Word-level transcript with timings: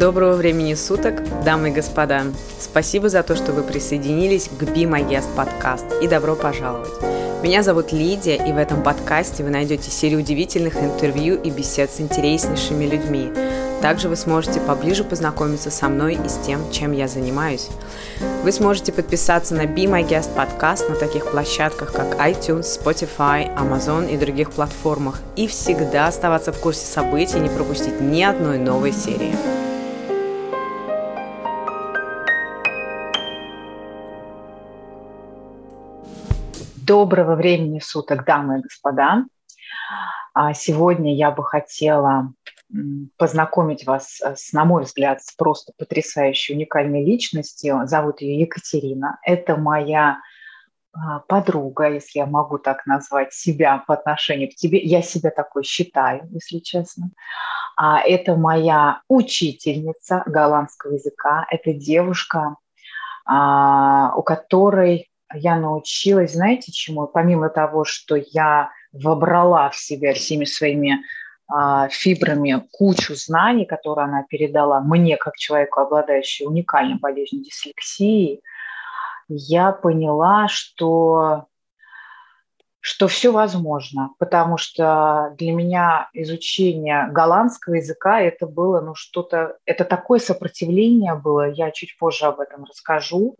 Доброго 0.00 0.32
времени 0.32 0.72
суток, 0.72 1.22
дамы 1.44 1.68
и 1.68 1.72
господа. 1.72 2.22
Спасибо 2.58 3.10
за 3.10 3.22
то, 3.22 3.36
что 3.36 3.52
вы 3.52 3.62
присоединились 3.62 4.48
к 4.48 4.62
Be 4.62 4.84
My 4.84 5.06
Guest 5.06 5.28
подкаст 5.36 5.84
и 6.00 6.08
добро 6.08 6.36
пожаловать. 6.36 6.90
Меня 7.42 7.62
зовут 7.62 7.92
Лидия, 7.92 8.36
и 8.36 8.50
в 8.50 8.56
этом 8.56 8.82
подкасте 8.82 9.44
вы 9.44 9.50
найдете 9.50 9.90
серию 9.90 10.20
удивительных 10.20 10.76
интервью 10.82 11.38
и 11.42 11.50
бесед 11.50 11.90
с 11.90 12.00
интереснейшими 12.00 12.86
людьми. 12.86 13.30
Также 13.82 14.08
вы 14.08 14.16
сможете 14.16 14.58
поближе 14.60 15.04
познакомиться 15.04 15.70
со 15.70 15.90
мной 15.90 16.14
и 16.14 16.28
с 16.30 16.38
тем, 16.46 16.72
чем 16.72 16.92
я 16.92 17.06
занимаюсь. 17.06 17.68
Вы 18.42 18.52
сможете 18.52 18.92
подписаться 18.92 19.54
на 19.54 19.66
Be 19.66 19.84
My 19.84 20.08
Guest 20.08 20.34
подкаст 20.34 20.88
на 20.88 20.94
таких 20.94 21.30
площадках, 21.30 21.92
как 21.92 22.18
iTunes, 22.18 22.64
Spotify, 22.82 23.54
Amazon 23.54 24.10
и 24.10 24.16
других 24.16 24.50
платформах, 24.52 25.20
и 25.36 25.46
всегда 25.46 26.06
оставаться 26.06 26.54
в 26.54 26.58
курсе 26.58 26.86
событий 26.86 27.36
и 27.36 27.40
не 27.40 27.50
пропустить 27.50 28.00
ни 28.00 28.22
одной 28.22 28.56
новой 28.56 28.94
серии. 28.94 29.59
Доброго 36.90 37.36
времени 37.36 37.78
суток, 37.78 38.24
дамы 38.24 38.58
и 38.58 38.62
господа. 38.62 39.24
А 40.34 40.52
сегодня 40.54 41.14
я 41.14 41.30
бы 41.30 41.44
хотела 41.44 42.32
познакомить 43.16 43.86
вас 43.86 44.20
с, 44.20 44.52
на 44.52 44.64
мой 44.64 44.82
взгляд, 44.82 45.22
с 45.22 45.32
просто 45.36 45.72
потрясающей, 45.78 46.56
уникальной 46.56 47.04
личностью. 47.04 47.82
Зовут 47.84 48.22
ее 48.22 48.40
Екатерина. 48.40 49.20
Это 49.22 49.56
моя 49.56 50.18
а, 50.92 51.20
подруга, 51.20 51.88
если 51.88 52.18
я 52.18 52.26
могу 52.26 52.58
так 52.58 52.84
назвать 52.86 53.32
себя 53.32 53.84
по 53.86 53.94
отношению 53.94 54.50
к 54.50 54.56
тебе. 54.56 54.80
Я 54.80 55.00
себя 55.00 55.30
такой 55.30 55.62
считаю, 55.62 56.28
если 56.32 56.58
честно. 56.58 57.12
А 57.76 58.00
это 58.00 58.34
моя 58.34 59.02
учительница 59.06 60.24
голландского 60.26 60.94
языка. 60.94 61.46
Это 61.52 61.72
девушка, 61.72 62.56
а, 63.24 64.12
у 64.16 64.24
которой 64.24 65.09
я 65.34 65.56
научилась, 65.56 66.32
знаете, 66.32 66.72
чему? 66.72 67.06
Помимо 67.06 67.48
того, 67.48 67.84
что 67.84 68.16
я 68.16 68.70
вобрала 68.92 69.70
в 69.70 69.76
себя 69.76 70.14
всеми 70.14 70.44
своими 70.44 71.04
а, 71.48 71.88
фибрами 71.88 72.62
кучу 72.72 73.14
знаний, 73.14 73.64
которые 73.64 74.04
она 74.04 74.24
передала 74.28 74.80
мне, 74.80 75.16
как 75.16 75.36
человеку, 75.36 75.80
обладающему 75.80 76.50
уникальной 76.50 76.98
болезнью 76.98 77.44
дислексии, 77.44 78.40
я 79.28 79.72
поняла, 79.72 80.48
что, 80.48 81.46
что 82.80 83.06
все 83.06 83.30
возможно, 83.30 84.10
потому 84.18 84.58
что 84.58 85.32
для 85.38 85.52
меня 85.52 86.08
изучение 86.12 87.08
голландского 87.10 87.74
языка 87.74 88.20
это 88.20 88.46
было 88.46 88.80
ну, 88.80 88.94
что-то, 88.94 89.56
это 89.64 89.84
такое 89.84 90.18
сопротивление 90.18 91.14
было, 91.14 91.48
я 91.50 91.70
чуть 91.70 91.96
позже 91.98 92.26
об 92.26 92.40
этом 92.40 92.64
расскажу, 92.64 93.36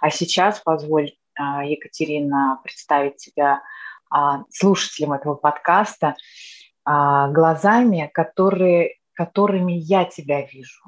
а 0.00 0.10
сейчас 0.10 0.60
позволь 0.60 1.12
Екатерина, 1.38 2.60
представить 2.62 3.16
тебя 3.16 3.62
а, 4.10 4.44
слушателям 4.50 5.12
этого 5.12 5.34
подкаста 5.34 6.16
а, 6.84 7.28
глазами, 7.28 8.10
которые, 8.12 8.96
которыми 9.14 9.72
я 9.72 10.04
тебя 10.04 10.42
вижу. 10.42 10.82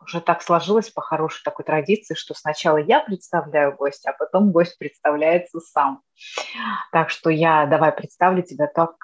Уже 0.00 0.20
так 0.20 0.42
сложилось 0.42 0.90
по 0.90 1.00
хорошей 1.00 1.42
такой 1.42 1.64
традиции, 1.64 2.14
что 2.14 2.34
сначала 2.34 2.76
я 2.76 3.00
представляю 3.00 3.74
гостя, 3.74 4.10
а 4.10 4.12
потом 4.12 4.52
гость 4.52 4.78
представляется 4.78 5.58
сам. 5.58 6.02
Так 6.92 7.10
что 7.10 7.28
я 7.28 7.66
давай 7.66 7.90
представлю 7.90 8.42
тебя 8.42 8.68
так, 8.68 8.94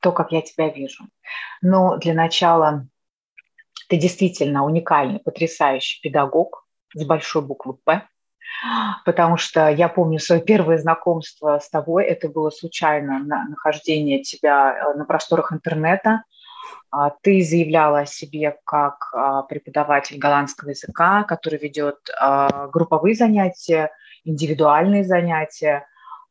то, 0.00 0.12
как 0.12 0.32
я 0.32 0.42
тебя 0.42 0.68
вижу. 0.68 1.04
Но 1.62 1.96
для 1.98 2.14
начала 2.14 2.88
ты 3.88 3.98
действительно 3.98 4.64
уникальный, 4.64 5.20
потрясающий 5.20 6.00
педагог 6.00 6.66
с 6.94 7.04
большой 7.04 7.42
буквы 7.42 7.74
«П», 7.74 8.08
потому 9.04 9.36
что 9.36 9.68
я 9.68 9.88
помню 9.88 10.18
свое 10.18 10.40
первое 10.40 10.78
знакомство 10.78 11.58
с 11.58 11.68
тобой, 11.68 12.04
это 12.04 12.28
было 12.28 12.50
случайно 12.50 13.18
на 13.20 13.44
нахождение 13.44 14.22
тебя 14.22 14.74
э, 14.74 14.98
на 14.98 15.04
просторах 15.04 15.52
интернета. 15.52 16.24
А, 16.90 17.10
ты 17.22 17.42
заявляла 17.42 18.00
о 18.00 18.06
себе 18.06 18.56
как 18.64 19.10
а, 19.12 19.42
преподаватель 19.42 20.18
голландского 20.18 20.70
языка, 20.70 21.24
который 21.24 21.58
ведет 21.58 21.96
а, 22.18 22.68
групповые 22.68 23.14
занятия, 23.14 23.90
индивидуальные 24.24 25.04
занятия, 25.04 25.86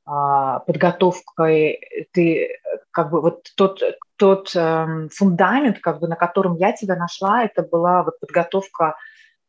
подготовкой. 0.05 1.81
Ты 2.13 2.59
как 2.91 3.09
бы 3.11 3.19
вот 3.19 3.49
тот, 3.57 3.81
тот 4.15 4.55
эм, 4.55 5.09
фундамент, 5.09 5.79
как 5.79 5.99
бы 5.99 6.07
на 6.07 6.15
котором 6.15 6.55
я 6.55 6.71
тебя 6.71 6.95
нашла, 6.95 7.43
это 7.43 7.61
была 7.61 8.03
вот 8.03 8.17
подготовка 8.21 8.95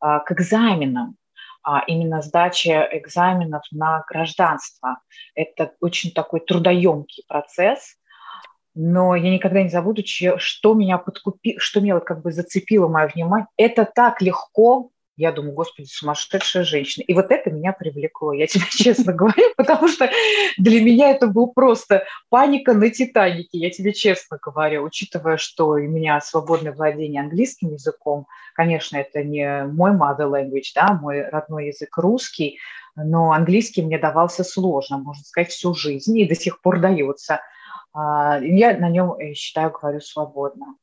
к 0.00 0.24
экзаменам 0.32 1.14
именно 1.86 2.22
сдача 2.22 2.88
экзаменов 2.92 3.62
на 3.70 4.04
гражданство. 4.08 5.00
Это 5.34 5.72
очень 5.80 6.12
такой 6.12 6.40
трудоемкий 6.40 7.24
процесс, 7.28 7.96
но 8.74 9.16
я 9.16 9.30
никогда 9.30 9.62
не 9.62 9.68
забуду, 9.68 10.02
что 10.04 10.74
меня 10.74 10.98
подкупило, 10.98 11.58
что 11.58 11.80
меня 11.80 11.94
вот 11.94 12.04
как 12.04 12.22
бы 12.22 12.32
зацепило 12.32 12.88
мое 12.88 13.08
внимание. 13.08 13.48
Это 13.56 13.84
так 13.84 14.22
легко 14.22 14.90
я 15.18 15.32
думаю, 15.32 15.52
господи, 15.52 15.88
сумасшедшая 15.90 16.62
женщина. 16.62 17.02
И 17.02 17.12
вот 17.12 17.30
это 17.30 17.50
меня 17.50 17.72
привлекло, 17.72 18.32
я 18.32 18.46
тебе 18.46 18.64
честно 18.70 19.12
говорю, 19.12 19.52
потому 19.56 19.88
что 19.88 20.08
для 20.56 20.80
меня 20.80 21.10
это 21.10 21.26
был 21.26 21.48
просто 21.48 22.04
паника 22.30 22.72
на 22.72 22.88
Титанике, 22.88 23.58
я 23.58 23.70
тебе 23.70 23.92
честно 23.92 24.38
говорю, 24.40 24.84
учитывая, 24.84 25.36
что 25.36 25.70
у 25.70 25.78
меня 25.78 26.20
свободное 26.20 26.72
владение 26.72 27.20
английским 27.20 27.72
языком, 27.72 28.26
конечно, 28.54 28.96
это 28.96 29.24
не 29.24 29.64
мой 29.64 29.90
mother 29.90 30.30
language, 30.30 30.70
да, 30.74 30.92
мой 30.92 31.28
родной 31.28 31.68
язык 31.68 31.96
русский, 31.98 32.58
но 32.94 33.32
английский 33.32 33.82
мне 33.82 33.98
давался 33.98 34.44
сложно, 34.44 34.98
можно 34.98 35.24
сказать, 35.24 35.50
всю 35.50 35.74
жизнь, 35.74 36.16
и 36.16 36.28
до 36.28 36.36
сих 36.36 36.60
пор 36.60 36.80
дается. 36.80 37.40
А, 37.92 38.38
я 38.40 38.76
на 38.76 38.88
нем, 38.88 39.14
э, 39.14 39.34
считаю, 39.34 39.70
говорю 39.70 40.00
свободно. 40.00 40.76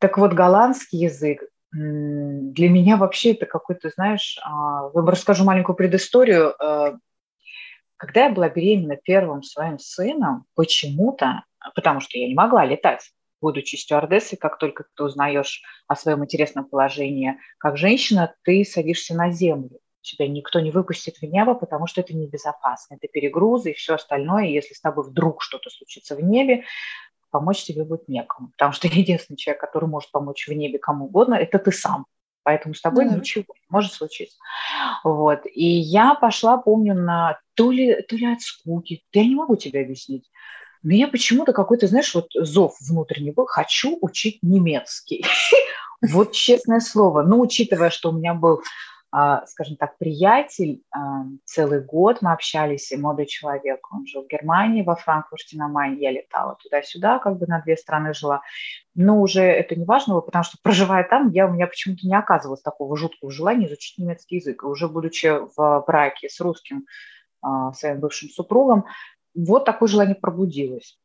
Так 0.00 0.18
вот, 0.18 0.32
голландский 0.32 0.98
язык 0.98 1.44
для 1.74 2.68
меня 2.68 2.96
вообще 2.96 3.32
это 3.32 3.46
какой-то, 3.46 3.90
знаешь, 3.90 4.38
а, 4.44 4.90
расскажу 4.94 5.44
маленькую 5.44 5.74
предысторию. 5.74 6.54
Э, 6.62 6.96
когда 7.96 8.26
я 8.26 8.30
была 8.30 8.48
беременна 8.48 8.96
первым 8.96 9.42
своим 9.42 9.78
сыном, 9.78 10.44
почему-то, 10.54 11.44
потому 11.74 12.00
что 12.00 12.16
я 12.16 12.28
не 12.28 12.34
могла 12.34 12.64
летать, 12.64 13.10
будучи 13.40 13.74
стюардессой, 13.74 14.38
как 14.38 14.58
только 14.58 14.84
ты 14.94 15.04
узнаешь 15.04 15.62
о 15.88 15.96
своем 15.96 16.22
интересном 16.24 16.64
положении 16.64 17.38
как 17.58 17.76
женщина, 17.76 18.34
ты 18.42 18.64
садишься 18.64 19.14
на 19.14 19.30
землю. 19.30 19.80
Тебя 20.00 20.28
никто 20.28 20.60
не 20.60 20.70
выпустит 20.70 21.16
в 21.16 21.22
небо, 21.22 21.54
потому 21.54 21.86
что 21.86 22.02
это 22.02 22.14
небезопасно. 22.14 22.96
Это 22.96 23.08
перегрузы 23.08 23.70
и 23.70 23.74
все 23.74 23.94
остальное. 23.94 24.44
Если 24.44 24.74
с 24.74 24.80
тобой 24.80 25.08
вдруг 25.08 25.42
что-то 25.42 25.70
случится 25.70 26.14
в 26.14 26.20
небе, 26.22 26.64
помочь 27.34 27.64
тебе 27.64 27.82
будет 27.84 28.08
некому. 28.08 28.50
Потому 28.52 28.72
что 28.72 28.86
единственный 29.02 29.36
человек, 29.36 29.60
который 29.60 29.88
может 29.88 30.10
помочь 30.12 30.46
в 30.46 30.52
небе 30.52 30.78
кому 30.78 31.06
угодно, 31.06 31.34
это 31.34 31.58
ты 31.58 31.72
сам. 31.72 32.06
Поэтому 32.44 32.74
с 32.74 32.80
тобой 32.80 33.06
mm-hmm. 33.06 33.16
ничего 33.16 33.44
не 33.48 33.66
может 33.70 33.92
случиться. 33.92 34.36
Вот. 35.02 35.40
И 35.46 35.64
я 35.66 36.14
пошла, 36.14 36.58
помню, 36.58 36.94
на 36.94 37.38
то 37.54 37.70
ли, 37.72 38.02
то 38.02 38.16
ли 38.16 38.32
от 38.32 38.42
скуки, 38.42 39.02
я 39.12 39.24
не 39.24 39.34
могу 39.34 39.56
тебе 39.56 39.80
объяснить. 39.80 40.30
Меня 40.82 41.08
почему-то 41.08 41.52
какой-то, 41.54 41.86
знаешь, 41.86 42.14
вот 42.14 42.28
зов 42.34 42.76
внутренний 42.80 43.32
был, 43.32 43.46
хочу 43.46 43.98
учить 44.00 44.38
немецкий. 44.42 45.24
Вот 46.12 46.32
честное 46.32 46.80
слово. 46.80 47.22
Но 47.22 47.40
учитывая, 47.40 47.88
что 47.88 48.10
у 48.10 48.12
меня 48.12 48.34
был 48.34 48.60
скажем 49.46 49.76
так, 49.76 49.96
приятель. 49.96 50.82
А, 50.90 51.24
целый 51.44 51.80
год 51.80 52.18
мы 52.20 52.32
общались, 52.32 52.90
и 52.90 52.96
молодой 52.96 53.26
человек, 53.26 53.86
он 53.92 54.06
жил 54.06 54.24
в 54.24 54.28
Германии, 54.28 54.82
во 54.82 54.96
Франкфурте 54.96 55.56
на 55.56 55.68
Майне, 55.68 56.02
я 56.02 56.10
летала 56.10 56.56
туда-сюда, 56.60 57.20
как 57.20 57.38
бы 57.38 57.46
на 57.46 57.60
две 57.60 57.76
страны 57.76 58.12
жила. 58.12 58.42
Но 58.96 59.20
уже 59.20 59.42
это 59.42 59.76
не 59.76 59.84
важно 59.84 60.20
потому 60.20 60.42
что, 60.42 60.58
проживая 60.62 61.04
там, 61.04 61.30
я, 61.30 61.46
у 61.46 61.52
меня 61.52 61.68
почему-то 61.68 62.06
не 62.06 62.16
оказывалось 62.16 62.62
такого 62.62 62.96
жуткого 62.96 63.30
желания 63.30 63.66
изучить 63.66 63.98
немецкий 63.98 64.36
язык. 64.36 64.64
И 64.64 64.66
уже 64.66 64.88
будучи 64.88 65.30
в 65.56 65.84
браке 65.86 66.28
с 66.28 66.40
русским 66.40 66.86
а, 67.40 67.72
своим 67.72 68.00
бывшим 68.00 68.28
супругом, 68.30 68.86
вот 69.34 69.64
такое 69.64 69.88
желание 69.88 70.16
пробудилось. 70.16 70.98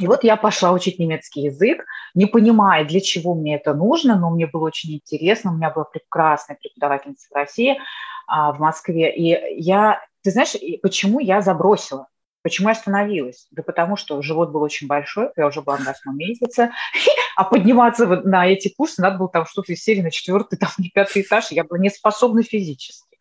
И 0.00 0.06
вот 0.06 0.24
я 0.24 0.36
пошла 0.36 0.72
учить 0.72 0.98
немецкий 0.98 1.42
язык, 1.42 1.84
не 2.14 2.26
понимая, 2.26 2.84
для 2.84 3.00
чего 3.00 3.34
мне 3.34 3.56
это 3.56 3.74
нужно, 3.74 4.18
но 4.18 4.30
мне 4.30 4.46
было 4.46 4.66
очень 4.66 4.94
интересно. 4.94 5.52
У 5.52 5.54
меня 5.54 5.70
была 5.70 5.84
прекрасная 5.84 6.56
преподавательница 6.60 7.28
в 7.30 7.34
России, 7.34 7.78
а, 8.26 8.52
в 8.52 8.58
Москве. 8.58 9.14
И 9.14 9.62
я, 9.62 10.00
ты 10.22 10.30
знаешь, 10.30 10.54
почему 10.82 11.20
я 11.20 11.40
забросила? 11.40 12.08
Почему 12.42 12.68
я 12.68 12.72
остановилась? 12.72 13.46
Да 13.52 13.62
потому 13.62 13.96
что 13.96 14.20
живот 14.20 14.50
был 14.50 14.62
очень 14.62 14.86
большой, 14.86 15.30
я 15.36 15.46
уже 15.46 15.62
была 15.62 15.78
на 15.78 15.84
восьмом 15.84 16.18
месяце, 16.18 16.72
а 17.36 17.44
подниматься 17.44 18.06
на 18.06 18.46
эти 18.46 18.68
курсы 18.68 19.00
надо 19.00 19.18
было 19.18 19.28
там 19.28 19.46
что-то 19.46 19.72
из 19.72 19.82
серии 19.82 20.02
на 20.02 20.10
четвертый, 20.10 20.58
там, 20.58 20.68
не 20.78 20.90
пятый 20.90 21.22
этаж, 21.22 21.52
я 21.52 21.64
была 21.64 21.78
не 21.78 21.88
способна 21.88 22.42
физически. 22.42 23.13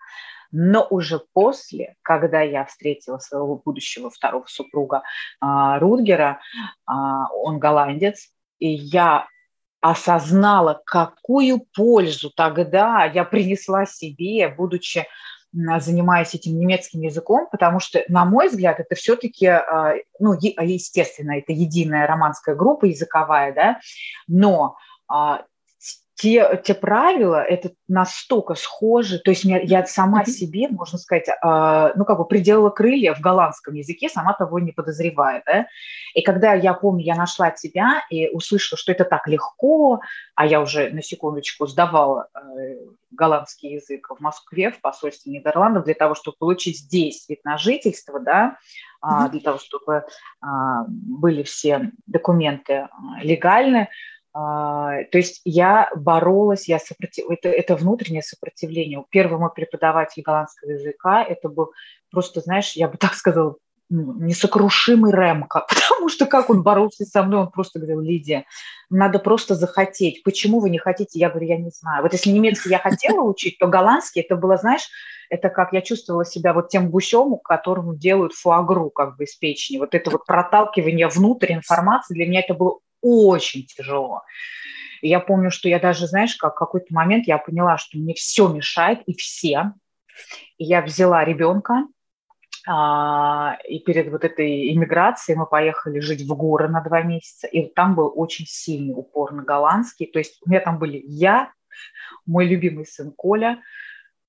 Но 0.56 0.86
уже 0.88 1.20
после, 1.34 1.96
когда 2.04 2.42
я 2.42 2.64
встретила 2.64 3.18
своего 3.18 3.56
будущего 3.56 4.12
второго 4.12 4.46
супруга 4.48 5.02
а, 5.42 5.80
Рудгера, 5.80 6.40
а, 6.86 7.28
он 7.34 7.58
голландец, 7.58 8.30
и 8.60 8.70
я 8.70 9.26
осознала, 9.82 10.80
какую 10.86 11.66
пользу 11.76 12.30
тогда 12.30 13.04
я 13.04 13.24
принесла 13.26 13.88
себе, 13.88 14.48
будучи 14.48 15.08
занимаясь 15.52 16.34
этим 16.34 16.58
немецким 16.58 17.02
языком, 17.02 17.48
потому 17.52 17.80
что, 17.80 18.04
на 18.08 18.26
мой 18.26 18.50
взгляд, 18.50 18.80
это 18.80 18.94
все-таки, 18.96 19.48
а, 19.48 19.96
ну, 20.20 20.34
естественно, 20.34 21.38
это 21.38 21.52
единая 21.52 22.06
романская 22.06 22.56
группа 22.56 22.86
языковая, 22.86 23.54
да, 23.54 23.80
но 24.28 24.78
те, 26.24 26.62
те 26.64 26.74
правила, 26.74 27.44
это 27.44 27.72
настолько 27.90 28.56
схожи, 28.56 29.20
то 29.20 29.32
есть 29.32 29.44
я 29.44 29.86
сама 29.86 30.24
себе, 30.24 30.70
можно 30.70 30.98
сказать, 30.98 31.28
э, 31.28 31.92
ну, 31.98 32.06
как 32.06 32.18
бы 32.18 32.26
приделала 32.26 32.70
крылья 32.70 33.14
в 33.14 33.20
голландском 33.20 33.74
языке, 33.74 34.08
сама 34.08 34.32
того 34.32 34.58
не 34.60 34.72
подозревая, 34.72 35.44
да, 35.46 35.68
и 36.14 36.22
когда 36.22 36.54
я 36.54 36.74
помню, 36.76 37.04
я 37.04 37.16
нашла 37.16 37.52
тебя 37.52 38.06
и 38.10 38.30
услышала, 38.30 38.78
что 38.78 38.94
это 38.94 39.04
так 39.04 39.28
легко, 39.28 40.00
а 40.36 40.46
я 40.46 40.62
уже 40.62 40.92
на 40.92 41.02
секундочку 41.02 41.68
сдавала 41.68 42.30
э, 42.34 42.78
голландский 43.12 43.74
язык 43.74 44.08
в 44.10 44.22
Москве, 44.22 44.72
в 44.72 44.80
посольстве 44.80 45.34
Нидерландов, 45.34 45.84
для 45.84 45.94
того, 45.94 46.16
чтобы 46.16 46.38
получить 46.38 46.80
здесь 46.80 47.28
вид 47.28 47.44
на 47.44 47.58
жительство, 47.58 48.22
да, 48.22 48.58
э, 49.04 49.30
для 49.30 49.42
того, 49.42 49.58
чтобы 49.58 49.94
э, 49.96 50.48
были 50.88 51.44
все 51.44 51.92
документы 52.08 52.88
легальны, 53.22 53.90
а, 53.90 53.90
то 54.34 55.08
есть 55.14 55.42
я 55.46 55.92
боролась, 55.96 56.68
я 56.68 56.80
сопротив... 56.80 57.30
это, 57.30 57.50
это 57.50 57.76
внутреннее 57.76 58.24
сопротивление. 58.24 59.06
Первый 59.12 59.40
мой 59.40 59.52
преподаватель 59.54 60.24
голландского 60.24 60.72
языка, 60.72 61.24
это 61.24 61.50
был 61.50 61.72
просто, 62.12 62.42
знаешь, 62.42 62.74
я 62.74 62.88
бы 62.88 62.98
так 63.00 63.14
сказала, 63.14 63.58
ну, 63.90 64.14
несокрушимый 64.14 65.12
Ремка, 65.12 65.66
потому 65.70 66.10
что 66.10 66.26
как 66.26 66.50
он 66.50 66.64
боролся 66.64 67.06
со 67.06 67.22
мной, 67.22 67.42
он 67.42 67.52
просто 67.52 67.78
говорил, 67.78 68.02
Лидия, 68.02 68.46
надо 68.90 69.20
просто 69.20 69.54
захотеть. 69.54 70.24
Почему 70.24 70.60
вы 70.60 70.72
не 70.72 70.80
хотите? 70.80 71.20
Я 71.20 71.30
говорю, 71.30 71.48
я 71.48 71.58
не 71.58 71.70
знаю. 71.70 72.02
Вот 72.02 72.14
если 72.14 72.32
немецкий 72.32 72.70
я 72.70 72.80
хотела 72.80 73.22
учить, 73.22 73.60
то 73.60 73.68
голландский, 73.68 74.22
это 74.22 74.36
было, 74.36 74.58
знаешь, 74.58 74.90
это 75.30 75.50
как 75.50 75.74
я 75.74 75.82
чувствовала 75.82 76.26
себя 76.26 76.54
вот 76.54 76.70
тем 76.70 76.90
гусем, 76.90 77.38
которому 77.44 77.96
делают 77.96 78.34
фуагру 78.34 78.90
как 78.90 79.18
бы 79.18 79.26
из 79.26 79.36
печени. 79.36 79.78
Вот 79.78 79.94
это 79.94 80.10
вот 80.10 80.26
проталкивание 80.26 81.08
внутрь 81.08 81.54
информации, 81.54 82.16
для 82.16 82.28
меня 82.28 82.40
это 82.40 82.56
было 82.56 82.80
очень 83.04 83.68
тяжело. 83.68 84.24
Я 85.02 85.20
помню, 85.20 85.52
что 85.52 85.70
я 85.70 85.80
даже, 85.80 86.08
знаешь, 86.08 86.36
как 86.36 86.56
какой-то 86.56 86.88
момент 86.94 87.28
я 87.28 87.38
поняла, 87.38 87.78
что 87.78 87.98
мне 87.98 88.14
все 88.14 88.48
мешает 88.48 89.04
и 89.06 89.14
все. 89.14 89.74
И 90.58 90.64
я 90.64 90.82
взяла 90.82 91.26
ребенка, 91.26 91.86
а, 92.66 93.58
и 93.68 93.80
перед 93.80 94.10
вот 94.10 94.24
этой 94.24 94.74
иммиграцией 94.74 95.38
мы 95.38 95.46
поехали 95.46 96.00
жить 96.00 96.22
в 96.22 96.34
горы 96.34 96.70
на 96.70 96.82
два 96.82 97.02
месяца, 97.02 97.48
и 97.48 97.68
там 97.68 97.96
был 97.96 98.12
очень 98.16 98.46
сильный 98.48 98.94
упор 98.94 99.34
на 99.34 99.44
голландский. 99.44 100.06
То 100.06 100.20
есть 100.20 100.38
у 100.46 100.50
меня 100.50 100.62
там 100.62 100.80
были 100.80 101.02
я, 101.06 101.52
мой 102.26 102.48
любимый 102.48 102.86
сын 102.86 103.12
Коля 103.12 103.62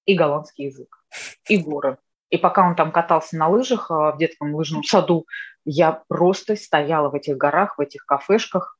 и 0.04 0.14
голландский 0.14 0.66
язык, 0.66 1.04
и 1.48 1.58
горы. 1.58 1.98
И 2.30 2.38
пока 2.38 2.66
он 2.66 2.74
там 2.74 2.90
катался 2.90 3.36
на 3.36 3.48
лыжах 3.48 3.90
а, 3.90 4.12
в 4.12 4.18
детском 4.18 4.54
лыжном 4.54 4.82
саду, 4.82 5.26
я 5.64 6.02
просто 6.08 6.56
стояла 6.56 7.10
в 7.10 7.14
этих 7.14 7.36
горах, 7.36 7.78
в 7.78 7.80
этих 7.80 8.04
кафешках 8.06 8.78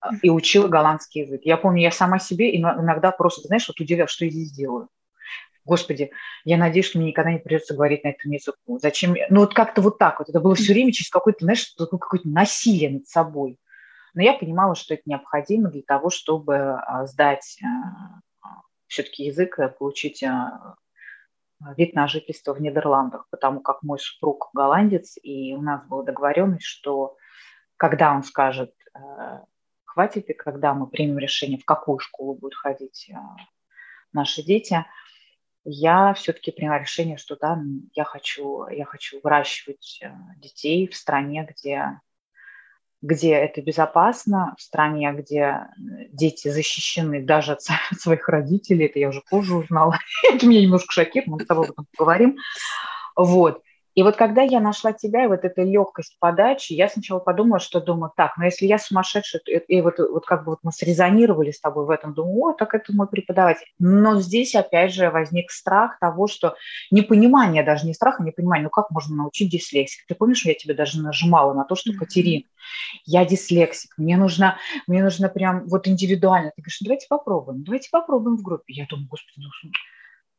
а, 0.00 0.10
и 0.22 0.30
учила 0.30 0.68
голландский 0.68 1.22
язык. 1.22 1.42
Я 1.44 1.56
помню, 1.56 1.82
я 1.82 1.90
сама 1.90 2.18
себе 2.18 2.56
иногда 2.56 3.10
просто, 3.10 3.46
знаешь, 3.46 3.66
вот 3.68 3.80
удивлялась, 3.80 4.10
что 4.10 4.24
я 4.24 4.30
здесь 4.30 4.52
делаю. 4.52 4.88
Господи, 5.64 6.10
я 6.44 6.56
надеюсь, 6.56 6.86
что 6.86 6.98
мне 6.98 7.08
никогда 7.08 7.30
не 7.30 7.38
придется 7.38 7.74
говорить 7.74 8.02
на 8.02 8.08
этом 8.08 8.30
языку. 8.30 8.78
Зачем? 8.78 9.14
Ну 9.28 9.40
вот 9.40 9.52
как-то 9.52 9.82
вот 9.82 9.98
так 9.98 10.18
вот. 10.18 10.30
Это 10.30 10.40
было 10.40 10.54
все 10.54 10.72
время 10.72 10.92
через 10.92 11.10
какое-то, 11.10 11.44
знаешь, 11.44 11.74
какое-то 11.76 12.26
насилие 12.28 12.90
над 12.90 13.06
собой. 13.06 13.58
Но 14.14 14.22
я 14.22 14.32
понимала, 14.32 14.74
что 14.74 14.94
это 14.94 15.02
необходимо 15.04 15.70
для 15.70 15.82
того, 15.82 16.08
чтобы 16.08 16.56
а, 16.56 17.06
сдать 17.06 17.58
все-таки 18.86 19.24
язык, 19.24 19.58
получить 19.78 20.24
вид 21.76 21.94
на 21.94 22.06
жительство 22.08 22.54
в 22.54 22.60
Нидерландах, 22.60 23.26
потому 23.30 23.60
как 23.60 23.82
мой 23.82 23.98
супруг 23.98 24.50
голландец, 24.52 25.18
и 25.22 25.54
у 25.54 25.62
нас 25.62 25.86
была 25.86 26.04
договоренность, 26.04 26.64
что 26.64 27.16
когда 27.76 28.12
он 28.12 28.22
скажет, 28.22 28.72
э, 28.94 29.00
хватит, 29.84 30.30
и 30.30 30.34
когда 30.34 30.74
мы 30.74 30.86
примем 30.86 31.18
решение, 31.18 31.58
в 31.58 31.64
какую 31.64 31.98
школу 31.98 32.34
будут 32.34 32.54
ходить 32.54 33.10
э, 33.10 33.16
наши 34.12 34.42
дети, 34.42 34.84
я 35.64 36.14
все-таки 36.14 36.50
приняла 36.50 36.78
решение, 36.78 37.16
что 37.16 37.36
да, 37.36 37.60
я 37.94 38.04
хочу, 38.04 38.66
я 38.68 38.84
хочу 38.84 39.20
выращивать 39.22 40.00
э, 40.02 40.10
детей 40.36 40.88
в 40.88 40.96
стране, 40.96 41.46
где 41.48 42.00
где 43.00 43.32
это 43.32 43.62
безопасно, 43.62 44.54
в 44.58 44.62
стране, 44.62 45.12
где 45.12 45.68
дети 46.10 46.48
защищены 46.48 47.22
даже 47.22 47.52
от 47.52 47.60
своих 47.98 48.28
родителей, 48.28 48.86
это 48.86 48.98
я 48.98 49.08
уже 49.08 49.22
позже 49.28 49.56
узнала, 49.56 49.98
это 50.32 50.46
меня 50.46 50.62
немножко 50.62 50.92
шокирует, 50.92 51.28
мы 51.28 51.40
с 51.40 51.46
тобой 51.46 51.66
об 51.66 51.72
этом 51.72 51.86
поговорим. 51.96 52.36
Вот. 53.16 53.62
И 53.98 54.02
вот 54.04 54.14
когда 54.14 54.42
я 54.42 54.60
нашла 54.60 54.92
тебя, 54.92 55.24
и 55.24 55.26
вот 55.26 55.44
эта 55.44 55.64
легкость 55.64 56.18
подачи, 56.20 56.72
я 56.72 56.88
сначала 56.88 57.18
подумала, 57.18 57.58
что 57.58 57.80
думаю, 57.80 58.12
так, 58.16 58.36
но 58.36 58.42
ну 58.42 58.44
если 58.44 58.66
я 58.66 58.78
сумасшедшая, 58.78 59.42
и 59.42 59.80
вот, 59.80 59.98
вот 59.98 60.24
как 60.24 60.44
бы 60.44 60.52
вот 60.52 60.60
мы 60.62 60.70
срезонировали 60.70 61.50
с 61.50 61.58
тобой 61.58 61.84
в 61.84 61.90
этом, 61.90 62.14
думаю, 62.14 62.38
о, 62.38 62.52
так 62.52 62.74
это 62.74 62.94
мой 62.94 63.08
преподаватель. 63.08 63.66
Но 63.80 64.20
здесь 64.20 64.54
опять 64.54 64.94
же 64.94 65.10
возник 65.10 65.50
страх 65.50 65.98
того, 65.98 66.28
что 66.28 66.54
непонимание, 66.92 67.64
даже 67.64 67.86
не 67.86 67.92
страх, 67.92 68.20
а 68.20 68.22
непонимание, 68.22 68.62
ну 68.62 68.70
как 68.70 68.92
можно 68.92 69.16
научить 69.16 69.50
дислексик? 69.50 70.06
Ты 70.06 70.14
помнишь, 70.14 70.46
я 70.46 70.54
тебе 70.54 70.74
даже 70.74 71.02
нажимала 71.02 71.52
на 71.52 71.64
то, 71.64 71.74
что, 71.74 71.92
Катерин, 71.92 72.44
я 73.04 73.24
дислексик, 73.24 73.98
мне 73.98 74.16
нужно, 74.16 74.58
мне 74.86 75.02
нужно 75.02 75.28
прям 75.28 75.66
вот 75.66 75.88
индивидуально. 75.88 76.52
Ты 76.54 76.62
говоришь, 76.62 76.78
давайте 76.82 77.08
попробуем, 77.08 77.64
давайте 77.64 77.88
попробуем 77.90 78.36
в 78.36 78.42
группе. 78.42 78.74
Я 78.74 78.86
думаю, 78.88 79.08
господи, 79.08 79.40
ну, 79.40 79.70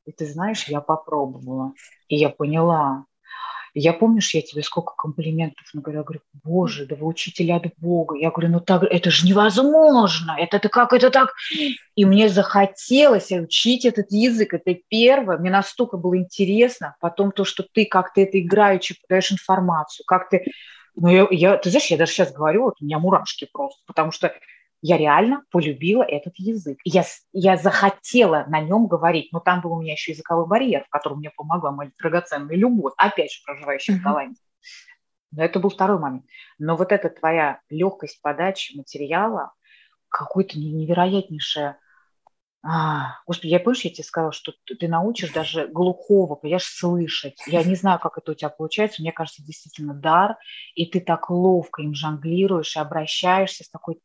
и 0.05 0.13
ты 0.13 0.25
знаешь, 0.25 0.63
я 0.69 0.79
попробовала, 0.79 1.73
и 2.07 2.15
я 2.15 2.29
поняла, 2.29 3.03
я 3.73 3.93
помню, 3.93 4.21
что 4.21 4.37
я 4.37 4.41
тебе 4.41 4.63
сколько 4.63 4.93
комплиментов 4.95 5.65
наговорила, 5.73 6.03
говорю, 6.03 6.21
боже, 6.43 6.85
да 6.85 6.95
вы 6.95 7.07
учитель 7.07 7.51
от 7.51 7.65
Бога. 7.77 8.15
Я 8.17 8.31
говорю, 8.31 8.49
ну 8.53 8.59
так, 8.59 8.83
это 8.83 9.11
же 9.11 9.25
невозможно, 9.25 10.35
это 10.37 10.59
ты 10.59 10.69
как 10.69 10.93
это 10.93 11.09
так? 11.09 11.33
И 11.95 12.05
мне 12.05 12.29
захотелось 12.29 13.31
учить 13.31 13.85
этот 13.85 14.11
язык, 14.11 14.53
это 14.53 14.77
первое, 14.87 15.37
мне 15.37 15.51
настолько 15.51 15.97
было 15.97 16.17
интересно, 16.17 16.95
потом 16.99 17.31
то, 17.31 17.43
что 17.43 17.63
ты 17.63 17.85
как-то 17.85 18.21
это 18.21 18.39
играючи 18.39 18.95
подаешь 19.01 19.31
информацию, 19.31 20.05
как 20.05 20.29
ты, 20.29 20.45
ну 20.95 21.09
я, 21.09 21.27
я, 21.31 21.57
ты 21.57 21.69
знаешь, 21.69 21.87
я 21.87 21.97
даже 21.97 22.11
сейчас 22.11 22.31
говорю, 22.33 22.63
вот 22.63 22.75
у 22.81 22.85
меня 22.85 22.99
мурашки 22.99 23.47
просто, 23.51 23.81
потому 23.85 24.11
что 24.11 24.33
я 24.81 24.97
реально 24.97 25.43
полюбила 25.51 26.03
этот 26.03 26.33
язык. 26.37 26.79
Я, 26.83 27.03
я 27.33 27.57
захотела 27.57 28.45
на 28.47 28.61
нем 28.61 28.87
говорить, 28.87 29.29
но 29.31 29.39
там 29.39 29.61
был 29.61 29.73
у 29.73 29.81
меня 29.81 29.93
еще 29.93 30.11
языковой 30.11 30.47
барьер, 30.47 30.85
в 30.85 30.89
котором 30.89 31.19
мне 31.19 31.31
помогла 31.31 31.71
моя 31.71 31.91
драгоценная 31.99 32.55
любовь, 32.55 32.93
опять 32.97 33.31
же, 33.31 33.39
проживающая 33.45 33.95
mm-hmm. 33.95 33.99
в 33.99 34.03
Голландии. 34.03 34.41
Но 35.31 35.43
это 35.43 35.59
был 35.59 35.69
второй 35.69 35.99
момент. 35.99 36.25
Но 36.57 36.75
вот 36.75 36.91
эта 36.91 37.09
твоя 37.09 37.59
легкость 37.69 38.21
подачи 38.21 38.75
материала, 38.75 39.53
какой-то 40.07 40.57
невероятнейшее... 40.57 41.77
А, 42.61 43.19
господи, 43.25 43.51
я 43.51 43.59
помнишь, 43.61 43.85
я 43.85 43.91
тебе 43.91 44.03
сказала, 44.03 44.33
что 44.33 44.53
ты, 44.65 44.75
ты 44.75 44.87
научишь 44.89 45.31
даже 45.31 45.67
глухого, 45.67 46.35
понимаешь, 46.35 46.65
слышать. 46.65 47.41
Я 47.47 47.63
не 47.63 47.75
знаю, 47.75 47.99
как 47.99 48.17
это 48.17 48.31
у 48.31 48.35
тебя 48.35 48.49
получается. 48.49 49.01
Мне 49.01 49.13
кажется, 49.13 49.45
действительно 49.45 49.93
дар, 49.93 50.35
и 50.73 50.85
ты 50.85 50.99
так 50.99 51.29
ловко 51.29 51.81
им 51.81 51.93
жонглируешь 51.93 52.75
и 52.75 52.79
обращаешься 52.79 53.63
с 53.63 53.69
такой 53.69 54.01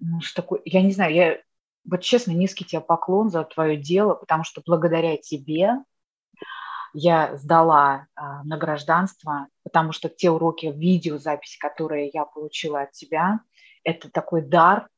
ну, 0.00 0.20
с 0.20 0.32
такой, 0.32 0.60
я 0.64 0.82
не 0.82 0.92
знаю, 0.92 1.14
я 1.14 1.38
вот 1.84 2.02
честно 2.02 2.32
низкий 2.32 2.64
тебе 2.64 2.80
поклон 2.80 3.30
за 3.30 3.44
твое 3.44 3.76
дело, 3.76 4.14
потому 4.14 4.44
что 4.44 4.62
благодаря 4.64 5.16
тебе 5.16 5.76
я 6.92 7.36
сдала 7.36 8.06
а, 8.14 8.42
на 8.44 8.56
гражданство, 8.56 9.46
потому 9.62 9.92
что 9.92 10.08
те 10.08 10.30
уроки, 10.30 10.66
видеозаписи, 10.66 11.58
которые 11.58 12.10
я 12.12 12.24
получила 12.24 12.82
от 12.82 12.92
тебя, 12.92 13.40
это 13.84 14.10
такой 14.10 14.42
дар, 14.42 14.88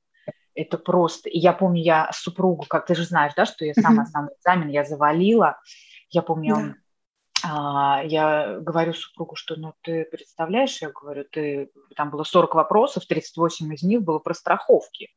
это 0.54 0.78
просто. 0.78 1.28
И 1.28 1.38
я 1.38 1.52
помню, 1.52 1.82
я 1.82 2.10
супругу, 2.12 2.64
как 2.68 2.86
ты 2.86 2.94
же 2.94 3.04
знаешь, 3.04 3.32
да, 3.36 3.44
что 3.44 3.64
я 3.64 3.74
самый 3.74 4.04
основной 4.04 4.34
экзамен 4.34 4.68
я 4.68 4.84
завалила. 4.84 5.60
Я 6.10 6.22
помню, 6.22 6.56
он 6.56 6.70
а, 6.70 6.74
я 7.44 8.58
говорю 8.60 8.92
супругу, 8.92 9.36
что 9.36 9.56
ну 9.56 9.74
ты 9.82 10.04
представляешь, 10.04 10.80
я 10.82 10.90
говорю, 10.90 11.24
ты 11.30 11.70
там 11.96 12.10
было 12.10 12.24
40 12.24 12.54
вопросов, 12.54 13.06
38 13.06 13.74
из 13.74 13.82
них 13.82 14.02
было 14.02 14.18
про 14.18 14.34
страховки, 14.34 15.10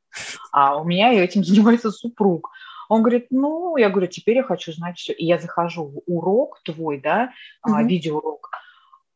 а 0.51 0.77
у 0.77 0.83
меня 0.83 1.13
этим 1.13 1.43
занимается 1.45 1.91
супруг. 1.91 2.51
Он 2.87 3.01
говорит, 3.01 3.27
ну, 3.31 3.77
я 3.77 3.89
говорю, 3.89 4.07
теперь 4.07 4.37
я 4.37 4.43
хочу 4.43 4.71
знать 4.71 4.97
все. 4.97 5.11
И 5.13 5.25
я 5.25 5.39
захожу 5.39 5.85
в 5.85 6.01
урок 6.05 6.61
твой, 6.63 7.01
да, 7.01 7.31
mm-hmm. 7.67 7.83
видеоурок. 7.83 8.51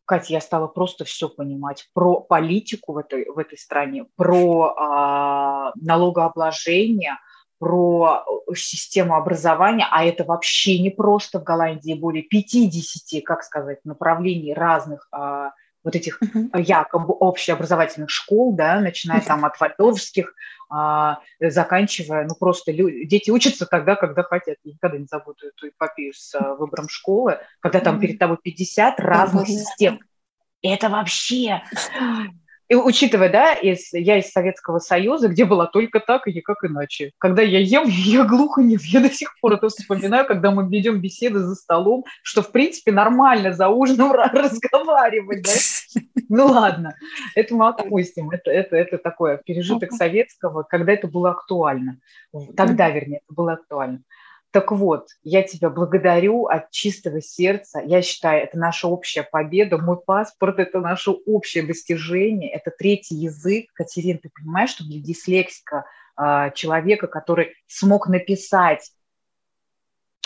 Катя, 0.05 0.33
я 0.33 0.41
стала 0.41 0.65
просто 0.65 1.05
все 1.05 1.29
понимать 1.29 1.87
про 1.93 2.19
политику 2.19 2.93
в 2.93 2.97
этой, 2.97 3.29
в 3.29 3.37
этой 3.37 3.59
стране, 3.59 4.07
про 4.15 4.73
а, 4.75 5.71
налогообложение, 5.75 7.19
про 7.59 8.23
э, 8.49 8.55
систему 8.55 9.15
образования, 9.15 9.87
а 9.91 10.03
это 10.03 10.23
вообще 10.23 10.79
не 10.79 10.89
просто 10.89 11.39
в 11.39 11.43
Голландии 11.43 11.93
более 11.93 12.23
50, 12.23 13.23
как 13.23 13.43
сказать, 13.43 13.79
направлений 13.83 14.53
разных 14.53 15.07
а, 15.11 15.51
вот 15.83 15.95
этих 15.95 16.21
uh-huh. 16.21 16.61
якобы 16.61 17.13
общеобразовательных 17.13 18.09
школ, 18.09 18.55
да, 18.55 18.79
начиная 18.79 19.21
там 19.21 19.45
от 19.45 19.59
вальдорфских 19.59 20.33
а, 20.69 21.19
заканчивая, 21.39 22.25
ну 22.25 22.35
просто 22.35 22.71
люди, 22.71 23.05
дети 23.05 23.31
учатся 23.31 23.65
тогда, 23.65 23.95
когда 23.95 24.23
хотят. 24.23 24.57
Я 24.63 24.73
никогда 24.73 24.97
не 24.97 25.05
забуду 25.05 25.47
эту 25.47 25.69
эпопею 25.69 26.13
с 26.13 26.35
а, 26.35 26.55
выбором 26.55 26.87
школы, 26.89 27.39
когда 27.59 27.79
там 27.79 27.99
перед 27.99 28.19
тобой 28.19 28.37
50 28.41 28.99
разных 28.99 29.47
систем. 29.47 29.99
Это 30.61 30.89
вообще 30.89 31.63
и 32.69 32.75
учитывая, 32.75 33.29
да, 33.29 33.53
из, 33.53 33.91
я 33.93 34.17
из 34.17 34.31
Советского 34.31 34.77
Союза, 34.77 35.27
где 35.27 35.43
была 35.43 35.65
только 35.65 35.99
так 35.99 36.27
и 36.27 36.33
никак 36.33 36.63
иначе. 36.63 37.11
Когда 37.17 37.41
я 37.41 37.59
ем, 37.59 37.85
я 37.88 38.23
глухо 38.25 38.61
не 38.61 38.77
Я 38.79 38.99
до 38.99 39.09
сих 39.09 39.38
пор 39.39 39.53
это 39.53 39.69
вспоминаю, 39.69 40.27
когда 40.27 40.51
мы 40.51 40.69
ведем 40.69 41.01
беседы 41.01 41.39
за 41.39 41.55
столом, 41.55 42.05
что, 42.21 42.43
в 42.43 42.51
принципе, 42.51 42.91
нормально 42.91 43.53
за 43.53 43.69
ужином 43.69 44.11
разговаривать, 44.33 45.41
да? 45.41 46.01
Ну 46.29 46.45
ладно, 46.45 46.95
это 47.33 47.55
мы 47.55 47.69
отпустим. 47.69 48.29
Это, 48.29 48.51
это, 48.51 48.75
это 48.75 48.99
такое 48.99 49.41
пережиток 49.43 49.91
советского, 49.91 50.61
когда 50.61 50.93
это 50.93 51.07
было 51.07 51.31
актуально. 51.31 51.97
Тогда, 52.55 52.91
вернее, 52.91 53.21
это 53.25 53.33
было 53.33 53.53
актуально. 53.53 54.03
Так 54.51 54.71
вот, 54.71 55.09
я 55.21 55.43
тебя 55.43 55.69
благодарю 55.69 56.47
от 56.47 56.71
чистого 56.71 57.21
сердца. 57.21 57.81
Я 57.85 58.01
считаю, 58.01 58.43
это 58.43 58.57
наша 58.57 58.87
общая 58.87 59.21
победа. 59.21 59.77
Мой 59.77 59.97
паспорт– 60.01 60.57
это 60.59 60.79
наше 60.79 61.11
общее 61.11 61.63
достижение. 61.63 62.51
Это 62.51 62.71
третий 62.71 63.15
язык. 63.15 63.67
Катерин, 63.73 64.17
ты 64.17 64.29
понимаешь, 64.29 64.71
что 64.71 64.83
для 64.83 64.99
дислексика 64.99 65.85
а, 66.15 66.49
человека, 66.49 67.05
который 67.05 67.53
смог 67.67 68.07
написать, 68.09 68.91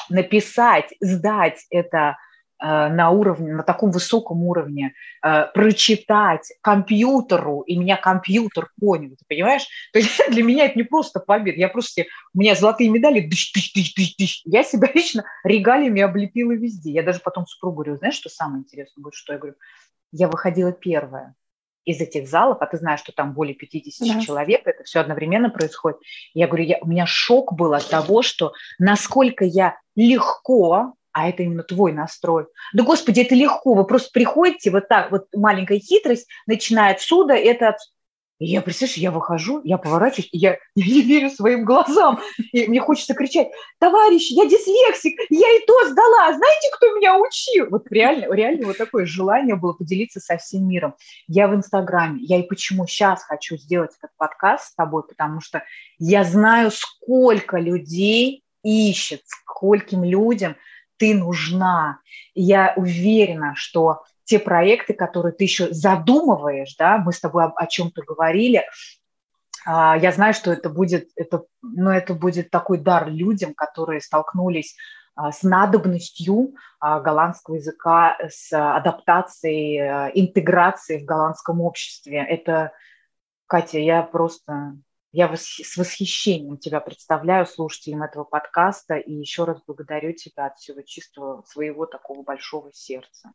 написать, 0.09 0.93
сдать 1.01 1.65
это 1.69 2.17
на 2.65 3.10
уровне, 3.10 3.53
на 3.53 3.63
таком 3.63 3.91
высоком 3.91 4.43
уровне 4.43 4.93
э, 5.22 5.46
прочитать 5.53 6.53
компьютеру, 6.62 7.62
и 7.62 7.75
меня 7.75 7.98
компьютер 7.98 8.70
понял, 8.79 9.12
ты 9.17 9.25
понимаешь? 9.27 9.67
То 9.93 10.00
есть 10.00 10.22
для 10.29 10.43
меня 10.43 10.65
это 10.65 10.77
не 10.77 10.84
просто 10.84 11.20
победа, 11.20 11.60
я 11.60 11.67
просто, 11.67 12.03
у 12.34 12.39
меня 12.39 12.55
золотые 12.55 12.89
медали, 12.89 13.20
дыш, 13.20 13.51
дыш, 13.53 13.74
дыш, 13.74 13.93
дыш, 13.93 14.15
дыш. 14.15 14.41
я 14.46 14.63
себя 14.63 14.89
лично 14.93 15.25
регалиями 15.43 16.01
облепила 16.01 16.53
везде. 16.53 16.91
Я 16.91 17.03
даже 17.03 17.20
потом 17.20 17.46
супругу 17.46 17.75
говорю, 17.75 17.98
знаешь, 17.98 18.15
что 18.15 18.29
самое 18.29 18.62
интересное 18.62 19.01
будет, 19.01 19.15
что 19.15 19.34
я 19.34 19.39
говорю, 19.39 19.55
я 20.12 20.27
выходила 20.29 20.72
первая 20.72 21.36
из 21.86 22.00
этих 22.00 22.29
залов, 22.29 22.60
а 22.62 22.65
ты 22.65 22.77
знаешь, 22.77 23.01
что 23.01 23.12
там 23.12 23.34
более 23.34 23.55
50 23.55 24.08
да. 24.08 24.22
человек, 24.22 24.62
это 24.65 24.84
все 24.84 25.01
одновременно 25.01 25.50
происходит. 25.50 26.00
Я 26.34 26.48
говорю, 26.48 26.63
я, 26.63 26.77
у 26.82 26.88
меня 26.88 27.05
шок 27.05 27.53
был 27.53 27.74
от 27.74 27.89
того, 27.89 28.22
что 28.22 28.53
насколько 28.79 29.43
я 29.43 29.77
легко 29.96 30.93
а 31.13 31.29
это 31.29 31.43
именно 31.43 31.63
твой 31.63 31.93
настрой. 31.93 32.48
Да, 32.74 32.84
господи, 32.84 33.22
это 33.22 33.36
легко, 33.36 33.74
вы 33.74 33.86
просто 33.86 34.10
приходите, 34.12 34.72
вот 34.72 34.88
так, 34.88 35.12
вот 35.12 35.27
маленькая 35.34 35.79
хитрость, 35.79 36.27
начиная 36.48 36.93
отсюда, 36.93 37.34
это 37.36 37.77
и 38.39 38.48
я, 38.48 38.62
представляешь, 38.62 38.98
я 38.98 39.12
выхожу, 39.12 39.62
я 39.63 39.77
поворачиваюсь, 39.77 40.27
и 40.34 40.38
я, 40.38 40.58
я 40.75 40.86
не 40.86 41.01
верю 41.01 41.29
своим 41.29 41.63
глазам. 41.63 42.20
И 42.51 42.67
мне 42.67 42.82
хочется 42.82 43.13
кричать, 43.13 43.48
товарищ, 43.79 44.32
я 44.32 44.46
дислексик, 44.46 45.17
я 45.29 45.50
и 45.55 45.65
то 45.65 45.89
сдала, 45.89 46.34
знаете, 46.34 46.70
кто 46.75 46.93
меня 46.98 47.17
учил? 47.17 47.67
Вот 47.70 47.89
реально, 47.89 48.34
реально 48.34 48.67
вот 48.67 48.77
такое 48.77 49.05
желание 49.05 49.55
было 49.55 49.72
поделиться 49.72 50.20
со 50.20 50.38
всем 50.38 50.67
миром. 50.67 50.96
Я 51.27 51.48
в 51.48 51.55
Инстаграме, 51.55 52.22
я 52.22 52.39
и 52.39 52.48
почему 52.48 52.86
сейчас 52.86 53.24
хочу 53.24 53.55
сделать 53.55 53.91
этот 53.98 54.12
подкаст 54.17 54.72
с 54.72 54.75
тобой, 54.75 55.03
потому 55.08 55.39
что 55.39 55.63
я 55.98 56.25
знаю, 56.25 56.72
сколько 56.72 57.60
людей 57.60 58.43
ищет, 58.63 59.22
скольким 59.25 60.03
людям– 60.03 60.58
ты 60.97 61.13
нужна. 61.13 62.00
Я 62.33 62.73
уверена, 62.75 63.53
что 63.55 64.03
те 64.23 64.39
проекты, 64.39 64.93
которые 64.93 65.33
ты 65.33 65.43
еще 65.43 65.73
задумываешь, 65.73 66.75
да, 66.77 66.97
мы 66.97 67.12
с 67.12 67.19
тобой 67.19 67.45
о, 67.45 67.53
о 67.55 67.67
чем-то 67.67 68.01
говорили, 68.03 68.63
а, 69.65 69.97
я 69.97 70.12
знаю, 70.12 70.33
что 70.33 70.51
это 70.51 70.69
будет, 70.69 71.09
это, 71.15 71.43
ну, 71.62 71.89
это 71.89 72.13
будет 72.13 72.50
такой 72.50 72.77
дар 72.77 73.09
людям, 73.09 73.53
которые 73.53 74.01
столкнулись 74.01 74.75
а, 75.15 75.31
с 75.31 75.43
надобностью 75.43 76.55
а, 76.79 77.00
голландского 77.00 77.55
языка, 77.55 78.17
с 78.29 78.51
адаптацией, 78.51 80.12
интеграцией 80.19 81.03
в 81.03 81.05
голландском 81.05 81.62
обществе. 81.62 82.17
Это, 82.17 82.71
Катя, 83.47 83.79
я 83.79 84.03
просто 84.03 84.77
я 85.13 85.32
с 85.38 85.77
восхищением 85.77 86.58
тебя 86.58 86.79
представляю 86.79 87.46
слушателям 87.46 88.01
этого 88.01 88.24
подкаста 88.24 88.96
и 88.96 89.13
еще 89.13 89.46
раз 89.46 89.60
благодарю 89.65 90.13
тебя 90.13 90.48
от 90.48 90.58
всего 90.58 90.82
чистого 90.82 91.43
своего 91.48 91.86
такого 91.86 92.24
большого 92.24 92.72
сердца. 92.74 93.32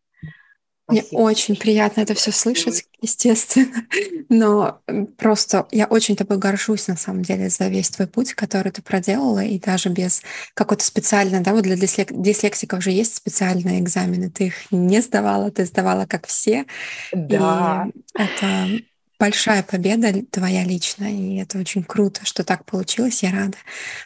Мне 0.88 1.04
очень 1.12 1.54
приятно 1.54 2.00
это 2.00 2.14
все 2.14 2.32
слышать, 2.32 2.88
естественно. 3.00 3.86
Но 4.28 4.80
просто 5.18 5.68
я 5.70 5.86
очень 5.86 6.16
тобой 6.16 6.38
горжусь, 6.38 6.88
на 6.88 6.96
самом 6.96 7.22
деле, 7.22 7.48
за 7.50 7.68
весь 7.68 7.90
твой 7.90 8.08
путь, 8.08 8.32
который 8.32 8.72
ты 8.72 8.82
проделала, 8.82 9.44
и 9.44 9.58
даже 9.60 9.90
без 9.90 10.22
какой-то 10.54 10.84
специальной, 10.84 11.40
да, 11.40 11.52
вот 11.52 11.62
для 11.62 11.76
дислексиков 11.76 12.82
же 12.82 12.90
есть 12.90 13.14
специальные 13.14 13.80
экзамены, 13.80 14.30
ты 14.30 14.46
их 14.46 14.72
не 14.72 15.00
сдавала, 15.00 15.50
ты 15.50 15.64
сдавала 15.66 16.06
как 16.06 16.26
все. 16.26 16.64
Да. 17.12 17.86
И 17.94 18.20
это 18.20 18.82
большая 19.18 19.62
победа 19.62 20.12
твоя 20.30 20.64
личная, 20.64 21.10
и 21.10 21.36
это 21.36 21.58
очень 21.58 21.82
круто, 21.82 22.24
что 22.24 22.44
так 22.44 22.64
получилось. 22.64 23.22
Я 23.22 23.32
рада, 23.32 23.56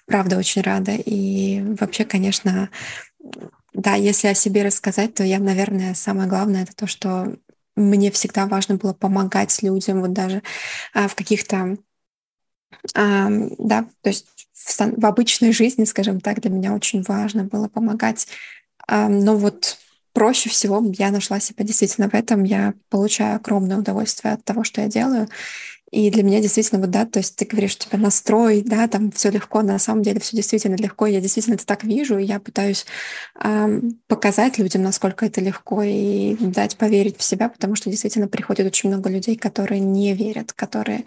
правда, 0.06 0.38
очень 0.38 0.62
рада. 0.62 0.92
И 0.92 1.60
вообще, 1.78 2.04
конечно, 2.04 2.70
да, 3.74 3.94
если 3.94 4.28
о 4.28 4.34
себе 4.34 4.62
рассказать, 4.62 5.14
то 5.14 5.24
я, 5.24 5.38
наверное, 5.38 5.94
самое 5.94 6.28
главное 6.28 6.62
это 6.62 6.74
то, 6.74 6.86
что 6.86 7.36
мне 7.76 8.10
всегда 8.10 8.46
важно 8.46 8.76
было 8.76 8.92
помогать 8.92 9.62
людям, 9.62 10.00
вот 10.00 10.12
даже 10.12 10.42
а, 10.92 11.08
в 11.08 11.14
каких-то, 11.14 11.78
а, 12.94 13.28
да, 13.58 13.86
то 14.02 14.10
есть 14.10 14.26
в, 14.52 14.78
в 14.78 15.06
обычной 15.06 15.52
жизни, 15.52 15.84
скажем 15.84 16.20
так, 16.20 16.40
для 16.40 16.50
меня 16.50 16.74
очень 16.74 17.02
важно 17.02 17.44
было 17.44 17.68
помогать. 17.68 18.28
А, 18.86 19.08
но 19.08 19.36
вот 19.36 19.78
проще 20.12 20.50
всего 20.50 20.82
я 20.98 21.10
нашла 21.10 21.40
себя 21.40 21.64
действительно 21.64 22.08
в 22.08 22.14
этом. 22.14 22.44
Я 22.44 22.74
получаю 22.90 23.36
огромное 23.36 23.78
удовольствие 23.78 24.34
от 24.34 24.44
того, 24.44 24.64
что 24.64 24.80
я 24.80 24.88
делаю. 24.88 25.28
И 25.92 26.10
для 26.10 26.22
меня 26.22 26.40
действительно 26.40 26.80
вот, 26.80 26.88
да, 26.88 27.04
то 27.04 27.18
есть 27.18 27.36
ты 27.36 27.44
говоришь, 27.44 27.72
что 27.72 27.86
тебя 27.86 27.98
настрой, 27.98 28.62
да, 28.64 28.88
там 28.88 29.12
все 29.12 29.28
легко, 29.30 29.60
на 29.60 29.78
самом 29.78 30.02
деле 30.02 30.20
все 30.20 30.34
действительно 30.34 30.76
легко, 30.76 31.04
я 31.04 31.20
действительно 31.20 31.54
это 31.54 31.66
так 31.66 31.84
вижу, 31.84 32.16
и 32.16 32.24
я 32.24 32.40
пытаюсь 32.40 32.86
э, 33.38 33.80
показать 34.08 34.56
людям, 34.56 34.82
насколько 34.82 35.26
это 35.26 35.42
легко, 35.42 35.82
и 35.82 36.34
дать 36.40 36.78
поверить 36.78 37.18
в 37.18 37.22
себя, 37.22 37.50
потому 37.50 37.74
что 37.74 37.90
действительно 37.90 38.26
приходит 38.26 38.66
очень 38.66 38.88
много 38.88 39.10
людей, 39.10 39.36
которые 39.36 39.80
не 39.80 40.14
верят, 40.14 40.54
которые, 40.54 41.04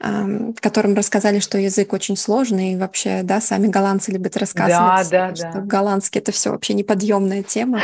э, 0.00 0.52
которым 0.60 0.94
рассказали, 0.94 1.38
что 1.38 1.58
язык 1.58 1.92
очень 1.92 2.16
сложный, 2.16 2.72
и 2.72 2.76
вообще, 2.76 3.20
да, 3.22 3.38
сами 3.42 3.66
голландцы 3.66 4.12
любят 4.12 4.38
рассказывать, 4.38 5.10
да, 5.10 5.28
да, 5.28 5.36
что 5.36 5.52
да. 5.52 5.60
голландский 5.60 6.22
это 6.22 6.32
все 6.32 6.52
вообще 6.52 6.72
неподъемная 6.72 7.42
тема. 7.42 7.82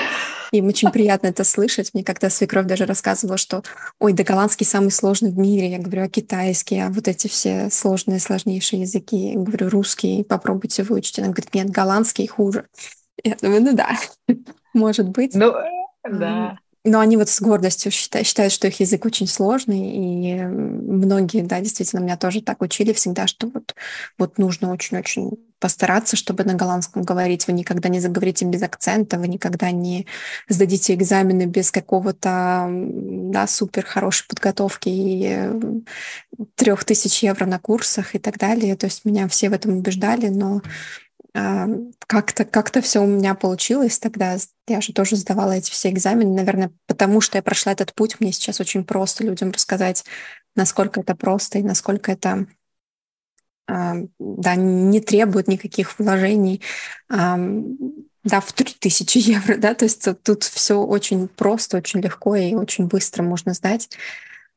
Им 0.52 0.68
очень 0.68 0.90
приятно 0.90 1.28
это 1.28 1.44
слышать. 1.44 1.92
Мне 1.94 2.04
когда 2.04 2.30
свекровь 2.30 2.66
даже 2.66 2.86
рассказывала, 2.86 3.36
что, 3.36 3.62
ой, 3.98 4.12
да 4.12 4.24
голландский 4.24 4.66
самый 4.66 4.90
сложный 4.90 5.30
в 5.30 5.38
мире. 5.38 5.70
Я 5.70 5.78
говорю, 5.78 6.04
а 6.04 6.08
китайский, 6.08 6.78
а 6.78 6.88
вот 6.88 7.08
эти 7.08 7.28
все 7.28 7.68
сложные, 7.70 8.20
сложнейшие 8.20 8.82
языки. 8.82 9.32
Я 9.32 9.38
говорю, 9.38 9.68
русский, 9.68 10.24
попробуйте 10.24 10.82
выучить. 10.82 11.18
Она 11.18 11.28
говорит, 11.28 11.54
нет, 11.54 11.70
голландский 11.70 12.26
хуже. 12.26 12.66
Я 13.22 13.36
думаю, 13.40 13.62
ну 13.62 13.74
да, 13.74 13.98
может 14.74 15.08
быть. 15.08 15.34
Ну, 15.34 15.52
да. 16.08 16.58
Но 16.84 17.00
они 17.00 17.16
вот 17.16 17.28
с 17.28 17.40
гордостью 17.40 17.92
считают, 17.92 18.26
считают, 18.26 18.52
что 18.52 18.68
их 18.68 18.80
язык 18.80 19.04
очень 19.04 19.26
сложный, 19.26 19.90
и 19.90 20.42
многие, 20.42 21.42
да, 21.42 21.60
действительно, 21.60 22.00
меня 22.00 22.16
тоже 22.16 22.40
так 22.40 22.62
учили 22.62 22.92
всегда, 22.92 23.26
что 23.26 23.48
вот, 23.48 23.74
вот 24.16 24.38
нужно 24.38 24.72
очень-очень 24.72 25.32
постараться, 25.58 26.16
чтобы 26.16 26.44
на 26.44 26.54
голландском 26.54 27.02
говорить. 27.02 27.46
Вы 27.46 27.52
никогда 27.52 27.88
не 27.88 28.00
заговорите 28.00 28.44
без 28.44 28.62
акцента, 28.62 29.18
вы 29.18 29.28
никогда 29.28 29.70
не 29.70 30.06
сдадите 30.48 30.94
экзамены 30.94 31.46
без 31.46 31.70
какого-то 31.70 32.68
да, 32.68 33.46
супер 33.46 33.84
хорошей 33.84 34.26
подготовки 34.28 34.88
и 34.88 35.50
трех 36.54 36.84
тысяч 36.84 37.22
евро 37.22 37.46
на 37.46 37.58
курсах 37.58 38.14
и 38.14 38.18
так 38.18 38.38
далее. 38.38 38.76
То 38.76 38.86
есть 38.86 39.04
меня 39.04 39.28
все 39.28 39.50
в 39.50 39.52
этом 39.52 39.78
убеждали, 39.78 40.28
но 40.28 40.62
а, 41.34 41.68
как-то 42.06 42.44
как 42.44 42.72
все 42.82 43.02
у 43.02 43.06
меня 43.06 43.34
получилось 43.34 43.98
тогда. 43.98 44.36
Я 44.66 44.80
же 44.80 44.92
тоже 44.92 45.16
сдавала 45.16 45.52
эти 45.52 45.70
все 45.70 45.90
экзамены, 45.90 46.34
наверное, 46.34 46.72
потому 46.86 47.20
что 47.20 47.38
я 47.38 47.42
прошла 47.42 47.72
этот 47.72 47.94
путь. 47.94 48.16
Мне 48.20 48.32
сейчас 48.32 48.60
очень 48.60 48.84
просто 48.84 49.24
людям 49.24 49.50
рассказать, 49.50 50.04
насколько 50.56 51.00
это 51.00 51.14
просто 51.14 51.58
и 51.58 51.62
насколько 51.62 52.12
это 52.12 52.46
да, 53.68 54.54
не 54.54 55.00
требует 55.00 55.46
никаких 55.46 55.98
вложений, 55.98 56.62
да, 57.08 58.40
в 58.40 58.52
3000 58.52 59.18
евро, 59.18 59.56
да, 59.56 59.74
то 59.74 59.84
есть 59.84 60.08
тут 60.22 60.44
все 60.44 60.74
очень 60.80 61.28
просто, 61.28 61.76
очень 61.76 62.00
легко 62.00 62.34
и 62.34 62.54
очень 62.54 62.86
быстро 62.86 63.22
можно 63.22 63.54
сдать. 63.54 63.90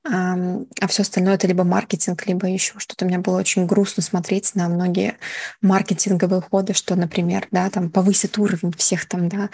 А 0.04 0.88
все 0.88 1.04
остальное 1.04 1.36
это 1.36 1.46
либо 1.48 1.64
маркетинг, 1.64 2.26
либо 2.26 2.48
еще 2.48 2.80
что-то. 2.80 3.06
Мне 3.06 3.20
было 3.20 3.38
очень 3.38 3.68
грустно 3.68 4.02
смотреть 4.02 4.56
на 4.56 4.68
многие 4.68 5.18
маркетинговые 5.62 6.42
ходы, 6.42 6.74
что, 6.74 6.96
например, 6.96 7.48
да, 7.52 7.70
там 7.70 7.92
повысит 7.92 8.38
уровень 8.40 8.74
всех 8.74 9.06
там, 9.06 9.30
да, 9.30 9.50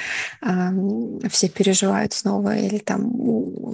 все 1.29 1.49
переживают 1.49 2.13
снова, 2.13 2.55
или 2.55 2.77
там, 2.77 3.11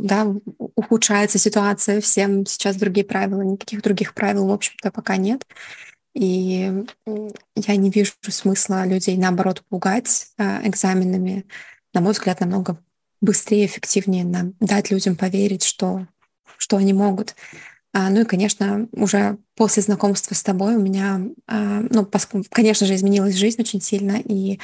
да, 0.03 0.27
ухудшается 0.57 1.37
ситуация, 1.37 2.01
всем 2.01 2.45
сейчас 2.47 2.75
другие 2.75 3.05
правила, 3.05 3.41
никаких 3.41 3.83
других 3.83 4.15
правил, 4.15 4.47
в 4.47 4.51
общем-то, 4.51 4.89
пока 4.89 5.17
нет. 5.17 5.45
И 6.15 6.71
я 7.55 7.75
не 7.75 7.89
вижу 7.89 8.13
смысла 8.21 8.85
людей, 8.85 9.17
наоборот, 9.17 9.63
пугать 9.69 10.27
а, 10.37 10.61
экзаменами. 10.63 11.45
На 11.93 12.01
мой 12.01 12.13
взгляд, 12.13 12.39
намного 12.39 12.77
быстрее, 13.21 13.65
эффективнее 13.65 14.53
дать 14.59 14.91
людям 14.91 15.15
поверить, 15.15 15.63
что 15.63 16.05
что 16.63 16.77
они 16.77 16.93
могут. 16.93 17.35
А, 17.91 18.09
ну 18.09 18.21
и, 18.21 18.25
конечно, 18.25 18.87
уже 18.93 19.37
после 19.55 19.83
знакомства 19.83 20.33
с 20.33 20.41
тобой 20.41 20.77
у 20.77 20.79
меня, 20.79 21.21
а, 21.45 21.81
ну, 21.89 22.09
конечно 22.49 22.87
же, 22.87 22.95
изменилась 22.95 23.35
жизнь 23.35 23.61
очень 23.61 23.81
сильно, 23.81 24.13
и 24.13 24.59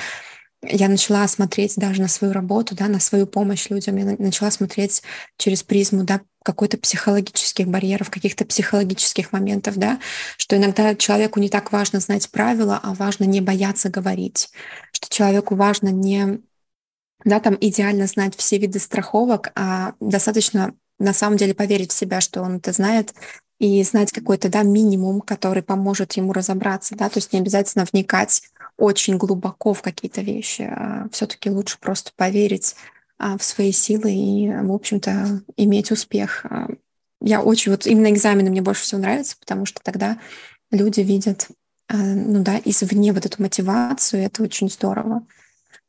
я 0.61 0.87
начала 0.87 1.27
смотреть 1.27 1.75
даже 1.75 2.01
на 2.01 2.07
свою 2.07 2.33
работу, 2.33 2.73
да, 2.73 2.87
на 2.87 3.01
свою 3.01 3.27
помощь 3.27 3.69
людям, 3.69 3.97
я 3.97 4.15
начала 4.17 4.49
смотреть 4.49 5.03
через 5.37 5.61
призму, 5.61 6.05
да, 6.05 6.21
какой-то 6.41 6.77
психологических 6.77 7.67
барьеров, 7.67 8.09
каких-то 8.09 8.45
психологических 8.45 9.33
моментов, 9.33 9.75
да, 9.75 9.99
что 10.37 10.55
иногда 10.55 10.95
человеку 10.95 11.41
не 11.41 11.49
так 11.49 11.73
важно 11.73 11.99
знать 11.99 12.31
правила, 12.31 12.79
а 12.81 12.93
важно 12.93 13.25
не 13.25 13.41
бояться 13.41 13.89
говорить, 13.89 14.51
что 14.93 15.09
человеку 15.09 15.55
важно 15.55 15.89
не 15.89 16.39
да, 17.25 17.41
там 17.41 17.57
идеально 17.59 18.07
знать 18.07 18.37
все 18.37 18.57
виды 18.57 18.79
страховок, 18.79 19.51
а 19.53 19.93
достаточно 19.99 20.73
на 20.99 21.13
самом 21.13 21.37
деле 21.37 21.53
поверить 21.53 21.91
в 21.91 21.97
себя, 21.97 22.21
что 22.21 22.41
он 22.41 22.57
это 22.57 22.71
знает, 22.71 23.13
и 23.59 23.83
знать 23.83 24.11
какой-то 24.11 24.49
да, 24.49 24.63
минимум, 24.63 25.21
который 25.21 25.63
поможет 25.63 26.13
ему 26.13 26.31
разобраться. 26.33 26.95
Да? 26.95 27.09
То 27.09 27.17
есть 27.17 27.33
не 27.33 27.39
обязательно 27.39 27.85
вникать 27.91 28.43
очень 28.77 29.17
глубоко 29.17 29.73
в 29.73 29.81
какие-то 29.81 30.21
вещи. 30.21 30.61
А 30.61 31.07
все-таки 31.11 31.49
лучше 31.49 31.77
просто 31.79 32.11
поверить 32.15 32.75
а, 33.17 33.37
в 33.37 33.43
свои 33.43 33.73
силы 33.73 34.13
и, 34.13 34.49
в 34.49 34.71
общем-то, 34.71 35.41
иметь 35.57 35.91
успех. 35.91 36.45
А, 36.45 36.67
я 37.21 37.41
очень... 37.41 37.71
Вот 37.71 37.85
именно 37.85 38.09
экзамены 38.09 38.49
мне 38.49 38.61
больше 38.61 38.83
всего 38.83 39.01
нравятся, 39.01 39.35
потому 39.37 39.65
что 39.65 39.81
тогда 39.83 40.17
люди 40.71 41.01
видят 41.01 41.49
а, 41.89 41.97
ну 41.97 42.43
да, 42.43 42.61
извне 42.63 43.11
вот 43.11 43.25
эту 43.25 43.41
мотивацию, 43.41 44.23
это 44.23 44.43
очень 44.43 44.69
здорово. 44.69 45.23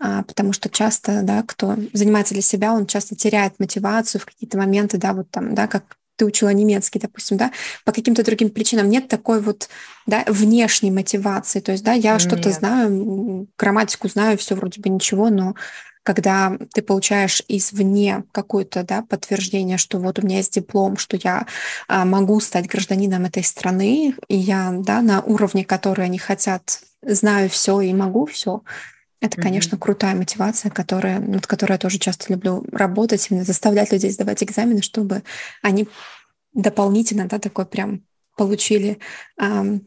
А, 0.00 0.22
потому 0.22 0.52
что 0.52 0.70
часто, 0.70 1.22
да, 1.22 1.42
кто 1.46 1.76
занимается 1.92 2.34
для 2.34 2.42
себя, 2.42 2.72
он 2.72 2.86
часто 2.86 3.14
теряет 3.14 3.60
мотивацию 3.60 4.20
в 4.20 4.24
какие-то 4.26 4.56
моменты, 4.56 4.96
да, 4.96 5.12
вот 5.12 5.30
там, 5.30 5.54
да, 5.54 5.66
как 5.66 5.84
ты 6.16 6.24
учила 6.24 6.50
немецкий, 6.50 6.98
допустим, 6.98 7.36
да, 7.36 7.50
по 7.84 7.92
каким-то 7.92 8.24
другим 8.24 8.50
причинам 8.50 8.88
нет 8.88 9.08
такой 9.08 9.40
вот, 9.40 9.68
да, 10.06 10.24
внешней 10.26 10.90
мотивации. 10.90 11.60
То 11.60 11.72
есть, 11.72 11.84
да, 11.84 11.92
я 11.92 12.18
что-то 12.18 12.50
знаю, 12.50 13.46
грамматику 13.58 14.08
знаю, 14.08 14.36
все 14.36 14.54
вроде 14.54 14.80
бы 14.80 14.88
ничего, 14.88 15.30
но 15.30 15.54
когда 16.02 16.56
ты 16.72 16.82
получаешь 16.82 17.42
извне 17.48 18.24
какое-то 18.32 18.82
да, 18.82 19.02
подтверждение, 19.02 19.76
что 19.76 19.98
вот 19.98 20.18
у 20.18 20.22
меня 20.22 20.38
есть 20.38 20.54
диплом, 20.54 20.96
что 20.96 21.18
я 21.22 21.46
а, 21.88 22.04
могу 22.04 22.40
стать 22.40 22.66
гражданином 22.68 23.26
этой 23.26 23.44
страны, 23.44 24.14
и 24.28 24.36
я 24.36 24.72
да, 24.72 25.02
на 25.02 25.20
уровне, 25.20 25.64
который 25.64 26.06
они 26.06 26.18
хотят, 26.18 26.80
знаю 27.02 27.48
все 27.50 27.80
и 27.80 27.92
могу 27.92 28.26
все, 28.26 28.62
это, 29.20 29.40
конечно, 29.40 29.76
mm-hmm. 29.76 29.80
крутая 29.80 30.14
мотивация, 30.14 30.70
которая, 30.70 31.20
над 31.20 31.46
которой 31.46 31.72
я 31.72 31.78
тоже 31.78 31.98
часто 31.98 32.32
люблю 32.32 32.64
работать, 32.72 33.26
именно 33.30 33.44
заставлять 33.44 33.92
людей 33.92 34.10
сдавать 34.10 34.42
экзамены, 34.42 34.82
чтобы 34.82 35.22
они 35.62 35.88
дополнительно, 36.54 37.26
да, 37.26 37.38
такой 37.38 37.66
прям 37.66 38.02
получили 38.36 38.98
эм, 39.38 39.86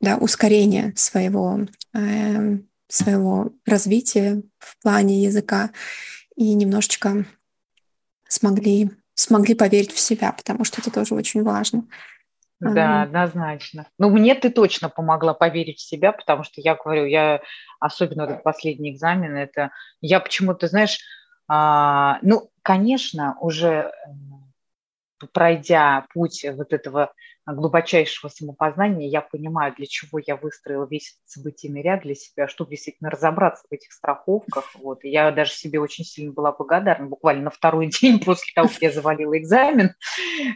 да, 0.00 0.16
ускорение 0.16 0.92
своего, 0.96 1.66
эм, 1.92 2.68
своего 2.86 3.52
развития 3.66 4.42
в 4.58 4.80
плане 4.80 5.24
языка 5.24 5.70
и 6.36 6.54
немножечко 6.54 7.26
смогли, 8.28 8.90
смогли 9.14 9.54
поверить 9.54 9.92
в 9.92 9.98
себя, 9.98 10.32
потому 10.32 10.64
что 10.64 10.80
это 10.80 10.90
тоже 10.90 11.14
очень 11.14 11.42
важно. 11.42 11.88
Да, 12.60 13.02
однозначно. 13.02 13.86
Ну, 13.98 14.10
мне 14.10 14.34
ты 14.34 14.50
точно 14.50 14.88
помогла 14.88 15.34
поверить 15.34 15.78
в 15.78 15.88
себя, 15.88 16.12
потому 16.12 16.42
что 16.42 16.60
я 16.60 16.74
говорю, 16.74 17.04
я 17.04 17.40
особенно 17.78 18.22
этот 18.22 18.42
последний 18.42 18.92
экзамен, 18.92 19.36
это 19.36 19.70
я 20.00 20.18
почему-то, 20.18 20.66
знаешь, 20.66 20.98
а, 21.46 22.18
ну, 22.22 22.50
конечно, 22.62 23.36
уже 23.40 23.92
пройдя 25.32 26.06
путь 26.12 26.44
вот 26.52 26.72
этого 26.72 27.12
глубочайшего 27.54 28.28
самопознания, 28.28 29.08
я 29.08 29.20
понимаю, 29.20 29.74
для 29.76 29.86
чего 29.86 30.18
я 30.24 30.36
выстроила 30.36 30.86
весь 30.88 31.12
этот 31.12 31.30
событийный 31.30 31.82
ряд 31.82 32.02
для 32.02 32.14
себя, 32.14 32.48
чтобы 32.48 32.70
действительно 32.70 33.10
разобраться 33.10 33.64
в 33.68 33.72
этих 33.72 33.92
страховках. 33.92 34.64
Вот. 34.78 35.04
И 35.04 35.10
я 35.10 35.30
даже 35.32 35.52
себе 35.52 35.80
очень 35.80 36.04
сильно 36.04 36.32
была 36.32 36.52
благодарна. 36.52 37.06
Буквально 37.06 37.44
на 37.44 37.50
второй 37.50 37.86
день 38.00 38.22
после 38.22 38.52
того, 38.54 38.68
как 38.68 38.80
я 38.80 38.90
завалила 38.90 39.36
экзамен, 39.38 39.94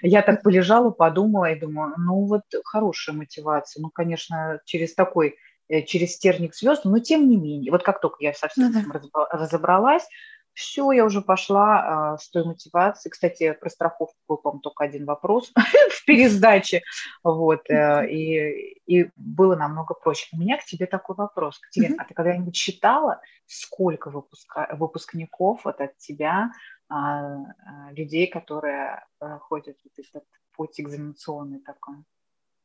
я 0.02 0.22
так 0.22 0.42
полежала, 0.42 0.90
подумала 0.90 1.50
и 1.50 1.58
думаю, 1.58 1.94
ну 1.98 2.26
вот 2.26 2.42
хорошая 2.64 3.16
мотивация. 3.16 3.82
Ну, 3.82 3.90
конечно, 3.90 4.60
через 4.64 4.94
такой 4.94 5.36
э, 5.68 5.82
через 5.82 6.18
терник 6.18 6.54
звезд, 6.54 6.84
но 6.84 6.98
тем 6.98 7.28
не 7.28 7.36
менее, 7.36 7.72
вот 7.72 7.82
как 7.82 8.00
только 8.00 8.18
я 8.20 8.32
совсем 8.32 8.72
ну, 8.72 8.82
да. 9.12 9.26
разобралась, 9.30 10.06
все, 10.54 10.92
я 10.92 11.04
уже 11.04 11.22
пошла 11.22 12.12
а, 12.12 12.18
с 12.18 12.28
той 12.28 12.44
мотивацией. 12.44 13.10
Кстати, 13.10 13.52
про 13.52 13.70
страховку 13.70 14.16
был, 14.28 14.36
по 14.36 14.58
только 14.58 14.84
один 14.84 15.04
вопрос 15.04 15.52
в 15.90 16.04
пересдаче. 16.04 16.82
Вот, 17.22 17.68
э, 17.70 18.08
и, 18.10 18.80
и 18.86 19.10
было 19.16 19.56
намного 19.56 19.94
проще. 19.94 20.28
У 20.32 20.38
меня 20.38 20.58
к 20.58 20.64
тебе 20.64 20.86
такой 20.86 21.16
вопрос. 21.16 21.58
Катерина, 21.58 22.02
а 22.02 22.04
ты 22.04 22.14
когда-нибудь 22.14 22.56
считала, 22.56 23.20
сколько 23.46 24.10
выпуска, 24.10 24.68
выпускников 24.78 25.64
вот 25.64 25.80
от 25.80 25.96
тебя, 25.96 26.50
а, 26.88 27.36
а, 27.36 27.92
людей, 27.92 28.26
которые 28.26 29.04
а, 29.20 29.38
ходят 29.38 29.78
вот 29.84 29.92
этот 29.98 30.24
путь 30.54 30.80
экзаменационный 30.80 31.60
такой? 31.60 31.96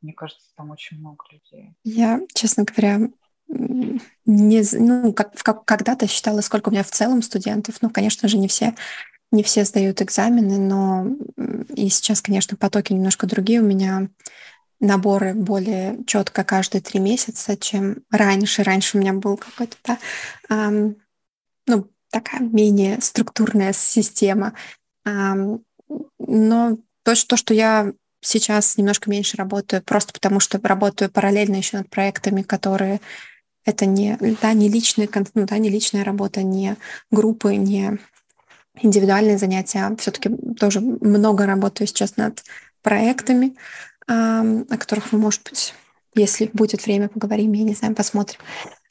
Мне 0.02 0.13
кажется, 0.13 0.52
там 0.56 0.71
очень 0.71 1.00
много 1.00 1.23
людей. 1.32 1.73
Я, 1.84 2.19
честно 2.34 2.65
говоря, 2.65 3.10
не, 3.50 4.64
ну, 4.74 5.14
как, 5.14 5.34
как, 5.42 5.66
когда-то 5.66 6.08
считала, 6.08 6.42
сколько 6.42 6.70
у 6.70 6.72
меня 6.72 6.84
в 6.84 6.92
целом 6.92 7.22
студентов. 7.22 7.78
Ну, 7.82 7.90
конечно 7.90 8.28
же, 8.28 8.38
не 8.38 8.48
все, 8.48 8.76
не 9.32 9.44
все 9.44 9.64
сдают 9.66 10.02
экзамены, 10.02 10.58
но 10.58 11.08
и 11.74 11.90
сейчас, 11.90 12.22
конечно, 12.22 12.58
потоки 12.58 12.94
немножко 12.94 13.28
другие. 13.28 13.62
У 13.62 13.66
меня 13.66 14.10
наборы 14.80 15.34
более 15.34 16.04
четко 16.06 16.44
каждые 16.44 16.82
три 16.82 17.00
месяца, 17.00 17.58
чем 17.58 18.04
раньше. 18.12 18.64
Раньше 18.64 18.98
у 18.98 19.02
меня 19.02 19.14
был 19.14 19.38
какой-то, 19.38 19.76
да, 19.86 19.98
эм, 20.50 20.98
ну, 21.66 21.90
такая 22.10 22.42
менее 22.42 23.02
структурная 23.02 23.74
система. 23.74 24.54
Эм, 25.06 25.64
но 26.20 26.78
то, 27.04 27.14
то, 27.28 27.38
что 27.38 27.54
я 27.54 27.94
сейчас 28.22 28.78
немножко 28.78 29.10
меньше 29.10 29.38
работаю, 29.38 29.82
просто 29.84 30.14
потому 30.14 30.40
что 30.40 30.60
работаю 30.62 31.10
параллельно 31.10 31.56
еще 31.56 31.78
над 31.78 31.90
проектами, 31.90 32.42
которые 32.42 33.00
это 33.67 33.86
не, 33.86 34.17
да, 34.41 34.53
не, 34.53 34.69
личная, 34.69 35.10
ну, 35.36 35.45
да, 35.45 35.58
не 35.58 35.69
личная 35.69 36.06
работа, 36.06 36.41
не 36.41 36.77
группы, 37.12 37.56
не 37.56 37.99
индивидуальные 38.82 39.38
занятия. 39.38 39.93
Все-таки 39.99 40.30
тоже 40.58 40.80
много 40.80 41.45
работаю 41.45 41.86
сейчас 41.86 42.15
над 42.15 42.43
проектами, 42.82 43.56
о 44.08 44.77
которых 44.77 45.12
мы, 45.12 45.19
может 45.19 45.43
быть, 45.43 45.73
если 46.15 46.49
будет 46.53 46.86
время, 46.86 47.10
поговорим, 47.10 47.51
я 47.51 47.63
не 47.63 47.73
знаю, 47.73 47.93
посмотрим. 47.93 48.39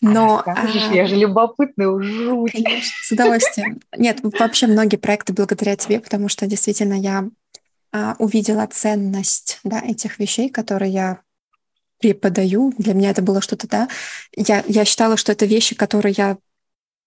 Но 0.03 0.43
а, 0.45 0.67
я 0.93 1.07
же 1.07 1.17
любопытная, 1.17 1.99
жуть. 2.03 2.53
Конечно, 2.53 2.93
с 3.03 3.11
удовольствием. 3.11 3.81
Нет, 3.97 4.19
вообще 4.23 4.67
многие 4.67 4.97
проекты 4.97 5.33
благодаря 5.33 5.75
тебе, 5.77 6.01
потому 6.01 6.29
что 6.29 6.47
действительно 6.47 6.95
я 6.95 7.31
а, 7.93 8.15
увидела 8.19 8.67
ценность 8.67 9.59
да, 9.65 9.81
этих 9.81 10.19
вещей, 10.19 10.51
которые 10.51 10.93
я 10.93 11.21
преподаю. 11.99 12.73
Для 12.79 12.95
меня 12.95 13.11
это 13.11 13.23
было 13.23 13.41
что-то, 13.41 13.69
да. 13.69 13.89
Я, 14.35 14.65
я 14.67 14.85
считала, 14.85 15.17
что 15.17 15.33
это 15.33 15.47
вещи, 15.47 15.75
которые 15.75 16.15
я 16.17 16.39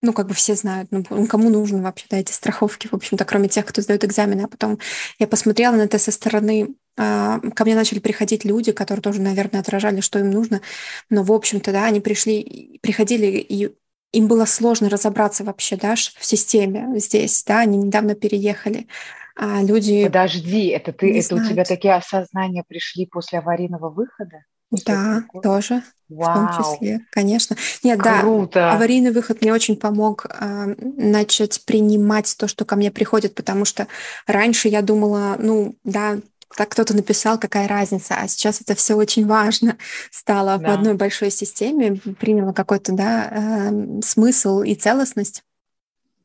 ну, 0.01 0.13
как 0.13 0.27
бы 0.27 0.33
все 0.33 0.55
знают, 0.55 0.89
ну, 0.91 1.03
кому 1.27 1.49
нужны 1.49 1.81
вообще, 1.81 2.05
да, 2.09 2.17
эти 2.17 2.31
страховки, 2.31 2.87
в 2.87 2.93
общем-то, 2.93 3.25
кроме 3.25 3.49
тех, 3.49 3.65
кто 3.65 3.81
сдает 3.81 4.05
экзамены. 4.05 4.43
А 4.43 4.47
потом 4.47 4.79
я 5.19 5.27
посмотрела 5.27 5.75
на 5.75 5.81
это 5.81 5.99
со 5.99 6.11
стороны, 6.11 6.69
а, 6.97 7.39
ко 7.39 7.65
мне 7.65 7.75
начали 7.75 7.99
приходить 7.99 8.45
люди, 8.45 8.71
которые 8.71 9.01
тоже, 9.01 9.21
наверное, 9.21 9.59
отражали, 9.59 9.99
что 9.99 10.19
им 10.19 10.31
нужно. 10.31 10.61
Но, 11.09 11.23
в 11.23 11.31
общем-то, 11.33 11.73
да, 11.73 11.85
они 11.85 11.99
пришли, 11.99 12.79
приходили, 12.81 13.25
и 13.25 13.75
им 14.13 14.27
было 14.27 14.45
сложно 14.45 14.89
разобраться 14.89 15.43
вообще, 15.43 15.75
да, 15.75 15.95
в 15.95 16.25
системе 16.25 16.97
здесь, 16.97 17.43
да, 17.43 17.59
они 17.59 17.77
недавно 17.77 18.15
переехали. 18.15 18.87
А 19.35 19.61
люди... 19.61 20.05
Подожди, 20.05 20.67
это 20.67 20.91
ты, 20.91 21.17
это 21.17 21.35
знают. 21.35 21.47
у 21.47 21.53
тебя 21.53 21.63
такие 21.63 21.93
осознания 21.93 22.63
пришли 22.67 23.05
после 23.05 23.39
аварийного 23.39 23.89
выхода? 23.89 24.43
Да, 24.71 25.23
тоже, 25.41 25.83
Вау. 26.09 26.31
в 26.31 26.55
том 26.55 26.63
числе, 26.63 26.99
конечно. 27.11 27.55
Нет, 27.83 27.99
Круто. 27.99 28.51
да, 28.53 28.73
аварийный 28.73 29.11
выход 29.11 29.41
мне 29.41 29.51
очень 29.51 29.75
помог 29.75 30.27
э, 30.29 30.75
начать 30.77 31.63
принимать 31.65 32.35
то, 32.37 32.47
что 32.47 32.65
ко 32.65 32.75
мне 32.75 32.91
приходит, 32.91 33.33
потому 33.33 33.65
что 33.65 33.87
раньше 34.27 34.67
я 34.67 34.81
думала, 34.81 35.37
ну, 35.39 35.75
да, 35.83 36.19
так 36.55 36.69
кто-то 36.69 36.95
написал, 36.95 37.39
какая 37.39 37.67
разница, 37.67 38.15
а 38.15 38.27
сейчас 38.27 38.61
это 38.61 38.75
все 38.75 38.95
очень 38.95 39.25
важно 39.25 39.77
стало 40.11 40.57
да. 40.57 40.69
в 40.69 40.71
одной 40.71 40.93
большой 40.93 41.31
системе, 41.31 41.95
приняло 42.19 42.53
какой-то 42.53 42.91
да, 42.91 43.29
э, 43.31 44.01
смысл 44.03 44.61
и 44.61 44.75
целостность. 44.75 45.43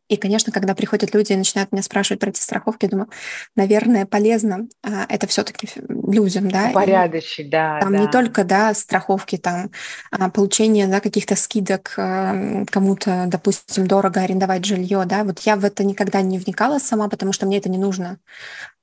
И, 0.08 0.16
конечно, 0.16 0.52
когда 0.52 0.74
приходят 0.74 1.14
люди 1.14 1.32
и 1.32 1.36
начинают 1.36 1.72
меня 1.72 1.82
спрашивать 1.82 2.20
про 2.20 2.28
эти 2.28 2.38
страховки, 2.38 2.84
я 2.84 2.90
думаю, 2.90 3.08
наверное, 3.56 4.04
полезно 4.04 4.68
а, 4.82 5.06
это 5.08 5.26
все-таки 5.26 5.68
людям, 5.88 6.50
да. 6.50 6.70
Порядочить, 6.74 7.48
да. 7.48 7.80
Там 7.80 7.92
да. 7.92 7.98
не 7.98 8.08
только, 8.08 8.44
да, 8.44 8.74
страховки, 8.74 9.38
там 9.38 9.70
а, 10.10 10.28
получение, 10.28 10.86
да, 10.88 11.00
каких-то 11.00 11.36
скидок 11.36 11.94
а, 11.96 12.64
кому-то, 12.70 13.24
допустим, 13.28 13.86
дорого 13.86 14.20
арендовать 14.20 14.66
жилье, 14.66 15.04
да. 15.06 15.24
Вот 15.24 15.40
я 15.40 15.56
в 15.56 15.64
это 15.64 15.84
никогда 15.84 16.20
не 16.20 16.38
вникала 16.38 16.78
сама, 16.78 17.08
потому 17.08 17.32
что 17.32 17.46
мне 17.46 17.56
это 17.56 17.70
не 17.70 17.78
нужно. 17.78 18.18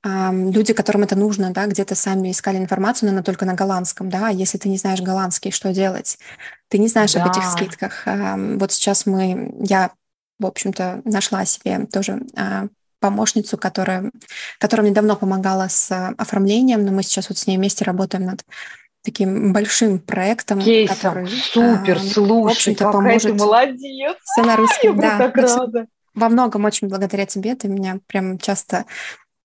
А, 0.04 0.32
люди, 0.32 0.72
которым 0.72 1.04
это 1.04 1.14
нужно, 1.14 1.52
да, 1.52 1.66
где-то 1.66 1.94
сами 1.94 2.32
искали 2.32 2.56
информацию, 2.56 3.12
но 3.12 3.22
только 3.22 3.46
на 3.46 3.54
голландском, 3.54 4.10
да. 4.10 4.28
А 4.28 4.32
если 4.32 4.58
ты 4.58 4.68
не 4.68 4.76
знаешь 4.76 5.00
голландский, 5.00 5.52
что 5.52 5.72
делать? 5.72 6.18
Ты 6.68 6.78
не 6.78 6.88
знаешь 6.88 7.12
да. 7.12 7.22
об 7.22 7.30
этих 7.30 7.44
скидках. 7.44 8.02
А, 8.06 8.36
вот 8.36 8.72
сейчас 8.72 9.06
мы, 9.06 9.54
я 9.60 9.92
в 10.38 10.46
общем-то, 10.46 11.02
нашла 11.04 11.44
себе 11.44 11.86
тоже 11.86 12.22
а, 12.36 12.66
помощницу, 13.00 13.58
которая, 13.58 14.10
которая 14.58 14.86
мне 14.86 14.94
давно 14.94 15.16
помогала 15.16 15.68
с 15.68 15.90
а, 15.90 16.14
оформлением, 16.16 16.84
но 16.84 16.92
мы 16.92 17.02
сейчас 17.02 17.28
вот 17.28 17.38
с 17.38 17.46
ней 17.46 17.56
вместе 17.58 17.84
работаем 17.84 18.24
над 18.24 18.44
таким 19.02 19.52
большим 19.52 19.98
проектом, 19.98 20.60
Кейсом. 20.60 20.96
который 20.96 21.28
супер, 21.28 21.96
а, 21.96 22.00
слушай, 22.00 22.42
в 22.42 22.46
общем-то 22.46 22.92
поможет. 22.92 23.32
Ты 23.32 23.34
молодец. 23.34 24.16
Все 24.24 24.42
на 24.42 24.56
русском, 24.56 25.00
Я 25.00 25.32
да. 25.32 25.86
Во 26.14 26.28
многом 26.28 26.64
очень 26.64 26.88
благодаря 26.88 27.24
тебе, 27.26 27.54
ты 27.54 27.68
меня 27.68 27.98
прям 28.06 28.38
часто 28.38 28.84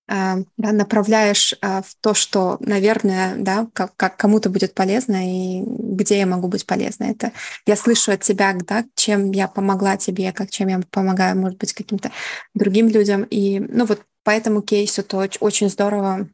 да, 0.08 0.44
направляешь 0.56 1.54
а, 1.60 1.82
в 1.82 1.94
то, 2.00 2.14
что, 2.14 2.56
наверное, 2.60 3.36
да, 3.36 3.68
как, 3.74 3.94
как 3.96 4.16
кому-то 4.16 4.48
будет 4.48 4.74
полезно 4.74 5.16
и 5.22 5.62
где 5.62 6.18
я 6.18 6.26
могу 6.26 6.48
быть 6.48 6.64
полезна. 6.66 7.04
Это 7.04 7.32
я 7.66 7.76
слышу 7.76 8.12
от 8.12 8.22
тебя, 8.22 8.54
да, 8.54 8.84
чем 8.94 9.32
я 9.32 9.48
помогла 9.48 9.98
тебе, 9.98 10.32
как 10.32 10.50
чем 10.50 10.68
я 10.68 10.80
помогаю, 10.90 11.38
может 11.38 11.58
быть, 11.58 11.74
каким-то 11.74 12.10
другим 12.54 12.88
людям. 12.88 13.24
И, 13.24 13.60
ну 13.60 13.84
вот 13.84 14.02
по 14.24 14.30
этому 14.30 14.62
кейсу 14.62 15.02
то 15.02 15.28
очень 15.40 15.68
здорово. 15.68 16.28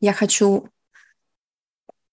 Я 0.00 0.12
хочу 0.12 0.68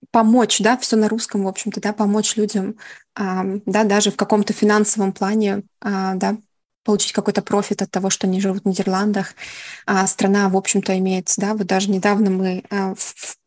помочь, 0.09 0.59
да, 0.61 0.77
все 0.77 0.95
на 0.95 1.07
русском, 1.09 1.43
в 1.43 1.47
общем-то, 1.47 1.79
да, 1.79 1.93
помочь 1.93 2.35
людям, 2.35 2.75
да, 3.15 3.83
даже 3.83 4.11
в 4.11 4.17
каком-то 4.17 4.51
финансовом 4.51 5.13
плане, 5.13 5.63
да, 5.81 6.37
получить 6.83 7.11
какой-то 7.11 7.41
профит 7.41 7.81
от 7.81 7.91
того, 7.91 8.09
что 8.09 8.27
они 8.27 8.41
живут 8.41 8.63
в 8.63 8.67
Нидерландах. 8.67 9.33
А 9.85 10.05
страна, 10.07 10.49
в 10.49 10.57
общем-то, 10.57 10.97
имеет, 10.97 11.31
да, 11.37 11.53
вот 11.53 11.67
даже 11.67 11.89
недавно 11.89 12.29
мы, 12.29 12.63
а, 12.69 12.93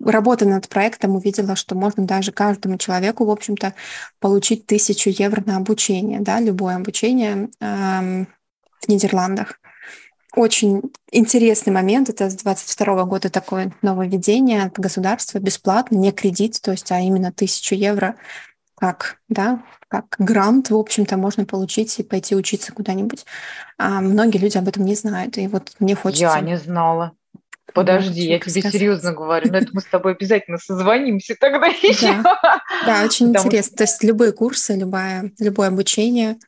работая 0.04 0.48
над 0.48 0.68
проектом, 0.68 1.16
увидела, 1.16 1.56
что 1.56 1.74
можно 1.74 2.04
даже 2.04 2.32
каждому 2.32 2.78
человеку, 2.78 3.24
в 3.24 3.30
общем-то, 3.30 3.74
получить 4.20 4.66
тысячу 4.66 5.10
евро 5.10 5.42
на 5.44 5.56
обучение, 5.56 6.20
да, 6.20 6.40
любое 6.40 6.76
обучение 6.76 7.48
э, 7.60 8.24
в 8.80 8.88
Нидерландах. 8.88 9.60
Очень 10.36 10.82
интересный 11.12 11.72
момент. 11.72 12.10
Это 12.10 12.28
с 12.28 12.34
22 12.34 13.04
года 13.04 13.30
такое 13.30 13.72
нововведение 13.82 14.64
от 14.64 14.78
государства, 14.78 15.38
бесплатно, 15.38 15.96
не 15.96 16.10
кредит, 16.10 16.60
то 16.60 16.72
есть, 16.72 16.90
а 16.90 17.00
именно 17.00 17.32
тысячу 17.32 17.76
евро 17.76 18.16
как, 18.76 19.18
да, 19.28 19.62
как 19.88 20.16
грант, 20.18 20.70
в 20.70 20.76
общем-то, 20.76 21.16
можно 21.16 21.44
получить 21.44 21.98
и 21.98 22.02
пойти 22.02 22.34
учиться 22.34 22.72
куда-нибудь. 22.72 23.24
А 23.78 24.00
многие 24.00 24.38
люди 24.38 24.58
об 24.58 24.68
этом 24.68 24.84
не 24.84 24.94
знают, 24.94 25.38
и 25.38 25.46
вот 25.46 25.72
мне 25.78 25.94
хочется... 25.94 26.24
Я 26.24 26.40
не 26.40 26.58
знала. 26.58 27.12
Подожди, 27.72 28.22
я 28.22 28.38
тебе 28.38 28.50
сказать. 28.50 28.72
серьезно 28.72 29.12
говорю, 29.12 29.50
но 29.50 29.58
это 29.58 29.68
мы 29.72 29.80
с 29.80 29.84
тобой 29.84 30.12
обязательно 30.12 30.58
созвонимся 30.58 31.34
тогда 31.38 31.66
еще. 31.66 32.22
Да, 32.22 32.50
да 32.86 33.04
очень 33.04 33.28
Потому 33.28 33.46
интересно. 33.46 33.76
То 33.76 33.84
есть 33.84 34.04
любые 34.04 34.32
курсы, 34.32 34.76
любое, 34.76 35.32
любое 35.40 35.68
обучение, 35.68 36.38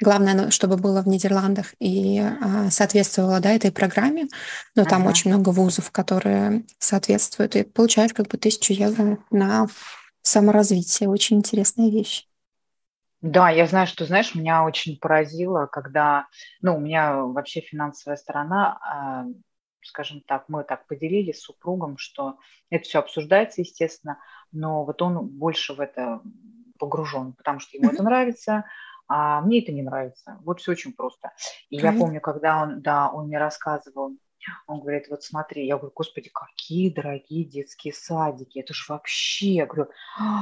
главное, 0.00 0.34
ну, 0.34 0.50
чтобы 0.50 0.76
было 0.76 1.02
в 1.02 1.08
Нидерландах 1.08 1.74
и 1.78 2.18
а, 2.18 2.70
соответствовало 2.70 3.40
да, 3.40 3.52
этой 3.52 3.70
программе. 3.70 4.26
Но 4.74 4.84
там 4.84 5.02
ага. 5.02 5.10
очень 5.10 5.30
много 5.30 5.50
вузов, 5.50 5.90
которые 5.90 6.64
соответствуют. 6.78 7.54
И 7.56 7.62
получаешь 7.62 8.12
как 8.12 8.28
бы 8.28 8.38
тысячу 8.38 8.72
евро 8.72 9.18
на 9.30 9.68
саморазвитие. 10.24 11.08
Очень 11.08 11.38
интересная 11.38 11.90
вещь. 11.90 12.26
Да, 13.20 13.48
я 13.48 13.66
знаю, 13.66 13.86
что, 13.86 14.04
знаешь, 14.04 14.34
меня 14.34 14.64
очень 14.64 14.98
поразило, 14.98 15.66
когда, 15.66 16.26
ну, 16.60 16.76
у 16.76 16.80
меня 16.80 17.22
вообще 17.22 17.60
финансовая 17.60 18.16
сторона, 18.16 18.78
а, 18.82 19.24
скажем 19.82 20.20
так, 20.26 20.44
мы 20.48 20.62
так 20.62 20.86
поделились 20.86 21.38
с 21.38 21.44
супругом, 21.44 21.96
что 21.96 22.36
это 22.68 22.84
все 22.84 22.98
обсуждается, 22.98 23.62
естественно, 23.62 24.18
но 24.52 24.84
вот 24.84 25.00
он 25.00 25.26
больше 25.26 25.72
в 25.72 25.80
это 25.80 26.20
погружен, 26.78 27.32
потому 27.32 27.60
что 27.60 27.78
ему 27.78 27.88
mm-hmm. 27.88 27.94
это 27.94 28.02
нравится, 28.02 28.64
а 29.08 29.40
мне 29.40 29.62
это 29.62 29.72
не 29.72 29.82
нравится. 29.82 30.38
Вот 30.44 30.60
все 30.60 30.72
очень 30.72 30.92
просто. 30.92 31.32
И 31.70 31.78
Правильно. 31.78 31.98
я 31.98 32.04
помню, 32.04 32.20
когда 32.20 32.62
он, 32.62 32.82
да, 32.82 33.10
он 33.10 33.28
мне 33.28 33.38
рассказывал, 33.38 34.16
он 34.66 34.80
говорит, 34.80 35.06
вот 35.08 35.22
смотри, 35.22 35.66
я 35.66 35.76
говорю, 35.76 35.92
господи, 35.94 36.30
какие 36.32 36.90
дорогие 36.90 37.44
детские 37.44 37.92
садики, 37.92 38.58
это 38.58 38.74
же 38.74 38.84
вообще, 38.88 39.54
я 39.54 39.66
говорю, 39.66 39.90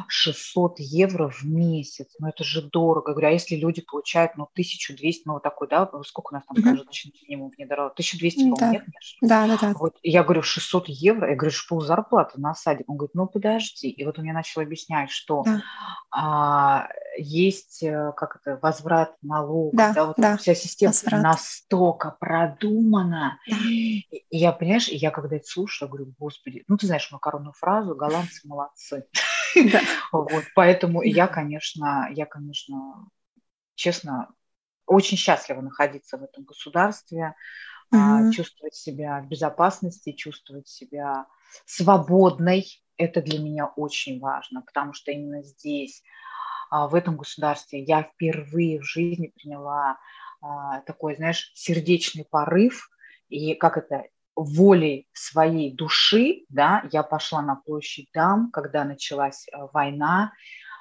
600 0.09 0.79
евро 0.79 1.29
в 1.29 1.45
месяц, 1.45 2.15
ну 2.19 2.29
это 2.29 2.45
же 2.45 2.63
дорого. 2.63 3.11
Я 3.11 3.15
говорю, 3.15 3.29
а 3.29 3.33
если 3.33 3.57
люди 3.57 3.83
получают, 3.83 4.37
ну, 4.37 4.45
1200, 4.45 5.23
ну, 5.27 5.35
вот 5.35 5.43
такой, 5.43 5.69
да, 5.69 5.89
сколько 6.05 6.33
у 6.33 6.35
нас 6.35 6.45
там 6.47 6.57
mm-hmm. 6.57 6.63
каждый 6.63 7.13
минимум 7.29 7.53
Нидерландах? 7.59 7.93
1200, 7.95 8.39
по-моему, 8.39 8.57
да. 8.57 8.71
нет? 8.71 8.85
Да, 9.21 9.47
да, 9.47 9.59
да. 9.61 9.75
Вот 9.79 9.97
я 10.03 10.23
говорю, 10.23 10.43
600 10.43 10.89
евро, 10.89 11.31
я 11.31 11.37
говорю, 11.37 11.55
что 11.55 11.81
зарплата 11.81 12.41
на 12.41 12.55
садик. 12.55 12.89
Он 12.89 12.97
говорит, 12.97 13.15
ну, 13.15 13.27
подожди. 13.27 13.89
И 13.89 14.05
вот 14.05 14.19
он 14.19 14.25
мне 14.25 14.33
начал 14.33 14.61
объяснять, 14.61 15.11
что 15.11 15.43
да. 15.45 15.63
а, 16.11 16.89
есть, 17.19 17.83
э, 17.83 18.13
как 18.17 18.37
это, 18.37 18.59
возврат 18.63 19.15
налогов, 19.23 19.75
да, 19.75 19.93
да, 19.93 20.07
вот 20.07 20.17
да. 20.17 20.37
вся 20.37 20.55
система 20.55 20.93
возврат. 20.93 21.23
настолько 21.23 22.17
продумана. 22.19 23.39
Да. 23.49 23.57
И 23.93 24.25
я, 24.31 24.53
понимаешь, 24.53 24.89
я 24.89 25.11
когда 25.11 25.37
это 25.37 25.47
слушаю, 25.47 25.89
говорю, 25.89 26.15
господи, 26.19 26.65
ну 26.69 26.77
ты 26.77 26.87
знаешь 26.87 27.11
макаронную 27.11 27.53
фразу, 27.53 27.95
голландцы 27.95 28.47
молодцы. 28.47 29.07
Вот, 30.13 30.45
поэтому 30.55 31.03
я, 31.03 31.27
конечно, 31.27 32.09
я, 32.13 32.25
конечно, 32.25 33.07
честно, 33.75 34.33
очень 34.87 35.19
счастлива 35.19 35.61
находиться 35.61 36.17
в 36.17 36.23
этом 36.23 36.45
государстве, 36.45 37.35
а, 37.91 38.31
чувствовать 38.31 38.75
себя 38.75 39.21
в 39.21 39.29
безопасности, 39.29 40.13
чувствовать 40.13 40.69
себя 40.69 41.27
свободной. 41.67 42.83
Это 42.97 43.21
для 43.21 43.39
меня 43.39 43.67
очень 43.67 44.21
важно, 44.21 44.63
потому 44.63 44.95
что 44.95 45.13
именно 45.13 45.43
здесь, 45.43 46.03
а, 46.71 46.89
в 46.89 46.95
этом 46.95 47.19
государстве, 47.19 47.83
я 47.83 48.05
впервые 48.05 48.81
в 48.81 48.85
жизни 48.85 49.35
приняла 49.35 49.99
а, 50.41 50.81
такой, 50.81 51.17
знаешь, 51.17 51.53
сердечный 51.55 52.25
порыв– 52.25 52.89
и 53.33 53.55
как 53.55 53.77
это, 53.79 54.05
волей 54.35 55.09
своей 55.13 55.75
души, 55.75 56.45
да, 56.49 56.89
я 56.93 57.03
пошла 57.03 57.43
на 57.43 57.57
площадь 57.57 58.09
Дам, 58.15 58.51
когда 58.51 58.85
началась 58.85 59.47
э, 59.49 59.57
война 59.73 60.33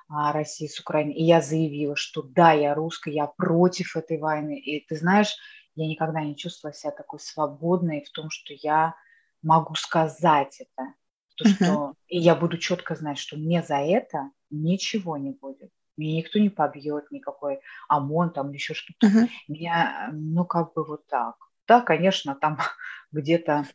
а, 0.07 0.31
России 0.31 0.67
с 0.67 0.79
Украиной, 0.79 1.13
и 1.13 1.23
я 1.23 1.41
заявила, 1.41 1.95
что 1.95 2.21
да, 2.21 2.51
я 2.53 2.73
русская, 2.73 3.13
я 3.13 3.27
против 3.27 3.95
этой 3.95 4.17
войны. 4.19 4.59
И 4.59 4.85
ты 4.85 4.95
знаешь, 4.95 5.35
я 5.75 5.87
никогда 5.87 6.21
не 6.21 6.35
чувствовала 6.35 6.73
себя 6.73 6.91
такой 6.91 7.19
свободной 7.19 8.03
в 8.03 8.11
том, 8.11 8.29
что 8.29 8.53
я 8.53 8.95
могу 9.41 9.75
сказать 9.75 10.61
это. 10.61 10.93
То, 11.35 11.45
uh-huh. 11.45 11.53
что, 11.53 11.93
и 12.07 12.19
я 12.19 12.35
буду 12.35 12.57
четко 12.57 12.95
знать, 12.95 13.17
что 13.17 13.37
мне 13.37 13.63
за 13.63 13.77
это 13.77 14.31
ничего 14.49 15.17
не 15.17 15.31
будет. 15.31 15.71
Меня 15.97 16.17
никто 16.17 16.39
не 16.39 16.49
побьет, 16.49 17.11
никакой 17.11 17.59
ОМОН 17.89 18.31
там 18.31 18.51
еще 18.51 18.73
что-то. 18.73 19.07
Uh-huh. 19.07 19.29
Меня, 19.47 20.09
ну, 20.13 20.45
как 20.45 20.73
бы 20.73 20.85
вот 20.85 21.07
так. 21.07 21.35
Да, 21.71 21.79
конечно, 21.79 22.35
там 22.35 22.57
где-то 23.13 23.65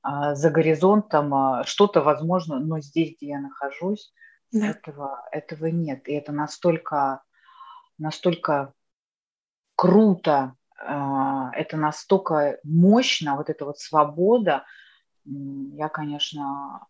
а, 0.00 0.34
за 0.34 0.48
горизонтом 0.48 1.34
а, 1.34 1.64
что-то 1.64 2.00
возможно, 2.00 2.58
но 2.58 2.80
здесь, 2.80 3.14
где 3.14 3.26
я 3.26 3.40
нахожусь, 3.40 4.14
да. 4.52 4.68
этого, 4.68 5.28
этого 5.30 5.66
нет. 5.66 6.08
И 6.08 6.14
это 6.14 6.32
настолько, 6.32 7.22
настолько 7.98 8.72
круто, 9.76 10.54
а, 10.78 11.50
это 11.52 11.76
настолько 11.76 12.58
мощно, 12.64 13.36
вот 13.36 13.50
эта 13.50 13.66
вот 13.66 13.78
свобода. 13.78 14.64
Я, 15.26 15.90
конечно, 15.90 16.86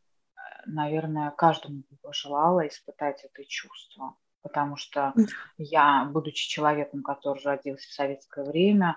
наверное, 0.64 1.32
каждому 1.32 1.78
бы 1.90 1.96
пожелала 2.02 2.68
испытать 2.68 3.24
это 3.24 3.44
чувство, 3.48 4.14
потому 4.42 4.76
что 4.76 5.12
я, 5.58 6.04
будучи 6.04 6.48
человеком, 6.48 7.02
который 7.02 7.42
родился 7.42 7.88
в 7.88 7.92
советское 7.92 8.44
время, 8.44 8.96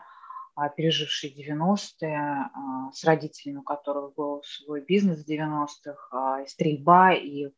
а, 0.55 0.69
переживший 0.69 1.35
90-е, 1.37 2.17
а, 2.17 2.91
с 2.93 3.03
родителями, 3.03 3.57
у 3.57 3.63
которых 3.63 4.13
был 4.15 4.41
свой 4.45 4.81
бизнес 4.81 5.23
в 5.23 5.29
90-х, 5.29 6.07
а, 6.11 6.45
стрельба, 6.47 7.13
и, 7.13 7.49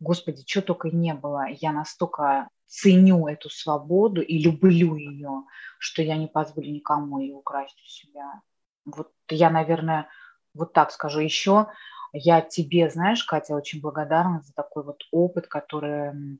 господи, 0.00 0.42
что 0.46 0.62
только 0.62 0.88
не 0.88 1.12
было. 1.12 1.48
Я 1.50 1.72
настолько 1.72 2.48
ценю 2.66 3.26
эту 3.26 3.50
свободу 3.50 4.22
и 4.22 4.38
люблю 4.38 4.96
ее, 4.96 5.44
что 5.78 6.00
я 6.00 6.16
не 6.16 6.28
позволю 6.28 6.70
никому 6.70 7.20
ее 7.20 7.34
украсть 7.34 7.78
у 7.84 7.86
себя. 7.86 8.40
Вот 8.86 9.12
я, 9.28 9.50
наверное, 9.50 10.08
вот 10.54 10.72
так 10.72 10.90
скажу. 10.92 11.20
Еще 11.20 11.66
Я 12.12 12.40
тебе, 12.40 12.88
знаешь, 12.88 13.22
Катя, 13.24 13.54
очень 13.54 13.82
благодарна 13.82 14.40
за 14.40 14.54
такой 14.54 14.82
вот 14.82 15.02
опыт, 15.10 15.46
который 15.48 16.38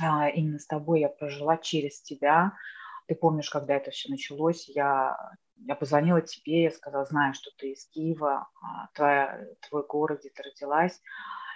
именно 0.00 0.58
с 0.58 0.66
тобой 0.66 1.00
я 1.00 1.10
прожила 1.10 1.58
через 1.58 2.00
тебя. 2.00 2.52
Ты 3.08 3.14
помнишь, 3.14 3.50
когда 3.50 3.74
это 3.74 3.90
все 3.90 4.10
началось, 4.10 4.68
я, 4.68 5.16
я 5.56 5.74
позвонила 5.74 6.20
тебе, 6.20 6.64
я 6.64 6.70
сказала, 6.70 7.04
знаю, 7.04 7.34
что 7.34 7.50
ты 7.58 7.72
из 7.72 7.86
Киева, 7.86 8.48
а, 8.62 8.88
твоя, 8.94 9.46
твой 9.68 9.84
город, 9.86 10.20
где 10.20 10.30
ты 10.30 10.42
родилась. 10.42 11.00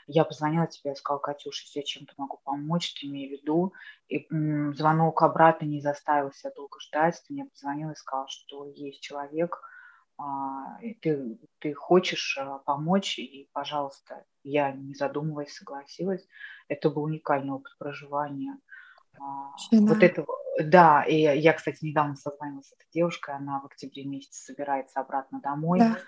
Я 0.08 0.24
позвонила 0.24 0.66
тебе, 0.66 0.90
я 0.90 0.96
сказала, 0.96 1.20
Катюша, 1.20 1.64
если 1.64 1.80
я 1.80 1.84
чем-то 1.84 2.14
могу 2.16 2.38
помочь, 2.44 2.94
ты 2.94 3.06
имей 3.06 3.28
в 3.28 3.32
виду. 3.32 3.72
И 4.08 4.26
м, 4.30 4.72
звонок 4.74 5.22
обратно 5.22 5.66
не 5.66 5.80
заставил 5.80 6.32
себя 6.32 6.52
долго 6.54 6.78
ждать. 6.80 7.20
Ты 7.26 7.32
мне 7.32 7.44
позвонила 7.44 7.90
и 7.90 7.96
сказала, 7.96 8.28
что 8.28 8.66
есть 8.66 9.00
человек, 9.00 9.60
а, 10.18 10.78
ты, 11.02 11.38
ты 11.58 11.74
хочешь 11.74 12.38
а, 12.40 12.58
помочь, 12.58 13.18
и, 13.18 13.50
пожалуйста, 13.52 14.24
я, 14.44 14.72
не 14.72 14.94
задумываясь, 14.94 15.54
согласилась. 15.54 16.26
Это 16.68 16.88
был 16.88 17.04
уникальный 17.04 17.52
опыт 17.52 17.72
проживания. 17.78 18.58
А. 19.18 19.50
Вот 19.72 20.02
это, 20.02 20.24
да, 20.58 21.04
и 21.04 21.16
я, 21.16 21.52
кстати, 21.52 21.84
недавно 21.84 22.16
созвонилась 22.16 22.68
с 22.68 22.72
этой 22.72 22.86
девушкой, 22.92 23.36
она 23.36 23.60
в 23.60 23.66
октябре 23.66 24.04
месяце 24.04 24.52
собирается 24.52 25.00
обратно 25.00 25.40
домой. 25.40 25.80
Да. 25.80 25.98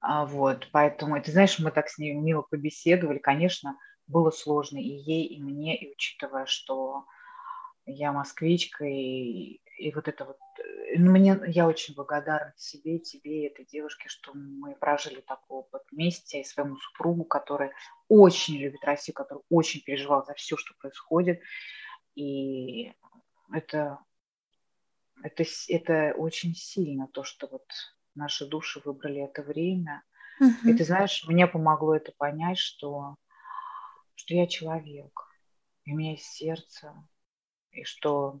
А, 0.00 0.26
вот, 0.26 0.68
поэтому, 0.72 1.20
ты 1.22 1.30
знаешь, 1.30 1.58
мы 1.58 1.70
так 1.70 1.88
с 1.88 1.98
ней 1.98 2.12
мило 2.14 2.42
побеседовали, 2.42 3.18
конечно, 3.18 3.78
было 4.08 4.30
сложно 4.30 4.78
и 4.78 4.88
ей, 4.88 5.26
и 5.26 5.40
мне, 5.40 5.76
и 5.76 5.92
учитывая, 5.92 6.46
что 6.46 7.04
я 7.86 8.12
москвичка, 8.12 8.84
и, 8.84 9.60
и 9.78 9.92
вот 9.94 10.08
это 10.08 10.24
вот, 10.24 10.38
э, 10.58 10.98
мне, 10.98 11.40
я 11.46 11.68
очень 11.68 11.94
благодарна 11.94 12.52
себе, 12.56 12.98
тебе 12.98 13.42
и 13.42 13.46
этой 13.46 13.64
девушке, 13.64 14.08
что 14.08 14.32
мы 14.34 14.74
прожили 14.74 15.20
такой 15.20 15.58
опыт 15.58 15.82
вместе, 15.92 16.40
и 16.40 16.44
своему 16.44 16.76
супругу, 16.76 17.24
который 17.24 17.70
очень 18.08 18.56
любит 18.56 18.84
Россию, 18.84 19.14
который 19.14 19.42
очень 19.50 19.82
переживал 19.82 20.24
за 20.24 20.34
все, 20.34 20.56
что 20.56 20.74
происходит, 20.80 21.40
и 22.14 22.92
это, 23.52 23.98
это, 25.22 25.44
это 25.68 26.14
очень 26.16 26.54
сильно, 26.54 27.08
то, 27.08 27.24
что 27.24 27.46
вот 27.46 27.66
наши 28.14 28.46
души 28.46 28.80
выбрали 28.84 29.22
это 29.22 29.42
время. 29.42 30.02
Uh-huh. 30.40 30.70
И 30.70 30.74
ты 30.74 30.84
знаешь, 30.84 31.24
мне 31.26 31.46
помогло 31.46 31.94
это 31.94 32.12
понять, 32.12 32.58
что, 32.58 33.16
что 34.14 34.34
я 34.34 34.46
человек, 34.46 35.12
и 35.84 35.92
у 35.92 35.96
меня 35.96 36.12
есть 36.12 36.26
сердце, 36.26 36.94
и 37.70 37.84
что 37.84 38.40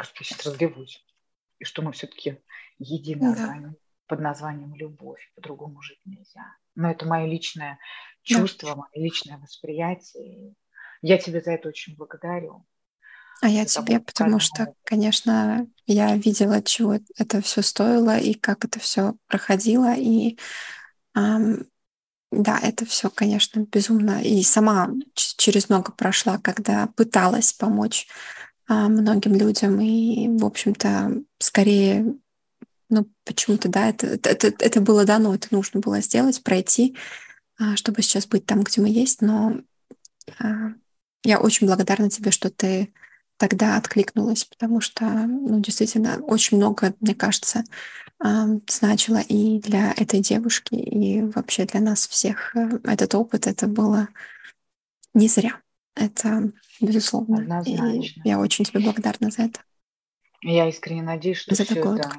Господи, 0.00 0.28
сейчас 0.28 0.46
разливусь, 0.46 1.04
и 1.58 1.64
что 1.64 1.82
мы 1.82 1.92
все-таки 1.92 2.40
единый 2.78 3.34
да. 3.34 3.74
под 4.06 4.20
названием 4.20 4.74
любовь, 4.74 5.30
по-другому 5.34 5.82
жить 5.82 6.00
нельзя. 6.06 6.56
Но 6.74 6.90
это 6.90 7.06
мое 7.06 7.26
личное 7.26 7.78
чувство, 8.22 8.70
да. 8.70 8.76
мое 8.76 8.90
личное 8.94 9.38
восприятие. 9.38 10.54
Я 11.02 11.18
тебе 11.18 11.40
за 11.40 11.52
это 11.52 11.68
очень 11.68 11.96
благодарю. 11.96 12.66
А 13.42 13.48
я 13.48 13.64
тебе, 13.64 14.00
потому 14.00 14.38
что, 14.38 14.74
конечно, 14.84 15.66
я 15.86 16.14
видела, 16.16 16.62
чего 16.62 16.98
это 17.16 17.40
все 17.40 17.62
стоило 17.62 18.18
и 18.18 18.34
как 18.34 18.64
это 18.64 18.78
все 18.78 19.14
проходило. 19.28 19.94
И 19.96 20.38
эм, 21.14 21.66
да, 22.30 22.58
это 22.62 22.84
все, 22.86 23.10
конечно, 23.10 23.60
безумно. 23.60 24.22
И 24.22 24.42
сама 24.42 24.90
через 25.14 25.68
много 25.68 25.90
прошла, 25.90 26.38
когда 26.38 26.86
пыталась 26.88 27.52
помочь 27.52 28.06
э, 28.68 28.74
многим 28.74 29.34
людям. 29.34 29.80
И, 29.80 30.28
в 30.28 30.44
общем-то, 30.44 31.22
скорее, 31.38 32.14
ну, 32.88 33.08
почему-то, 33.24 33.68
да, 33.68 33.88
это, 33.88 34.06
это, 34.06 34.52
это 34.58 34.80
было 34.80 35.04
дано, 35.04 35.34
это 35.34 35.48
нужно 35.50 35.80
было 35.80 36.00
сделать, 36.02 36.42
пройти, 36.44 36.94
э, 37.58 37.74
чтобы 37.74 38.02
сейчас 38.02 38.26
быть 38.26 38.46
там, 38.46 38.62
где 38.62 38.80
мы 38.80 38.90
есть. 38.90 39.22
Но 39.22 39.60
э, 40.38 40.44
я 41.24 41.40
очень 41.40 41.66
благодарна 41.66 42.10
тебе, 42.10 42.30
что 42.30 42.48
ты 42.48 42.92
тогда 43.40 43.78
откликнулась, 43.78 44.44
потому 44.44 44.82
что, 44.82 45.06
ну, 45.06 45.60
действительно, 45.60 46.18
очень 46.18 46.58
много, 46.58 46.94
мне 47.00 47.14
кажется, 47.14 47.64
значило 48.68 49.16
и 49.16 49.58
для 49.60 49.92
этой 49.92 50.20
девушки, 50.20 50.74
и 50.74 51.22
вообще 51.22 51.64
для 51.64 51.80
нас 51.80 52.06
всех 52.06 52.54
э, 52.54 52.78
этот 52.84 53.14
опыт, 53.14 53.46
это 53.46 53.66
было 53.66 54.08
не 55.14 55.26
зря. 55.26 55.58
Это 55.94 56.52
безусловно. 56.82 57.38
Однозначно. 57.38 58.20
И 58.22 58.28
я 58.28 58.38
очень 58.38 58.66
тебе 58.66 58.80
благодарна 58.80 59.30
за 59.30 59.44
это. 59.44 59.60
Я 60.42 60.68
искренне 60.68 61.02
надеюсь, 61.02 61.38
что 61.38 61.54
за 61.54 61.64
все 61.64 61.80
это, 61.80 62.12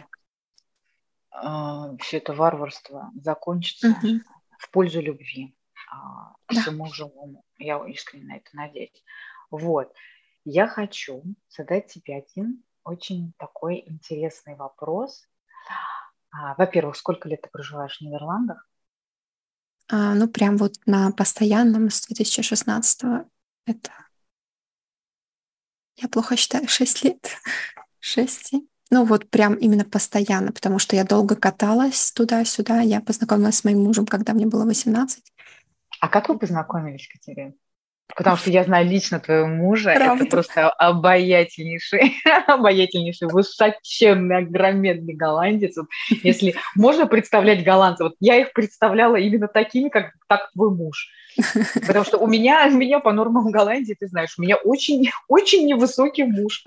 э, 1.36 1.98
все 2.00 2.18
это 2.18 2.34
варварство 2.34 3.12
закончится 3.22 3.90
угу. 3.92 4.22
в 4.58 4.72
пользу 4.72 5.02
любви. 5.02 5.56
Э, 5.76 5.98
да. 6.50 6.62
Всему 6.62 6.92
живому. 6.92 7.46
Я 7.60 7.78
искренне 7.88 8.26
на 8.26 8.38
это 8.38 8.50
надеюсь. 8.54 9.04
Вот. 9.52 9.94
Я 10.44 10.68
хочу 10.68 11.24
задать 11.50 11.88
тебе 11.88 12.18
один 12.18 12.64
очень 12.84 13.34
такой 13.38 13.84
интересный 13.86 14.56
вопрос. 14.56 15.28
А, 16.32 16.56
во-первых, 16.56 16.96
сколько 16.96 17.30
лет 17.30 17.42
ты 17.42 17.50
проживаешь 17.50 17.98
в 17.98 18.02
Нидерландах? 18.02 18.68
А, 19.90 20.16
ну, 20.16 20.28
прям 20.28 20.58
вот 20.58 20.76
на 20.86 21.12
постоянном 21.12 21.90
с 21.90 22.08
2016 22.08 23.04
это... 23.66 23.92
Я 25.98 26.10
плохо 26.10 26.36
считаю, 26.36 26.68
6 26.68 27.04
лет. 27.04 27.28
6. 28.00 28.54
Ну, 28.90 29.06
вот 29.06 29.30
прям 29.30 29.54
именно 29.56 29.86
постоянно, 29.86 30.52
потому 30.52 30.80
что 30.80 30.96
я 30.96 31.04
долго 31.04 31.36
каталась 31.36 32.12
туда-сюда. 32.12 32.82
Я 32.82 33.00
познакомилась 33.02 33.58
с 33.58 33.64
моим 33.64 33.84
мужем, 33.84 34.08
когда 34.08 34.34
мне 34.34 34.48
было 34.48 34.66
18. 34.66 35.32
А 36.00 36.10
как 36.10 36.30
вы 36.30 36.40
познакомились, 36.40 37.08
Катерина? 37.08 37.54
Потому 38.16 38.38
что 38.38 38.50
я 38.50 38.64
знаю 38.64 38.88
лично 38.88 39.20
твоего 39.20 39.48
мужа, 39.48 39.94
Правда? 39.96 40.24
это 40.24 40.32
просто 40.32 40.70
обаятельнейший, 40.70 42.16
обаятельнейший, 42.48 43.28
высоченный, 43.28 44.38
огроменный 44.38 45.14
голландец. 45.14 45.78
Вот 45.78 45.88
если 46.24 46.56
можно 46.76 47.08
представлять 47.08 47.64
голландцев, 47.64 48.08
вот 48.08 48.16
я 48.20 48.38
их 48.38 48.54
представляла 48.54 49.16
именно 49.16 49.48
такими, 49.48 49.90
как 49.90 50.14
так 50.28 50.52
твой 50.54 50.72
муж. 50.72 51.10
Потому 51.88 52.06
что 52.06 52.18
у 52.18 52.28
меня, 52.28 52.68
у 52.68 52.76
меня 52.76 53.00
по 53.00 53.12
нормам 53.14 53.52
Голландии, 53.52 53.96
ты 53.98 54.08
знаешь, 54.08 54.36
у 54.38 54.42
меня 54.42 54.58
очень, 54.58 55.10
очень 55.28 55.66
невысокий 55.66 56.24
муж. 56.24 56.64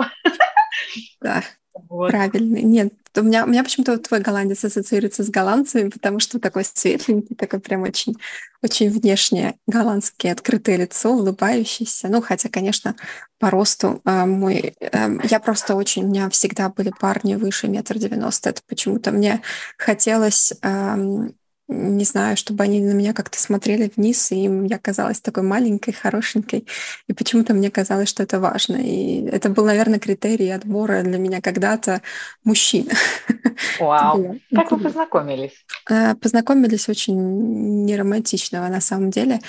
Да, 1.21 1.43
вот. 1.89 2.11
правильно. 2.11 2.59
Нет, 2.59 2.93
у 3.21 3.23
меня, 3.25 3.45
у 3.45 3.49
меня 3.49 3.63
почему-то 3.63 3.99
твой 3.99 4.21
голландец 4.21 4.65
ассоциируется 4.65 5.23
с 5.23 5.31
голландцами, 5.31 5.89
потому 5.89 6.21
что 6.21 6.39
такой 6.39 6.65
светленький, 6.65 7.37
такой 7.37 7.61
прям 7.61 7.83
очень, 7.83 8.17
очень 8.63 8.91
внешне 8.91 9.57
голландский, 9.67 10.33
открытое 10.33 10.77
лицо, 10.77 11.13
улыбающийся. 11.13 12.09
Ну, 12.09 12.21
хотя, 12.21 12.49
конечно, 12.49 12.97
по 13.39 13.51
росту 13.51 14.01
э, 14.05 14.25
мой... 14.25 14.75
Э, 14.81 15.19
я 15.25 15.41
просто 15.41 15.75
очень... 15.75 16.05
У 16.05 16.09
меня 16.09 16.29
всегда 16.31 16.69
были 16.69 16.93
парни 16.99 17.35
выше 17.37 17.69
метр 17.69 17.99
девяносто. 17.99 18.51
Это 18.51 18.63
почему-то 18.67 19.13
мне 19.13 19.43
хотелось... 19.77 20.53
Э, 20.63 21.29
не 21.67 22.05
знаю, 22.05 22.37
чтобы 22.37 22.65
они 22.65 22.81
на 22.81 22.93
меня 22.93 23.15
как-то 23.15 23.41
смотрели 23.41 23.91
вниз, 23.97 24.31
и 24.33 24.45
им 24.45 24.65
я 24.65 24.79
казалась 24.79 25.21
такой 25.21 25.43
маленькой, 25.43 25.93
хорошенькой. 25.93 26.67
И 27.09 27.15
почему-то 27.15 27.55
мне 27.55 27.71
казалось, 27.71 28.09
что 28.09 28.23
это 28.23 28.39
важно. 28.39 28.77
И 28.77 29.25
это 29.27 29.49
был, 29.49 29.65
наверное, 29.65 29.99
критерий 29.99 30.51
отбора 30.51 31.03
для 31.03 31.19
меня 31.19 31.41
когда-то 31.41 32.03
мужчин. 32.45 32.89
Вау! 33.81 34.39
Как 34.55 34.71
вы 34.73 34.79
познакомились? 34.79 35.65
Э, 35.89 36.15
познакомились 36.17 36.89
очень 36.89 37.85
неромантичного 37.87 38.69
на 38.69 38.81
самом 38.81 39.11
деле. 39.11 39.41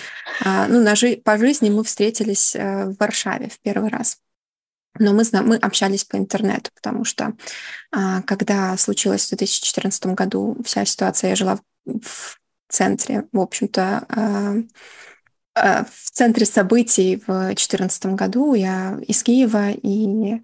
А, 0.42 0.68
ну, 0.68 0.82
на 0.82 0.96
жи- 0.96 1.18
по 1.18 1.38
жизни 1.38 1.70
мы 1.70 1.84
встретились 1.84 2.56
э, 2.56 2.86
в 2.86 2.96
Варшаве 2.98 3.50
в 3.50 3.60
первый 3.60 3.90
раз. 3.90 4.20
Но 4.98 5.12
мы, 5.14 5.24
мы 5.44 5.58
общались 5.58 6.06
по 6.06 6.16
интернету, 6.16 6.72
потому 6.74 7.04
что 7.04 7.34
а, 7.92 8.22
когда 8.22 8.78
случилось 8.78 9.26
в 9.26 9.30
2014 9.30 10.06
году 10.08 10.58
вся 10.64 10.86
ситуация, 10.86 11.32
я 11.32 11.36
жила 11.36 11.58
в 11.58 11.62
центре, 12.68 13.28
в 13.32 13.40
общем-то, 13.40 14.06
а, 14.10 14.56
а, 15.56 15.86
в 15.86 16.12
центре 16.12 16.46
событий 16.46 17.18
в 17.18 17.46
2014 17.46 18.06
году. 18.08 18.54
Я 18.54 19.00
из 19.08 19.24
Киева 19.24 19.72
и 19.72 20.42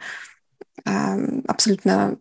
а, 0.85 1.17
абсолютно 1.47 2.17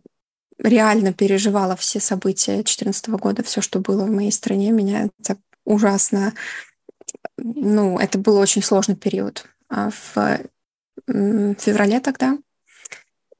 реально 0.59 1.13
переживала 1.13 1.75
все 1.75 1.99
события 1.99 2.53
2014 2.53 3.09
года, 3.09 3.43
все, 3.43 3.61
что 3.61 3.79
было 3.79 4.05
в 4.05 4.11
моей 4.11 4.31
стране. 4.31 4.71
Меня 4.71 5.09
это 5.19 5.37
ужасно... 5.65 6.33
Ну, 7.37 7.97
это 7.97 8.19
был 8.19 8.37
очень 8.37 8.61
сложный 8.61 8.95
период. 8.95 9.45
В 9.69 10.39
феврале 11.07 11.99
тогда 11.99 12.37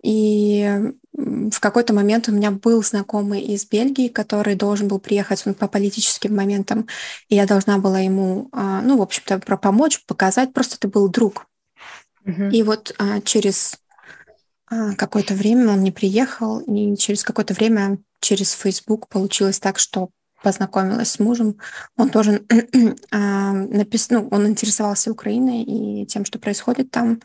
и 0.02 0.94
в 1.14 1.60
какой-то 1.60 1.94
момент 1.94 2.30
у 2.30 2.32
меня 2.32 2.52
был 2.52 2.82
знакомый 2.84 3.42
из 3.42 3.66
Бельгии, 3.66 4.08
который 4.08 4.56
должен 4.56 4.88
был 4.88 5.00
приехать 5.00 5.46
он 5.46 5.54
по 5.54 5.68
политическим 5.68 6.36
моментам, 6.36 6.88
и 7.28 7.36
я 7.36 7.46
должна 7.46 7.78
была 7.78 8.00
ему, 8.00 8.50
а, 8.54 8.82
ну, 8.82 8.98
в 8.98 9.02
общем-то, 9.02 9.40
помочь, 9.58 10.04
показать, 10.06 10.54
просто 10.54 10.78
это 10.78 10.88
был 10.88 11.10
друг. 11.10 11.48
Uh-huh. 12.26 12.52
И 12.52 12.64
вот 12.64 12.96
а, 12.98 13.20
через 13.22 13.78
а, 14.68 14.94
какое-то 14.96 15.34
время 15.34 15.72
он 15.72 15.84
не 15.84 15.92
приехал, 15.92 16.60
и 16.60 16.96
через 16.96 17.24
какое-то 17.24 17.54
время 17.54 17.98
через 18.22 18.52
Facebook 18.52 19.10
получилось 19.10 19.60
так, 19.60 19.80
что 19.80 20.10
познакомилась 20.42 21.12
с 21.12 21.20
мужем. 21.20 21.58
Он 21.98 22.10
тоже 22.10 22.44
а, 23.12 23.52
напис... 23.52 24.10
ну, 24.10 24.28
он 24.32 24.48
интересовался 24.48 25.12
Украиной 25.12 25.64
и 25.64 26.06
тем, 26.06 26.26
что 26.26 26.40
происходит 26.40 26.92
там. 26.92 27.20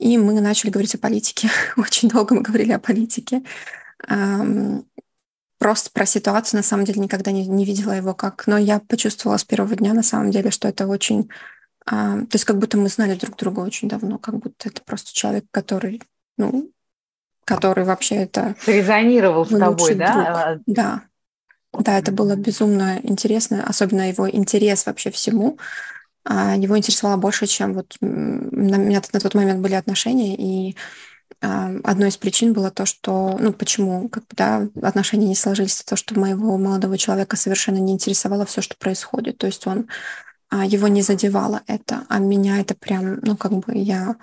И 0.00 0.16
мы 0.16 0.40
начали 0.40 0.70
говорить 0.70 0.94
о 0.94 0.98
политике. 0.98 1.50
Очень 1.76 2.08
долго 2.08 2.34
мы 2.34 2.40
говорили 2.40 2.72
о 2.72 2.78
политике. 2.78 3.42
Просто 5.58 5.90
про 5.92 6.06
ситуацию, 6.06 6.58
на 6.58 6.64
самом 6.64 6.86
деле, 6.86 7.02
никогда 7.02 7.30
не, 7.32 7.46
не 7.46 7.66
видела 7.66 7.92
его 7.92 8.14
как. 8.14 8.46
Но 8.46 8.56
я 8.56 8.80
почувствовала 8.80 9.36
с 9.36 9.44
первого 9.44 9.76
дня, 9.76 9.92
на 9.92 10.02
самом 10.02 10.30
деле, 10.30 10.50
что 10.50 10.68
это 10.68 10.86
очень... 10.86 11.28
То 11.84 12.26
есть 12.32 12.46
как 12.46 12.58
будто 12.58 12.78
мы 12.78 12.88
знали 12.88 13.14
друг 13.14 13.36
друга 13.36 13.60
очень 13.60 13.88
давно, 13.88 14.16
как 14.16 14.38
будто 14.38 14.70
это 14.70 14.80
просто 14.82 15.12
человек, 15.12 15.44
который, 15.50 16.02
ну, 16.38 16.70
который 17.44 17.84
вообще 17.84 18.14
это... 18.16 18.54
Резонировал 18.66 19.44
с 19.44 19.50
тобой, 19.50 19.94
да? 19.96 20.14
Друг. 20.14 20.26
А, 20.26 20.58
да. 20.66 21.02
Да, 21.72 21.98
это 21.98 22.10
было 22.10 22.36
безумно 22.36 22.98
интересно, 23.02 23.64
особенно 23.66 24.08
его 24.08 24.30
интерес 24.30 24.86
вообще 24.86 25.10
всему. 25.10 25.58
А, 25.58 25.99
его 26.28 26.76
интересовало 26.76 27.16
больше, 27.16 27.46
чем 27.46 27.74
вот 27.74 27.96
у 28.00 28.06
меня 28.06 29.00
на 29.12 29.20
тот 29.20 29.34
момент 29.34 29.60
были 29.60 29.74
отношения, 29.74 30.36
и 30.36 30.76
а, 31.40 31.70
одной 31.84 32.10
из 32.10 32.16
причин 32.18 32.52
было 32.52 32.70
то, 32.70 32.84
что, 32.84 33.38
ну, 33.38 33.52
почему, 33.52 34.08
как 34.08 34.24
бы, 34.24 34.36
да, 34.36 34.68
отношения 34.82 35.28
не 35.28 35.34
сложились, 35.34 35.82
то, 35.82 35.96
что 35.96 36.18
моего 36.18 36.58
молодого 36.58 36.98
человека 36.98 37.36
совершенно 37.36 37.78
не 37.78 37.92
интересовало 37.92 38.44
все, 38.44 38.60
что 38.60 38.76
происходит. 38.76 39.38
То 39.38 39.46
есть 39.46 39.66
он, 39.66 39.88
его 40.52 40.88
не 40.88 41.02
задевало 41.02 41.62
это, 41.66 42.04
а 42.08 42.18
меня 42.18 42.60
это 42.60 42.74
прям, 42.74 43.20
ну, 43.22 43.36
как 43.36 43.52
бы 43.52 43.76
я 43.76 44.10
а, 44.10 44.16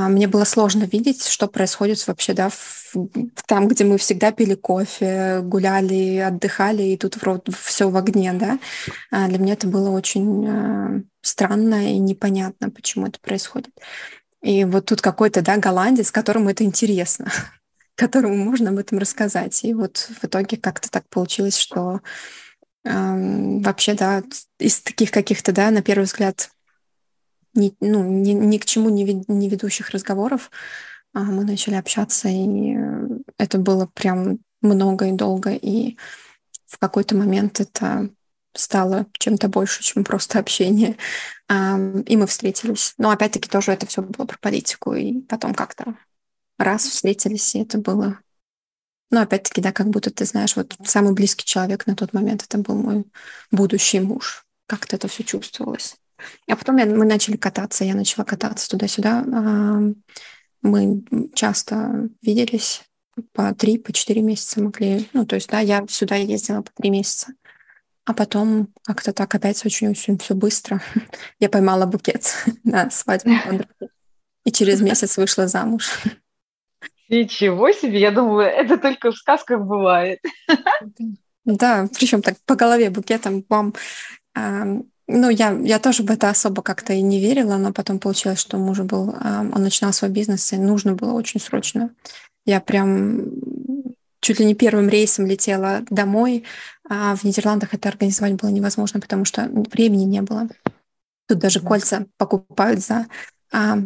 мне 0.00 0.26
было 0.26 0.44
сложно 0.44 0.84
видеть, 0.84 1.24
что 1.26 1.46
происходит 1.46 2.04
вообще, 2.08 2.32
да, 2.32 2.48
в, 2.48 2.94
там, 3.46 3.68
где 3.68 3.84
мы 3.84 3.96
всегда 3.98 4.32
пили 4.32 4.54
кофе, 4.54 5.40
гуляли, 5.42 6.18
отдыхали, 6.18 6.82
и 6.82 6.96
тут 6.96 7.16
вроде 7.16 7.52
все 7.52 7.88
в 7.88 7.96
огне, 7.96 8.32
да. 8.32 8.58
А 9.12 9.28
для 9.28 9.38
меня 9.38 9.52
это 9.52 9.68
было 9.68 9.90
очень 9.90 10.48
а, 10.48 11.00
странно 11.20 11.92
и 11.92 11.98
непонятно, 11.98 12.70
почему 12.70 13.06
это 13.06 13.20
происходит. 13.20 13.72
И 14.42 14.64
вот 14.64 14.86
тут 14.86 15.00
какой-то, 15.00 15.42
да, 15.42 15.58
голландец, 15.58 16.10
которому 16.10 16.50
это 16.50 16.64
интересно, 16.64 17.30
которому 17.94 18.36
можно 18.36 18.70
об 18.70 18.78
этом 18.78 18.98
рассказать. 18.98 19.64
И 19.64 19.74
вот 19.74 20.10
в 20.20 20.24
итоге 20.24 20.56
как-то 20.56 20.90
так 20.90 21.08
получилось, 21.08 21.56
что 21.56 22.00
э, 22.84 23.60
вообще, 23.60 23.94
да, 23.94 24.22
из 24.58 24.80
таких 24.80 25.10
каких-то, 25.12 25.52
да, 25.52 25.70
на 25.70 25.82
первый 25.82 26.04
взгляд, 26.04 26.50
ни, 27.54 27.74
ну, 27.80 28.02
ни, 28.02 28.32
ни 28.32 28.58
к 28.58 28.64
чему 28.64 28.90
не, 28.90 29.24
не 29.28 29.48
ведущих 29.48 29.90
разговоров 29.90 30.50
а 31.14 31.20
мы 31.20 31.44
начали 31.44 31.76
общаться, 31.76 32.28
и 32.28 32.74
э, 32.76 33.08
это 33.38 33.58
было 33.58 33.86
прям 33.86 34.40
много 34.60 35.06
и 35.06 35.12
долго, 35.12 35.52
и 35.52 35.96
в 36.66 36.78
какой-то 36.78 37.14
момент 37.14 37.60
это 37.60 38.10
стало 38.52 39.06
чем-то 39.12 39.48
больше, 39.48 39.82
чем 39.82 40.04
просто 40.04 40.38
общение. 40.38 40.96
И 41.48 42.16
мы 42.16 42.26
встретились. 42.26 42.94
Но 42.98 43.10
опять-таки 43.10 43.48
тоже 43.48 43.72
это 43.72 43.86
все 43.86 44.02
было 44.02 44.26
про 44.26 44.38
политику, 44.38 44.94
и 44.94 45.20
потом 45.22 45.54
как-то 45.54 45.96
раз 46.58 46.84
встретились, 46.84 47.54
и 47.54 47.60
это 47.60 47.78
было... 47.78 48.18
Ну, 49.10 49.20
опять-таки, 49.20 49.60
да, 49.60 49.70
как 49.70 49.88
будто 49.88 50.10
ты 50.10 50.24
знаешь, 50.24 50.56
вот 50.56 50.76
самый 50.84 51.12
близкий 51.12 51.44
человек 51.44 51.86
на 51.86 51.94
тот 51.94 52.12
момент 52.12 52.42
это 52.42 52.58
был 52.58 52.76
мой 52.76 53.04
будущий 53.50 54.00
муж. 54.00 54.46
Как-то 54.66 54.96
это 54.96 55.06
все 55.08 55.22
чувствовалось. 55.22 55.96
А 56.48 56.56
потом 56.56 56.76
я, 56.76 56.86
мы 56.86 57.04
начали 57.04 57.36
кататься, 57.36 57.84
я 57.84 57.94
начала 57.94 58.24
кататься 58.24 58.68
туда-сюда. 58.68 59.24
Мы 60.62 61.04
часто 61.34 62.08
виделись 62.22 62.82
по 63.32 63.54
три, 63.54 63.78
по 63.78 63.92
четыре 63.92 64.22
месяца 64.22 64.60
могли. 64.60 65.08
Ну, 65.12 65.26
то 65.26 65.36
есть, 65.36 65.48
да, 65.48 65.60
я 65.60 65.84
сюда 65.88 66.16
ездила 66.16 66.62
по 66.62 66.70
три 66.72 66.90
месяца. 66.90 67.34
А 68.04 68.12
потом 68.12 68.68
как-то 68.82 69.12
так 69.12 69.34
опять 69.34 69.64
очень-очень 69.64 70.18
все 70.18 70.34
быстро. 70.34 70.82
Я 71.38 71.48
поймала 71.48 71.86
букет 71.86 72.44
на 72.64 72.90
свадьбу 72.90 73.30
и 74.44 74.52
через 74.52 74.80
месяц 74.82 75.16
вышла 75.16 75.46
замуж. 75.46 75.90
Ничего 77.08 77.70
себе, 77.72 78.00
я 78.00 78.10
думаю, 78.10 78.48
это 78.48 78.78
только 78.78 79.10
в 79.12 79.16
сказках 79.16 79.60
бывает. 79.60 80.20
Да, 81.44 81.86
причем 81.94 82.22
так 82.22 82.36
по 82.46 82.56
голове 82.56 82.88
букетом, 82.88 83.44
бам. 83.46 83.74
Ну, 85.06 85.28
я, 85.28 85.52
я 85.52 85.78
тоже 85.78 86.02
в 86.02 86.10
это 86.10 86.30
особо 86.30 86.62
как-то 86.62 86.92
и 86.92 87.02
не 87.02 87.20
верила, 87.20 87.56
но 87.56 87.72
потом 87.72 87.98
получилось, 87.98 88.38
что 88.38 88.56
муж 88.56 88.80
был, 88.80 89.14
он 89.22 89.62
начинал 89.62 89.92
свой 89.92 90.10
бизнес, 90.10 90.52
и 90.52 90.56
нужно 90.56 90.94
было 90.94 91.12
очень 91.12 91.40
срочно. 91.40 91.90
Я 92.46 92.60
прям 92.60 93.26
чуть 94.20 94.40
ли 94.40 94.46
не 94.46 94.54
первым 94.54 94.88
рейсом 94.88 95.26
летела 95.26 95.82
домой, 95.90 96.44
а 96.88 97.14
в 97.16 97.24
Нидерландах 97.24 97.74
это 97.74 97.90
организовать 97.90 98.34
было 98.34 98.48
невозможно, 98.48 98.98
потому 98.98 99.26
что 99.26 99.50
времени 99.70 100.04
не 100.04 100.22
было. 100.22 100.48
Тут 101.28 101.38
даже 101.38 101.60
кольца 101.60 102.06
покупают 102.16 102.80
за 102.80 103.06
а, 103.52 103.78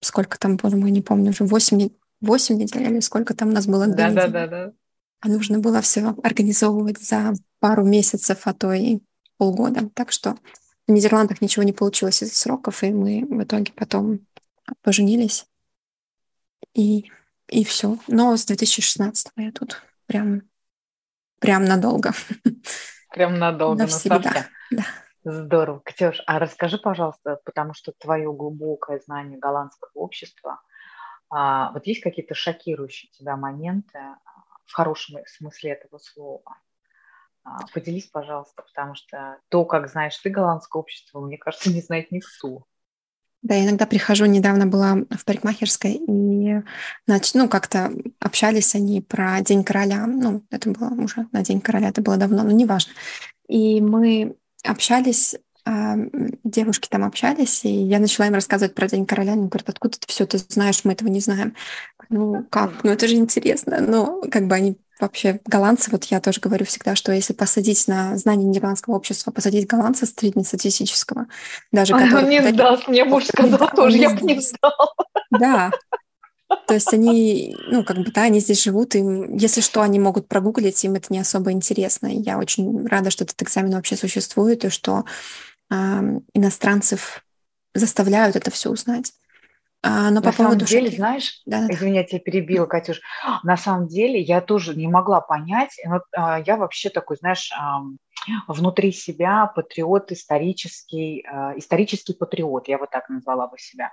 сколько 0.00 0.38
там, 0.38 0.56
боже 0.56 0.76
мой, 0.76 0.90
не 0.90 1.02
помню, 1.02 1.30
уже 1.30 1.44
8, 1.44 1.90
8 2.20 2.56
недель 2.56 2.82
или 2.82 3.00
сколько 3.00 3.34
там 3.34 3.48
у 3.48 3.52
нас 3.52 3.66
было? 3.66 3.86
Да, 3.86 4.10
да, 4.10 4.28
да, 4.28 4.46
да. 4.46 4.72
А 5.20 5.28
нужно 5.28 5.58
было 5.58 5.82
все 5.82 6.14
организовывать 6.22 6.98
за 6.98 7.34
пару 7.58 7.84
месяцев, 7.84 8.40
а 8.44 8.54
то 8.54 8.72
и 8.72 9.00
полгода. 9.40 9.88
Так 9.94 10.12
что 10.12 10.36
в 10.86 10.92
Нидерландах 10.92 11.40
ничего 11.40 11.62
не 11.62 11.72
получилось 11.72 12.22
из-за 12.22 12.36
сроков, 12.36 12.82
и 12.82 12.92
мы 12.92 13.24
в 13.24 13.42
итоге 13.42 13.72
потом 13.72 14.20
поженились. 14.82 15.46
И, 16.74 17.10
и 17.48 17.64
все. 17.64 17.96
Но 18.06 18.36
с 18.36 18.44
2016 18.44 19.32
я 19.36 19.50
тут 19.52 19.82
прям, 20.06 20.42
прям 21.38 21.64
надолго. 21.64 22.12
Прям 23.08 23.38
надолго, 23.38 23.82
навсегда. 23.82 24.46
Да. 24.70 24.84
Здорово. 25.24 25.80
Катюш, 25.80 26.22
а 26.26 26.38
расскажи, 26.38 26.76
пожалуйста, 26.76 27.40
потому 27.44 27.72
что 27.72 27.92
твое 27.98 28.30
глубокое 28.32 29.00
знание 29.00 29.38
голландского 29.38 29.90
общества, 29.94 30.60
а, 31.30 31.72
вот 31.72 31.86
есть 31.86 32.02
какие-то 32.02 32.34
шокирующие 32.34 33.10
тебя 33.10 33.36
моменты 33.36 33.98
в 34.66 34.72
хорошем 34.72 35.16
смысле 35.26 35.70
этого 35.72 35.98
слова? 35.98 36.58
А, 37.42 37.66
поделись, 37.72 38.06
пожалуйста, 38.06 38.62
потому 38.62 38.94
что 38.94 39.38
то, 39.48 39.64
как 39.64 39.88
знаешь 39.88 40.16
ты 40.18 40.30
голландское 40.30 40.80
общество, 40.80 41.20
мне 41.20 41.38
кажется, 41.38 41.70
не 41.70 41.80
знает 41.80 42.12
никто. 42.12 42.64
Да, 43.42 43.54
я 43.54 43.64
иногда 43.64 43.86
прихожу, 43.86 44.26
недавно 44.26 44.66
была 44.66 44.96
в 45.10 45.24
парикмахерской, 45.24 45.92
и 46.06 46.62
значит, 47.06 47.34
ну, 47.34 47.48
как-то 47.48 47.90
общались 48.20 48.74
они 48.74 49.00
про 49.00 49.40
День 49.40 49.64
короля. 49.64 50.06
Ну, 50.06 50.44
это 50.50 50.70
было 50.70 50.90
уже 50.90 51.26
на 51.32 51.42
День 51.42 51.62
короля, 51.62 51.88
это 51.88 52.02
было 52.02 52.18
давно, 52.18 52.42
но 52.42 52.50
неважно. 52.50 52.92
И 53.48 53.80
мы 53.80 54.36
общались, 54.62 55.36
а, 55.64 55.96
девушки 56.44 56.88
там 56.90 57.02
общались, 57.02 57.64
и 57.64 57.70
я 57.70 57.98
начала 57.98 58.26
им 58.26 58.34
рассказывать 58.34 58.74
про 58.74 58.88
День 58.88 59.06
короля. 59.06 59.32
Они 59.32 59.48
говорят, 59.48 59.70
откуда 59.70 59.98
ты 59.98 60.06
все 60.06 60.24
это 60.24 60.36
знаешь, 60.36 60.84
мы 60.84 60.92
этого 60.92 61.08
не 61.08 61.20
знаем. 61.20 61.54
Ну, 62.10 62.44
как? 62.50 62.84
Ну, 62.84 62.90
это 62.90 63.08
же 63.08 63.14
интересно. 63.14 63.80
Но 63.80 64.20
как 64.30 64.48
бы 64.48 64.54
они 64.54 64.76
вообще 65.00 65.40
голландцы, 65.46 65.90
вот 65.90 66.04
я 66.04 66.20
тоже 66.20 66.40
говорю 66.40 66.64
всегда, 66.66 66.94
что 66.94 67.12
если 67.12 67.32
посадить 67.32 67.86
на 67.88 68.16
знание 68.16 68.46
нидерландского 68.46 68.94
общества, 68.94 69.30
посадить 69.30 69.66
голландца 69.66 70.06
среднестатистического, 70.06 71.26
даже 71.72 71.94
а 71.94 72.00
который... 72.00 72.28
Не 72.28 72.42
сдаст, 72.42 72.88
мне 72.88 73.04
муж 73.04 73.26
сказал 73.26 73.70
тоже, 73.74 73.98
я 73.98 74.10
бы 74.10 74.20
не 74.22 74.40
сдал. 74.40 74.72
Да, 75.30 75.70
то 76.66 76.74
есть 76.74 76.92
они, 76.92 77.56
ну, 77.68 77.84
как 77.84 77.98
бы, 77.98 78.10
да, 78.10 78.22
они 78.22 78.40
здесь 78.40 78.62
живут, 78.62 78.94
и 78.94 78.98
если 78.98 79.60
что, 79.60 79.82
они 79.82 80.00
могут 80.00 80.26
прогуглить, 80.26 80.84
им 80.84 80.94
это 80.94 81.12
не 81.12 81.20
особо 81.20 81.52
интересно. 81.52 82.08
И 82.08 82.20
я 82.20 82.38
очень 82.38 82.86
рада, 82.86 83.10
что 83.10 83.24
этот 83.24 83.40
экзамен 83.42 83.72
вообще 83.72 83.96
существует, 83.96 84.64
и 84.64 84.68
что 84.68 85.04
э, 85.70 85.74
иностранцев 86.34 87.24
заставляют 87.74 88.34
это 88.34 88.50
все 88.50 88.70
узнать. 88.70 89.12
А, 89.82 90.10
но 90.10 90.16
на 90.16 90.22
по 90.22 90.32
самом 90.32 90.52
поводу 90.52 90.66
деле, 90.66 90.90
знаешь, 90.90 91.40
да, 91.46 91.66
да. 91.66 91.72
извини, 91.72 91.96
я 91.96 92.04
тебя 92.04 92.20
перебила, 92.20 92.66
Катюш, 92.66 93.00
на 93.42 93.56
самом 93.56 93.88
деле 93.88 94.20
я 94.20 94.42
тоже 94.42 94.74
не 94.74 94.88
могла 94.88 95.22
понять, 95.22 95.80
но 95.86 96.02
а, 96.14 96.40
я 96.40 96.56
вообще 96.56 96.90
такой, 96.90 97.16
знаешь, 97.16 97.50
а, 97.58 97.80
внутри 98.46 98.92
себя 98.92 99.46
патриот 99.46 100.12
исторический, 100.12 101.24
а, 101.26 101.54
исторический 101.56 102.12
патриот, 102.12 102.68
я 102.68 102.76
вот 102.76 102.90
так 102.90 103.08
назвала 103.08 103.46
бы 103.46 103.58
себя. 103.58 103.90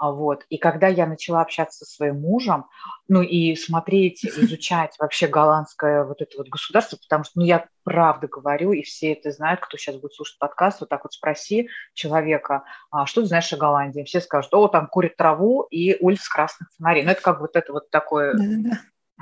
А, 0.00 0.12
вот. 0.12 0.46
И 0.48 0.56
когда 0.56 0.88
я 0.88 1.06
начала 1.06 1.42
общаться 1.42 1.84
со 1.84 1.96
своим 1.96 2.22
мужем, 2.22 2.64
ну 3.06 3.20
и 3.20 3.54
смотреть, 3.54 4.24
изучать 4.24 4.94
вообще 4.98 5.26
голландское 5.26 6.04
вот 6.04 6.22
это 6.22 6.38
вот 6.38 6.48
государство, 6.48 6.96
потому 6.96 7.24
что, 7.24 7.38
ну 7.38 7.44
я 7.44 7.66
правда 7.84 8.26
говорю, 8.26 8.72
и 8.72 8.80
все 8.80 9.12
это 9.12 9.30
знают, 9.30 9.60
кто 9.60 9.76
сейчас 9.76 9.96
будет 9.96 10.14
слушать 10.14 10.38
подкаст, 10.38 10.80
вот 10.80 10.88
так 10.88 11.04
вот 11.04 11.12
спроси 11.12 11.68
человека, 11.92 12.64
а, 12.90 13.04
что 13.04 13.20
ты 13.20 13.26
знаешь 13.26 13.52
о 13.52 13.58
Голландии? 13.58 14.02
Все 14.04 14.22
скажут, 14.22 14.54
о, 14.54 14.68
там 14.68 14.86
курят 14.86 15.16
траву 15.16 15.66
и 15.70 15.98
улиц 16.00 16.26
красных 16.26 16.70
фонарей. 16.78 17.04
Ну 17.04 17.10
это 17.10 17.20
как 17.20 17.40
вот 17.40 17.54
это 17.54 17.70
вот 17.70 17.90
такое... 17.90 18.34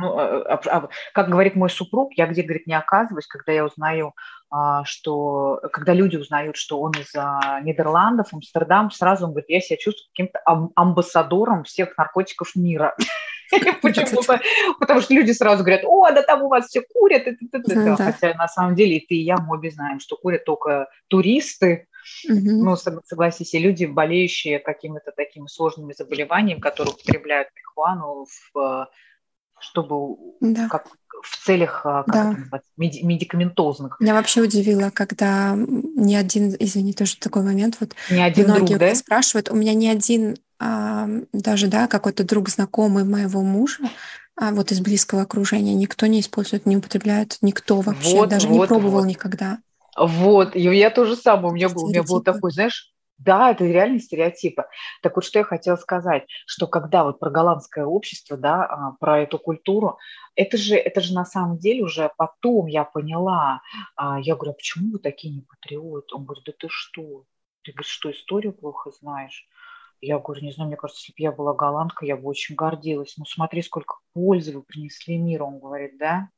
Ну, 0.01 0.17
а, 0.17 0.43
а, 0.43 0.61
а, 0.71 0.89
как 1.13 1.29
говорит 1.29 1.57
мой 1.57 1.71
супруг, 1.71 2.13
я 2.17 2.29
где, 2.29 2.43
говорит, 2.43 2.69
не 2.69 2.79
оказываюсь, 2.79 3.27
когда 3.27 3.51
я 3.51 3.65
узнаю, 3.65 4.15
что, 4.85 5.61
когда 5.73 5.93
люди 5.93 6.17
узнают, 6.17 6.57
что 6.57 6.81
он 6.81 6.93
из 6.93 7.13
Нидерландов, 7.65 8.33
Амстердам, 8.33 8.91
сразу 8.91 9.27
он 9.27 9.33
говорит, 9.33 9.51
я 9.51 9.61
себя 9.61 9.77
чувствую 9.77 10.09
каким-то 10.13 10.41
амбассадором 10.75 11.65
всех 11.65 11.97
наркотиков 11.97 12.55
мира. 12.57 12.95
Почему? 13.83 14.23
Потому 14.79 15.01
что 15.01 15.15
люди 15.15 15.33
сразу 15.33 15.63
говорят, 15.63 15.83
о, 15.85 16.11
да 16.11 16.23
там 16.23 16.43
у 16.43 16.49
вас 16.49 16.67
все 16.67 16.83
курят. 16.83 17.27
Хотя 17.97 18.35
на 18.35 18.49
самом 18.49 18.75
деле 18.75 19.01
ты 19.01 19.15
и 19.15 19.23
я, 19.23 19.37
мы 19.37 19.57
обе 19.57 19.71
знаем, 19.71 20.01
что 20.01 20.17
курят 20.17 20.45
только 20.45 20.89
туристы, 21.09 21.87
Ну, 22.27 22.77
согласись, 22.77 23.55
и 23.55 23.59
люди, 23.59 23.85
болеющие 23.85 24.59
какими-то 24.59 25.13
такими 25.13 25.47
сложными 25.47 25.93
заболеваниями, 25.93 26.61
которые 26.61 26.95
употребляют 26.95 27.49
марихуану 27.53 28.27
в 28.53 28.89
чтобы 29.61 30.17
да. 30.41 30.69
как 30.69 30.87
в 31.23 31.45
целях 31.45 31.83
а, 31.85 32.05
как 32.05 32.15
да. 32.15 32.37
это 32.53 32.65
медикаментозных. 32.77 33.99
Меня 34.01 34.15
вообще 34.15 34.41
удивило, 34.41 34.91
когда 34.91 35.55
ни 35.57 36.15
один, 36.15 36.55
извини, 36.59 36.93
тоже 36.93 37.17
такой 37.17 37.43
момент, 37.43 37.77
вот 37.81 37.95
ни 38.11 38.21
один 38.21 38.47
многие 38.47 38.77
друг, 38.77 38.81
да? 38.81 38.95
спрашивают, 38.95 39.51
у 39.51 39.57
меня 39.57 39.75
ни 39.75 39.87
один 39.89 40.37
а, 40.61 41.09
даже, 41.33 41.69
да, 41.69 41.87
какой-то 41.87 42.25
друг 42.25 42.49
знакомый 42.49 43.05
моего 43.05 43.43
мужа, 43.43 43.85
а 44.37 44.53
вот 44.53 44.71
из 44.71 44.81
близкого 44.81 45.23
окружения, 45.23 45.75
никто 45.75 46.07
не 46.07 46.21
использует, 46.21 46.67
не 46.67 46.77
употребляет, 46.77 47.39
никто 47.43 47.81
вообще, 47.81 48.17
вот, 48.17 48.29
даже 48.29 48.49
вот, 48.49 48.63
не 48.63 48.67
пробовал 48.67 49.01
вот. 49.01 49.07
никогда. 49.07 49.59
Вот, 49.97 50.55
и 50.55 50.61
я 50.61 50.91
тоже 50.91 51.17
самое, 51.17 51.49
у 51.49 51.55
меня 51.55 51.69
был, 51.69 51.87
у 51.87 51.89
меня 51.89 52.05
был 52.05 52.23
такой, 52.23 52.53
знаешь, 52.53 52.93
да, 53.19 53.51
это 53.51 53.65
реальные 53.65 54.01
стереотипы. 54.01 54.65
Так 55.03 55.17
вот, 55.17 55.25
что 55.25 55.41
я 55.41 55.45
хотела 55.45 55.77
сказать, 55.77 56.25
что 56.47 56.67
когда 56.69 57.05
вот 57.05 57.19
про 57.19 57.31
голландское 57.31 57.85
общество, 57.85 58.37
да, 58.37 58.65
а, 58.65 58.93
про 59.01 59.21
эту 59.21 59.39
культуру, 59.39 59.99
это 60.37 60.57
же, 60.57 60.77
это 60.77 61.01
же 61.01 61.15
на 61.15 61.25
самом 61.25 61.59
деле 61.59 61.83
уже 61.83 62.11
потом 62.17 62.67
я 62.67 62.85
поняла. 62.85 63.61
А, 63.97 64.21
я 64.21 64.37
говорю, 64.37 64.53
а 64.53 64.55
почему 64.55 64.93
вы 64.93 64.99
такие 65.01 65.35
не 65.35 65.43
патриоты? 65.43 66.15
Он 66.15 66.25
говорит, 66.25 66.45
да 66.45 66.53
ты 66.57 66.69
что? 66.71 67.25
Ты 67.63 67.73
говоришь, 67.73 67.91
что 67.91 68.11
историю 68.11 68.53
плохо 68.53 68.91
знаешь? 68.93 69.47
Я 70.01 70.21
говорю, 70.21 70.43
не 70.43 70.53
знаю, 70.53 70.69
мне 70.69 70.77
кажется, 70.77 71.03
если 71.03 71.13
бы 71.13 71.23
я 71.23 71.33
была 71.33 71.55
голландка, 71.55 72.07
я 72.07 72.17
бы 72.17 72.29
очень 72.29 72.55
гордилась. 72.55 73.17
Ну 73.17 73.25
смотри, 73.25 73.63
сколько 73.63 73.97
пользы 74.13 74.53
вы 74.53 74.63
принесли 74.63 75.19
миру. 75.19 75.47
Он 75.47 75.59
говорит, 75.59 75.99
да? 75.99 76.31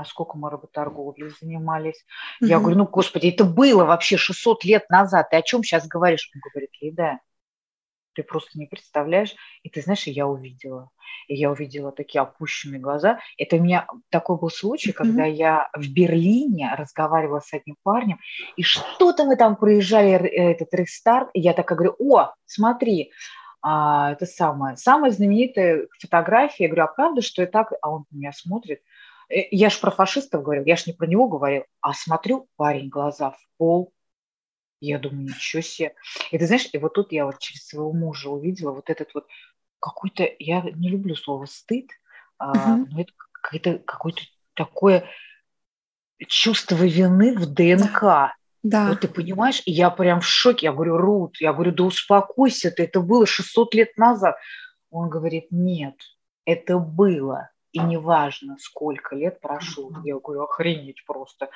А 0.00 0.04
сколько 0.06 0.38
мы 0.38 0.48
работорговлей 0.48 1.30
занимались. 1.40 2.06
Mm-hmm. 2.42 2.46
Я 2.46 2.58
говорю, 2.58 2.78
ну, 2.78 2.86
господи, 2.86 3.28
это 3.28 3.44
было 3.44 3.84
вообще 3.84 4.16
600 4.16 4.64
лет 4.64 4.88
назад. 4.88 5.28
Ты 5.30 5.36
о 5.36 5.42
чем 5.42 5.62
сейчас 5.62 5.86
говоришь? 5.86 6.30
Он 6.34 6.40
говорит, 6.50 6.70
Лида, 6.80 7.18
ты 8.14 8.22
просто 8.22 8.58
не 8.58 8.64
представляешь. 8.64 9.34
И 9.62 9.68
ты 9.68 9.82
знаешь, 9.82 10.04
я 10.06 10.26
увидела. 10.26 10.88
И 11.28 11.34
я 11.34 11.50
увидела 11.50 11.92
такие 11.92 12.22
опущенные 12.22 12.80
глаза. 12.80 13.20
Это 13.36 13.56
у 13.56 13.60
меня 13.60 13.86
такой 14.08 14.38
был 14.38 14.48
случай, 14.48 14.90
mm-hmm. 14.90 14.94
когда 14.94 15.26
я 15.26 15.68
в 15.74 15.86
Берлине 15.92 16.74
разговаривала 16.74 17.40
с 17.40 17.52
одним 17.52 17.76
парнем, 17.82 18.18
и 18.56 18.62
что-то 18.62 19.24
мы 19.24 19.36
там 19.36 19.56
проезжали, 19.56 20.12
э, 20.12 20.52
этот 20.52 20.72
рестарт, 20.72 21.28
и 21.34 21.40
я 21.40 21.52
такая 21.52 21.76
говорю, 21.76 21.96
о, 21.98 22.32
смотри, 22.46 23.12
а, 23.62 24.12
это 24.12 24.24
самое, 24.24 24.78
самая 24.78 25.10
знаменитая 25.10 25.86
фотография. 25.98 26.64
Я 26.64 26.68
говорю, 26.70 26.84
а 26.84 26.94
правда, 26.94 27.20
что 27.20 27.42
и 27.42 27.46
так? 27.46 27.72
А 27.82 27.90
он 27.90 28.06
на 28.10 28.16
меня 28.16 28.32
смотрит, 28.32 28.80
я 29.30 29.70
же 29.70 29.78
про 29.78 29.90
фашистов 29.90 30.42
говорил, 30.42 30.64
я 30.64 30.76
же 30.76 30.84
не 30.86 30.92
про 30.92 31.06
него 31.06 31.28
говорил, 31.28 31.64
а 31.80 31.92
смотрю, 31.92 32.48
парень, 32.56 32.88
глаза 32.88 33.30
в 33.30 33.38
пол, 33.56 33.92
я 34.80 34.98
думаю, 34.98 35.28
ничего 35.28 35.62
себе. 35.62 35.94
И 36.30 36.38
ты 36.38 36.46
знаешь, 36.46 36.68
и 36.72 36.78
вот 36.78 36.94
тут 36.94 37.12
я 37.12 37.26
вот 37.26 37.38
через 37.38 37.66
своего 37.66 37.92
мужа 37.92 38.30
увидела 38.30 38.72
вот 38.72 38.90
этот 38.90 39.14
вот 39.14 39.26
какой-то, 39.78 40.28
я 40.38 40.62
не 40.62 40.88
люблю 40.88 41.14
слово 41.14 41.46
стыд, 41.46 41.86
uh-huh. 42.40 42.52
а, 42.54 42.76
но 42.76 43.00
это 43.00 43.12
какое-то, 43.32 43.78
какое-то 43.78 44.22
такое 44.54 45.04
чувство 46.26 46.76
вины 46.76 47.36
в 47.36 47.46
ДНК. 47.46 48.00
Да. 48.00 48.34
Да. 48.62 48.88
Вот 48.88 49.00
ты 49.00 49.08
понимаешь, 49.08 49.62
и 49.64 49.72
я 49.72 49.88
прям 49.88 50.20
в 50.20 50.26
шоке. 50.26 50.66
Я 50.66 50.72
говорю, 50.72 50.98
Рут, 50.98 51.40
я 51.40 51.54
говорю, 51.54 51.72
да 51.72 51.84
успокойся 51.84 52.70
ты, 52.70 52.82
это 52.82 53.00
было 53.00 53.24
600 53.24 53.74
лет 53.74 53.96
назад. 53.96 54.36
Он 54.90 55.08
говорит, 55.08 55.46
нет, 55.50 55.94
это 56.44 56.78
было 56.78 57.50
и 57.72 57.78
неважно, 57.78 58.56
сколько 58.58 59.14
лет 59.14 59.40
прошло. 59.40 59.92
Я 60.04 60.18
говорю, 60.18 60.42
охренеть 60.42 61.04
просто. 61.06 61.50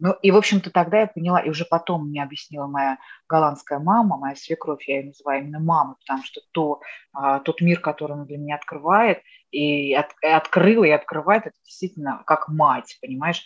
Ну, 0.00 0.12
и, 0.22 0.30
в 0.32 0.36
общем-то, 0.36 0.70
тогда 0.70 1.00
я 1.00 1.06
поняла, 1.06 1.40
и 1.40 1.48
уже 1.48 1.64
потом 1.64 2.08
мне 2.08 2.22
объяснила 2.22 2.66
моя 2.66 2.98
голландская 3.28 3.78
мама, 3.78 4.18
моя 4.18 4.34
свекровь, 4.34 4.86
я 4.88 4.98
ее 4.98 5.06
называю 5.06 5.42
именно 5.42 5.60
мамой, 5.60 5.94
потому 6.00 6.24
что 6.24 6.40
то, 6.50 6.80
а, 7.12 7.38
тот 7.38 7.60
мир, 7.60 7.80
который 7.80 8.14
она 8.14 8.24
для 8.24 8.36
меня 8.36 8.56
открывает, 8.56 9.22
и 9.52 9.94
от, 9.94 10.10
открыла, 10.20 10.84
и 10.84 10.90
открывает, 10.90 11.46
это 11.46 11.56
действительно 11.64 12.22
как 12.26 12.48
мать, 12.48 12.98
понимаешь? 13.00 13.44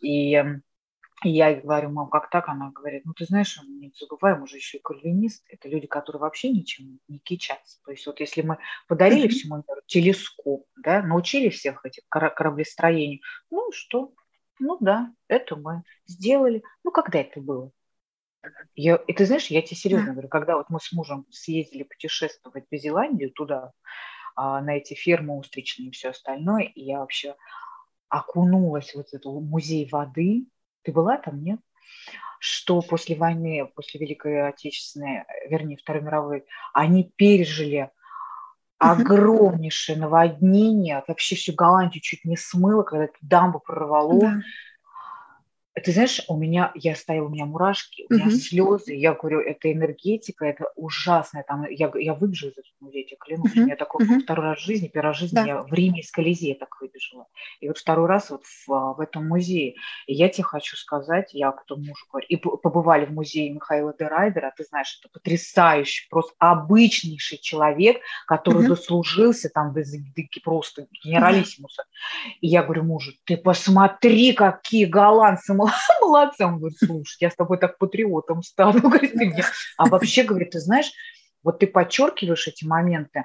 И 0.00 0.44
и 1.26 1.30
я 1.30 1.48
ей 1.48 1.60
говорю, 1.60 1.90
мам, 1.90 2.08
как 2.08 2.30
так? 2.30 2.48
Она 2.48 2.70
говорит, 2.70 3.04
ну, 3.04 3.12
ты 3.12 3.24
знаешь, 3.24 3.60
не 3.66 3.92
забываем, 3.98 4.42
уже 4.42 4.56
еще 4.56 4.78
и 4.78 4.82
кальвинист. 4.82 5.44
Это 5.48 5.68
люди, 5.68 5.86
которые 5.86 6.20
вообще 6.20 6.50
ничем 6.50 7.00
не 7.08 7.18
кичатся. 7.18 7.78
То 7.84 7.90
есть 7.90 8.06
вот 8.06 8.20
если 8.20 8.42
мы 8.42 8.58
подарили 8.88 9.28
всему 9.28 9.56
миру 9.56 9.80
телескоп, 9.86 10.66
да, 10.76 11.02
научили 11.02 11.48
всех 11.48 11.84
этих 11.84 12.04
кораблестроений, 12.08 13.22
ну 13.50 13.70
что? 13.72 14.12
Ну 14.58 14.78
да, 14.80 15.12
это 15.28 15.56
мы 15.56 15.82
сделали. 16.06 16.62
Ну, 16.82 16.90
когда 16.90 17.20
это 17.20 17.40
было? 17.40 17.70
Я, 18.74 18.96
и 18.96 19.12
ты 19.12 19.26
знаешь, 19.26 19.48
я 19.48 19.60
тебе 19.60 19.76
серьезно 19.76 20.12
говорю, 20.12 20.28
когда 20.28 20.56
вот 20.56 20.70
мы 20.70 20.80
с 20.80 20.92
мужем 20.92 21.26
съездили 21.30 21.82
путешествовать 21.82 22.64
в 22.70 22.76
Зеландию 22.76 23.32
туда, 23.32 23.72
а, 24.36 24.60
на 24.60 24.76
эти 24.76 24.94
фермы 24.94 25.36
устричные 25.36 25.88
и 25.88 25.90
все 25.90 26.10
остальное, 26.10 26.64
и 26.64 26.82
я 26.82 27.00
вообще 27.00 27.34
окунулась 28.08 28.92
в 28.92 28.96
вот 28.96 29.06
этот 29.12 29.24
музей 29.24 29.88
воды, 29.90 30.46
ты 30.86 30.92
была 30.92 31.18
там, 31.18 31.42
нет? 31.42 31.58
Что 32.38 32.80
после 32.80 33.16
войны, 33.16 33.68
после 33.74 33.98
Великой 33.98 34.48
Отечественной, 34.48 35.24
вернее, 35.50 35.76
Второй 35.76 36.02
мировой, 36.02 36.44
они 36.72 37.12
пережили 37.16 37.90
огромнейшее 38.78 39.98
наводнение, 39.98 41.02
вообще 41.08 41.34
всю 41.34 41.54
Голландию 41.54 42.02
чуть 42.02 42.24
не 42.24 42.36
смыло, 42.36 42.82
когда 42.82 43.04
эту 43.04 43.18
дамбу 43.20 43.58
прорвало. 43.58 44.20
Да. 44.20 44.40
Ты 45.84 45.92
знаешь, 45.92 46.22
у 46.28 46.36
меня, 46.38 46.72
я 46.74 46.94
стояла, 46.94 47.26
у 47.26 47.28
меня 47.28 47.44
мурашки, 47.44 48.06
у 48.08 48.14
меня 48.14 48.28
uh-huh. 48.28 48.30
слезы, 48.30 48.94
я 48.94 49.12
говорю, 49.12 49.40
это 49.40 49.70
энергетика, 49.70 50.46
это 50.46 50.72
ужасная, 50.74 51.44
там, 51.46 51.66
я, 51.68 51.92
я 51.96 52.14
выбежала 52.14 52.50
из 52.50 52.58
этого 52.58 52.72
музея, 52.80 53.06
я 53.10 53.16
клянусь, 53.18 53.54
uh-huh. 53.54 53.60
у 53.60 53.64
меня 53.64 53.76
такой 53.76 54.06
uh-huh. 54.06 54.20
второй 54.20 54.46
раз 54.46 54.58
в 54.58 54.64
жизни, 54.64 54.88
первый 54.88 55.08
раз 55.08 55.16
в 55.18 55.20
жизни 55.20 55.36
да. 55.36 55.44
я 55.44 55.62
в 55.62 55.72
Риме 55.74 56.00
из 56.00 56.10
Колизея 56.10 56.54
так 56.54 56.80
выбежала, 56.80 57.26
и 57.60 57.68
вот 57.68 57.76
второй 57.76 58.08
раз 58.08 58.30
вот 58.30 58.44
в, 58.44 58.68
в 58.68 59.00
этом 59.00 59.28
музее, 59.28 59.74
и 60.06 60.14
я 60.14 60.30
тебе 60.30 60.44
хочу 60.44 60.76
сказать, 60.76 61.34
я 61.34 61.52
потом 61.52 61.80
мужу 61.80 62.06
говорю, 62.10 62.26
и 62.26 62.36
побывали 62.36 63.04
в 63.04 63.12
музее 63.12 63.50
Михаила 63.50 63.94
де 63.98 64.06
Райдера, 64.06 64.54
ты 64.56 64.64
знаешь, 64.64 64.98
это 65.02 65.12
потрясающий, 65.12 66.08
просто 66.08 66.32
обычнейший 66.38 67.36
человек, 67.36 67.98
который 68.26 68.64
uh-huh. 68.64 68.68
дослужился 68.68 69.50
там 69.50 69.74
до, 69.74 69.82
просто 70.42 70.86
генералиссимуса, 71.04 71.82
uh-huh. 71.82 72.30
и 72.40 72.46
я 72.46 72.62
говорю 72.62 72.84
мужу, 72.84 73.12
ты 73.24 73.36
посмотри, 73.36 74.32
какие 74.32 74.86
голландцы, 74.86 75.52
молодцы. 76.00 76.44
Он 76.44 76.58
говорит, 76.58 76.78
слушай, 76.78 77.18
я 77.20 77.30
с 77.30 77.36
тобой 77.36 77.58
так 77.58 77.78
патриотом 77.78 78.42
стану. 78.42 78.80
Говорит, 78.88 79.14
мне. 79.14 79.44
А 79.76 79.86
вообще, 79.86 80.22
говорит, 80.22 80.50
ты 80.50 80.60
знаешь, 80.60 80.92
вот 81.42 81.58
ты 81.58 81.66
подчеркиваешь 81.66 82.48
эти 82.48 82.64
моменты, 82.64 83.24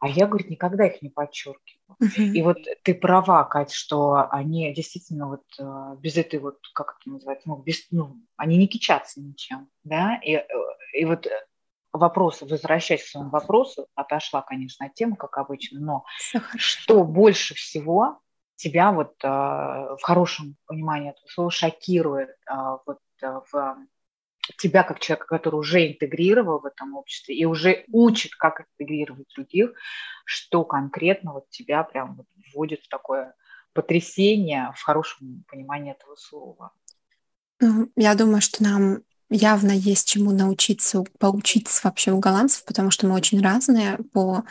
а 0.00 0.08
я, 0.08 0.26
говорит, 0.26 0.48
никогда 0.48 0.86
их 0.86 1.02
не 1.02 1.08
подчеркиваю. 1.08 1.96
Uh-huh. 2.00 2.22
И 2.22 2.42
вот 2.42 2.58
ты 2.84 2.94
права, 2.94 3.42
Кать, 3.44 3.72
что 3.72 4.28
они 4.30 4.72
действительно 4.72 5.28
вот 5.28 5.42
э, 5.58 5.96
без 5.98 6.16
этой 6.16 6.38
вот, 6.38 6.58
как 6.72 6.96
это 7.00 7.10
называется, 7.10 7.48
ну, 7.48 7.56
без, 7.56 7.86
ну, 7.90 8.16
они 8.36 8.56
не 8.58 8.68
кичатся 8.68 9.20
ничем, 9.20 9.68
да, 9.82 10.20
и, 10.22 10.34
э, 10.34 10.46
и 10.94 11.04
вот 11.04 11.26
вопрос, 11.92 12.42
возвращаясь 12.42 13.02
к 13.02 13.06
своему 13.06 13.30
вопросу, 13.30 13.88
отошла, 13.96 14.42
конечно, 14.42 14.86
от 14.86 14.94
темы, 14.94 15.16
как 15.16 15.36
обычно, 15.36 15.80
но 15.80 16.04
что 16.56 17.02
больше 17.02 17.54
всего 17.54 18.20
тебя 18.58 18.92
вот 18.92 19.14
э, 19.22 19.28
в 19.28 19.98
хорошем 20.02 20.56
понимании 20.66 21.10
этого 21.10 21.28
слова 21.28 21.50
шокирует 21.50 22.30
э, 22.30 22.54
вот 22.86 22.98
э, 23.22 23.40
в 23.50 23.86
тебя 24.58 24.82
как 24.82 24.98
человека, 24.98 25.26
который 25.26 25.56
уже 25.56 25.86
интегрировал 25.86 26.58
в 26.58 26.66
этом 26.66 26.96
обществе 26.96 27.36
и 27.36 27.44
уже 27.44 27.84
учит, 27.92 28.34
как 28.34 28.60
интегрировать 28.60 29.28
других, 29.34 29.72
что 30.24 30.64
конкретно 30.64 31.32
вот 31.32 31.48
тебя 31.50 31.82
прям 31.84 32.16
вот 32.16 32.26
вводит 32.52 32.82
в 32.82 32.88
такое 32.88 33.34
потрясение 33.72 34.72
в 34.74 34.82
хорошем 34.82 35.44
понимании 35.48 35.92
этого 35.92 36.16
слова. 36.16 36.72
Ну, 37.60 37.90
я 37.96 38.14
думаю, 38.14 38.40
что 38.40 38.62
нам 38.62 38.98
явно 39.30 39.72
есть 39.72 40.08
чему 40.08 40.32
научиться, 40.32 41.04
поучиться 41.18 41.80
вообще 41.84 42.12
у 42.12 42.18
голландцев, 42.18 42.64
потому 42.64 42.90
что 42.90 43.06
мы 43.06 43.14
очень 43.14 43.42
разные 43.42 43.98
по... 44.12 44.44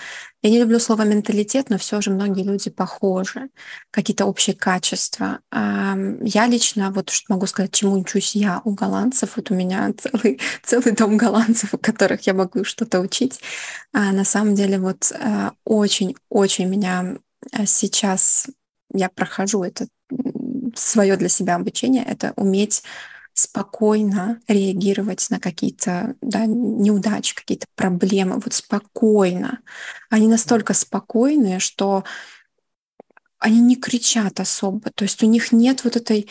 Я 0.43 0.51
не 0.51 0.59
люблю 0.59 0.79
слово 0.79 1.01
менталитет, 1.01 1.69
но 1.69 1.77
все 1.77 1.99
же 1.99 2.11
многие 2.11 2.43
люди 2.43 2.69
похожи, 2.69 3.49
какие-то 3.91 4.25
общие 4.25 4.55
качества. 4.55 5.39
Я 5.51 6.47
лично, 6.47 6.91
вот 6.91 7.09
что 7.09 7.33
могу 7.33 7.47
сказать, 7.47 7.73
чему 7.73 7.99
учусь 7.99 8.35
я 8.35 8.61
у 8.63 8.71
голландцев, 8.71 9.35
вот 9.35 9.49
у 9.49 9.55
меня 9.55 9.91
целый, 9.97 10.39
целый 10.63 10.91
дом 10.91 11.17
голландцев, 11.17 11.73
у 11.73 11.77
которых 11.77 12.27
я 12.27 12.33
могу 12.33 12.63
что-то 12.63 12.99
учить. 12.99 13.41
А 13.93 14.11
на 14.11 14.23
самом 14.23 14.53
деле 14.53 14.79
вот 14.79 15.11
очень-очень 15.65 16.65
э, 16.65 16.67
меня 16.67 17.15
э, 17.51 17.65
сейчас, 17.65 18.47
я 18.93 19.09
прохожу 19.09 19.63
это 19.63 19.87
свое 20.75 21.17
для 21.17 21.29
себя 21.29 21.55
обучение, 21.55 22.03
это 22.03 22.33
уметь 22.35 22.83
спокойно 23.37 24.41
реагировать 24.47 25.27
на 25.29 25.39
какие-то 25.39 26.15
да, 26.21 26.47
неудачи, 26.47 27.35
какие-то 27.35 27.67
проблемы, 27.75 28.39
вот 28.39 28.51
спокойно. 28.51 29.59
Они 30.09 30.27
настолько 30.27 30.73
спокойные, 30.73 31.59
что 31.59 32.03
они 33.37 33.61
не 33.61 33.75
кричат 33.75 34.39
особо, 34.39 34.89
то 34.89 35.03
есть 35.03 35.21
у 35.21 35.27
них 35.27 35.51
нет 35.51 35.83
вот 35.83 35.95
этой, 35.95 36.27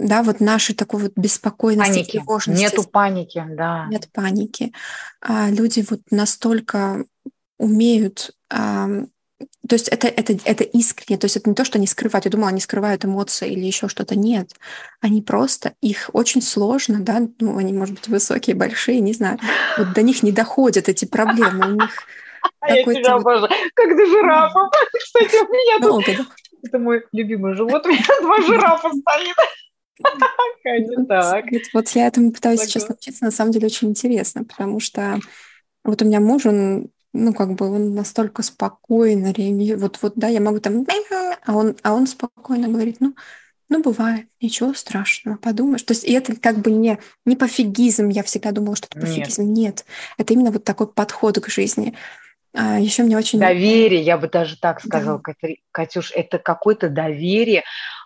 да, 0.00 0.24
вот 0.24 0.40
нашей 0.40 0.74
такой 0.74 1.02
вот 1.02 1.12
беспокойности, 1.14 1.92
паники. 1.92 2.10
тревожности. 2.10 2.62
Нету 2.62 2.82
паники, 2.82 3.44
да. 3.50 3.86
Нет 3.86 4.08
паники. 4.12 4.72
А 5.20 5.48
люди 5.48 5.86
вот 5.88 6.00
настолько 6.10 7.04
умеют 7.56 8.36
то 9.68 9.74
есть 9.74 9.88
это, 9.88 10.08
это, 10.08 10.34
это 10.44 10.64
искренне, 10.64 11.18
то 11.18 11.24
есть 11.26 11.36
это 11.36 11.48
не 11.48 11.54
то, 11.54 11.64
что 11.64 11.78
они 11.78 11.86
скрывают. 11.86 12.24
Я 12.24 12.30
думала, 12.30 12.50
они 12.50 12.60
скрывают 12.60 13.04
эмоции 13.04 13.50
или 13.50 13.64
еще 13.64 13.88
что-то. 13.88 14.16
Нет. 14.16 14.50
Они 15.00 15.22
просто, 15.22 15.74
их 15.80 16.10
очень 16.12 16.42
сложно, 16.42 17.00
да, 17.00 17.22
ну, 17.40 17.58
они, 17.58 17.72
может 17.72 17.94
быть, 17.94 18.08
высокие, 18.08 18.56
большие, 18.56 19.00
не 19.00 19.12
знаю. 19.12 19.38
Вот 19.78 19.92
до 19.94 20.02
них 20.02 20.22
не 20.22 20.32
доходят 20.32 20.88
эти 20.88 21.04
проблемы. 21.04 21.72
У 21.72 21.74
них 21.80 21.90
я 22.68 22.84
тебя 22.84 23.14
обожаю. 23.14 23.50
Как 23.74 23.96
до 23.96 24.06
жирафа. 24.06 24.60
Кстати, 24.98 25.36
у 25.36 25.48
меня 25.48 25.78
тут... 25.80 26.26
Это 26.64 26.78
мой 26.78 27.04
любимый 27.12 27.54
живот. 27.54 27.84
У 27.86 27.88
меня 27.88 28.04
два 28.20 28.40
жирафа 28.40 28.88
стоит. 28.88 29.34
Так. 31.08 31.44
Вот 31.74 31.88
я 31.90 32.06
этому 32.06 32.32
пытаюсь 32.32 32.60
сейчас 32.60 32.88
научиться. 32.88 33.24
На 33.24 33.30
самом 33.30 33.52
деле 33.52 33.66
очень 33.66 33.90
интересно, 33.90 34.44
потому 34.44 34.78
что 34.80 35.18
вот 35.84 36.00
у 36.02 36.04
меня 36.04 36.20
муж, 36.20 36.46
он 36.46 36.90
ну, 37.12 37.34
как 37.34 37.54
бы 37.54 37.70
он 37.70 37.94
настолько 37.94 38.42
спокойно 38.42 39.32
реагирует. 39.32 39.80
Вот, 39.82 39.98
вот, 40.02 40.12
да, 40.16 40.28
я 40.28 40.40
могу 40.40 40.60
там, 40.60 40.86
а 41.46 41.54
он, 41.54 41.76
а 41.82 41.94
он 41.94 42.06
спокойно 42.06 42.68
говорит, 42.68 42.96
ну, 43.00 43.14
ну, 43.68 43.82
бывает, 43.82 44.26
ничего 44.40 44.74
страшного, 44.74 45.36
подумаешь. 45.36 45.82
То 45.82 45.92
есть 45.92 46.04
и 46.04 46.12
это 46.12 46.36
как 46.36 46.58
бы 46.58 46.70
не, 46.70 46.98
не 47.24 47.36
пофигизм, 47.36 48.08
я 48.08 48.22
всегда 48.22 48.52
думала, 48.52 48.76
что 48.76 48.86
это 48.90 49.00
пофигизм. 49.00 49.42
Нет. 49.42 49.56
Нет, 49.56 49.84
это 50.18 50.34
именно 50.34 50.50
вот 50.50 50.64
такой 50.64 50.88
подход 50.88 51.40
к 51.40 51.48
жизни. 51.48 51.94
А 52.54 52.78
еще 52.78 53.02
мне 53.02 53.16
очень... 53.16 53.38
Доверие, 53.38 54.02
я 54.02 54.18
бы 54.18 54.28
даже 54.28 54.58
так 54.58 54.82
сказала, 54.82 55.22
да. 55.24 55.48
Катюш, 55.70 56.12
это 56.14 56.38
какое-то 56.38 56.90
доверие 56.90 57.64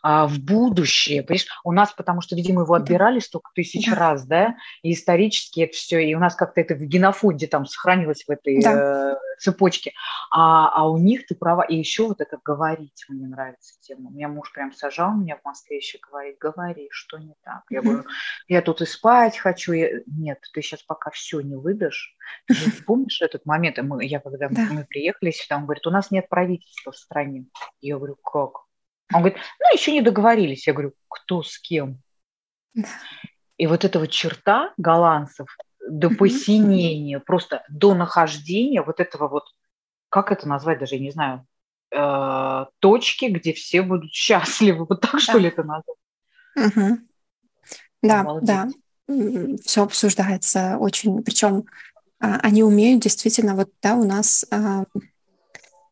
а, 0.08 0.28
в 0.28 0.38
будущее. 0.38 1.24
Понимаешь? 1.24 1.48
У 1.64 1.72
нас, 1.72 1.92
потому 1.92 2.20
что, 2.20 2.36
видимо, 2.36 2.62
его 2.62 2.74
отбирали 2.74 3.18
столько 3.18 3.50
тысяч 3.56 3.90
да. 3.90 3.96
раз, 3.96 4.24
да, 4.24 4.54
и 4.82 4.92
исторически 4.92 5.62
это 5.62 5.72
все, 5.72 5.98
и 5.98 6.14
у 6.14 6.20
нас 6.20 6.36
как-то 6.36 6.60
это 6.60 6.76
в 6.76 6.82
генофонде 6.82 7.48
там 7.48 7.66
сохранилось 7.66 8.22
в 8.24 8.30
этой 8.30 8.62
да. 8.62 9.14
э, 9.14 9.16
цепочке. 9.40 9.94
А, 10.30 10.68
а 10.68 10.88
у 10.88 10.96
них 10.96 11.26
ты 11.26 11.34
права. 11.34 11.62
И 11.62 11.74
еще 11.74 12.06
вот 12.06 12.20
это 12.20 12.38
говорить 12.44 13.04
мне 13.08 13.26
нравится 13.26 13.74
тема. 13.80 14.10
У 14.10 14.12
меня 14.12 14.28
муж 14.28 14.52
прям 14.52 14.72
сажал 14.72 15.12
меня 15.12 15.38
в 15.38 15.44
Москве 15.44 15.78
еще 15.78 15.98
говорит, 15.98 16.38
говори, 16.38 16.86
что 16.92 17.18
не 17.18 17.34
так. 17.42 17.62
Я 17.68 17.82
говорю, 17.82 18.04
я 18.46 18.62
тут 18.62 18.82
и 18.82 18.86
спать 18.86 19.36
хочу. 19.36 19.72
Я... 19.72 19.88
Нет, 20.06 20.38
ты 20.54 20.62
сейчас 20.62 20.84
пока 20.84 21.10
все 21.10 21.40
не 21.40 21.56
выдашь. 21.56 22.14
Ты 22.46 22.54
помнишь 22.86 23.20
этот 23.22 23.44
момент? 23.44 23.78
Мы, 23.78 24.04
я 24.04 24.20
когда 24.20 24.48
да. 24.48 24.68
мы 24.70 24.84
приехали 24.84 25.32
сюда, 25.32 25.56
он 25.56 25.64
говорит, 25.64 25.84
у 25.84 25.90
нас 25.90 26.12
нет 26.12 26.28
правительства 26.28 26.92
в 26.92 26.96
стране. 26.96 27.46
Я 27.80 27.96
говорю, 27.96 28.14
как? 28.22 28.65
Он 29.12 29.20
говорит, 29.20 29.38
ну, 29.60 29.72
еще 29.72 29.92
не 29.92 30.02
договорились. 30.02 30.66
Я 30.66 30.72
говорю, 30.72 30.92
кто 31.08 31.42
с 31.42 31.58
кем? 31.58 32.00
И 33.56 33.66
вот 33.66 33.84
эта 33.84 33.98
вот 33.98 34.10
черта 34.10 34.72
голландцев 34.76 35.56
до 35.88 36.10
посинения, 36.10 37.20
просто 37.20 37.64
до 37.68 37.94
нахождения 37.94 38.82
вот 38.82 39.00
этого 39.00 39.28
вот, 39.28 39.44
как 40.08 40.32
это 40.32 40.48
назвать 40.48 40.78
даже, 40.80 40.96
я 40.96 41.00
не 41.00 41.10
знаю, 41.10 41.46
э, 41.92 42.66
точки, 42.80 43.26
где 43.26 43.52
все 43.52 43.82
будут 43.82 44.10
счастливы. 44.12 44.86
Вот 44.86 45.00
так, 45.00 45.12
да. 45.12 45.18
что 45.18 45.38
ли, 45.38 45.48
это 45.48 45.62
назвать? 45.62 45.96
Угу. 46.56 46.98
Да, 48.02 48.38
да. 48.42 48.68
Все 49.64 49.84
обсуждается 49.84 50.76
очень, 50.78 51.22
причем 51.22 51.66
а, 52.18 52.38
они 52.40 52.62
умеют 52.62 53.02
действительно, 53.02 53.54
вот, 53.54 53.70
да, 53.82 53.94
у 53.94 54.04
нас, 54.04 54.44
а, 54.50 54.84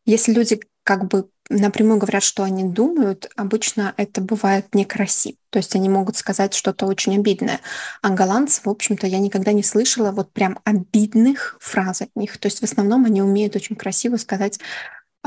если 0.05 0.33
люди 0.33 0.59
как 0.83 1.07
бы 1.07 1.29
напрямую 1.49 1.99
говорят, 1.99 2.23
что 2.23 2.43
они 2.43 2.63
думают, 2.63 3.29
обычно 3.35 3.93
это 3.97 4.21
бывает 4.21 4.73
некрасиво. 4.73 5.37
То 5.49 5.59
есть 5.59 5.75
они 5.75 5.89
могут 5.89 6.17
сказать 6.17 6.53
что-то 6.53 6.85
очень 6.85 7.15
обидное. 7.15 7.61
А 8.01 8.09
голландцы, 8.09 8.61
в 8.63 8.69
общем-то, 8.69 9.07
я 9.07 9.19
никогда 9.19 9.51
не 9.51 9.63
слышала 9.63 10.11
вот 10.11 10.31
прям 10.31 10.59
обидных 10.63 11.57
фраз 11.59 12.01
от 12.01 12.09
них. 12.15 12.37
То 12.37 12.47
есть 12.47 12.59
в 12.59 12.63
основном 12.63 13.05
они 13.05 13.21
умеют 13.21 13.55
очень 13.55 13.75
красиво 13.75 14.17
сказать 14.17 14.59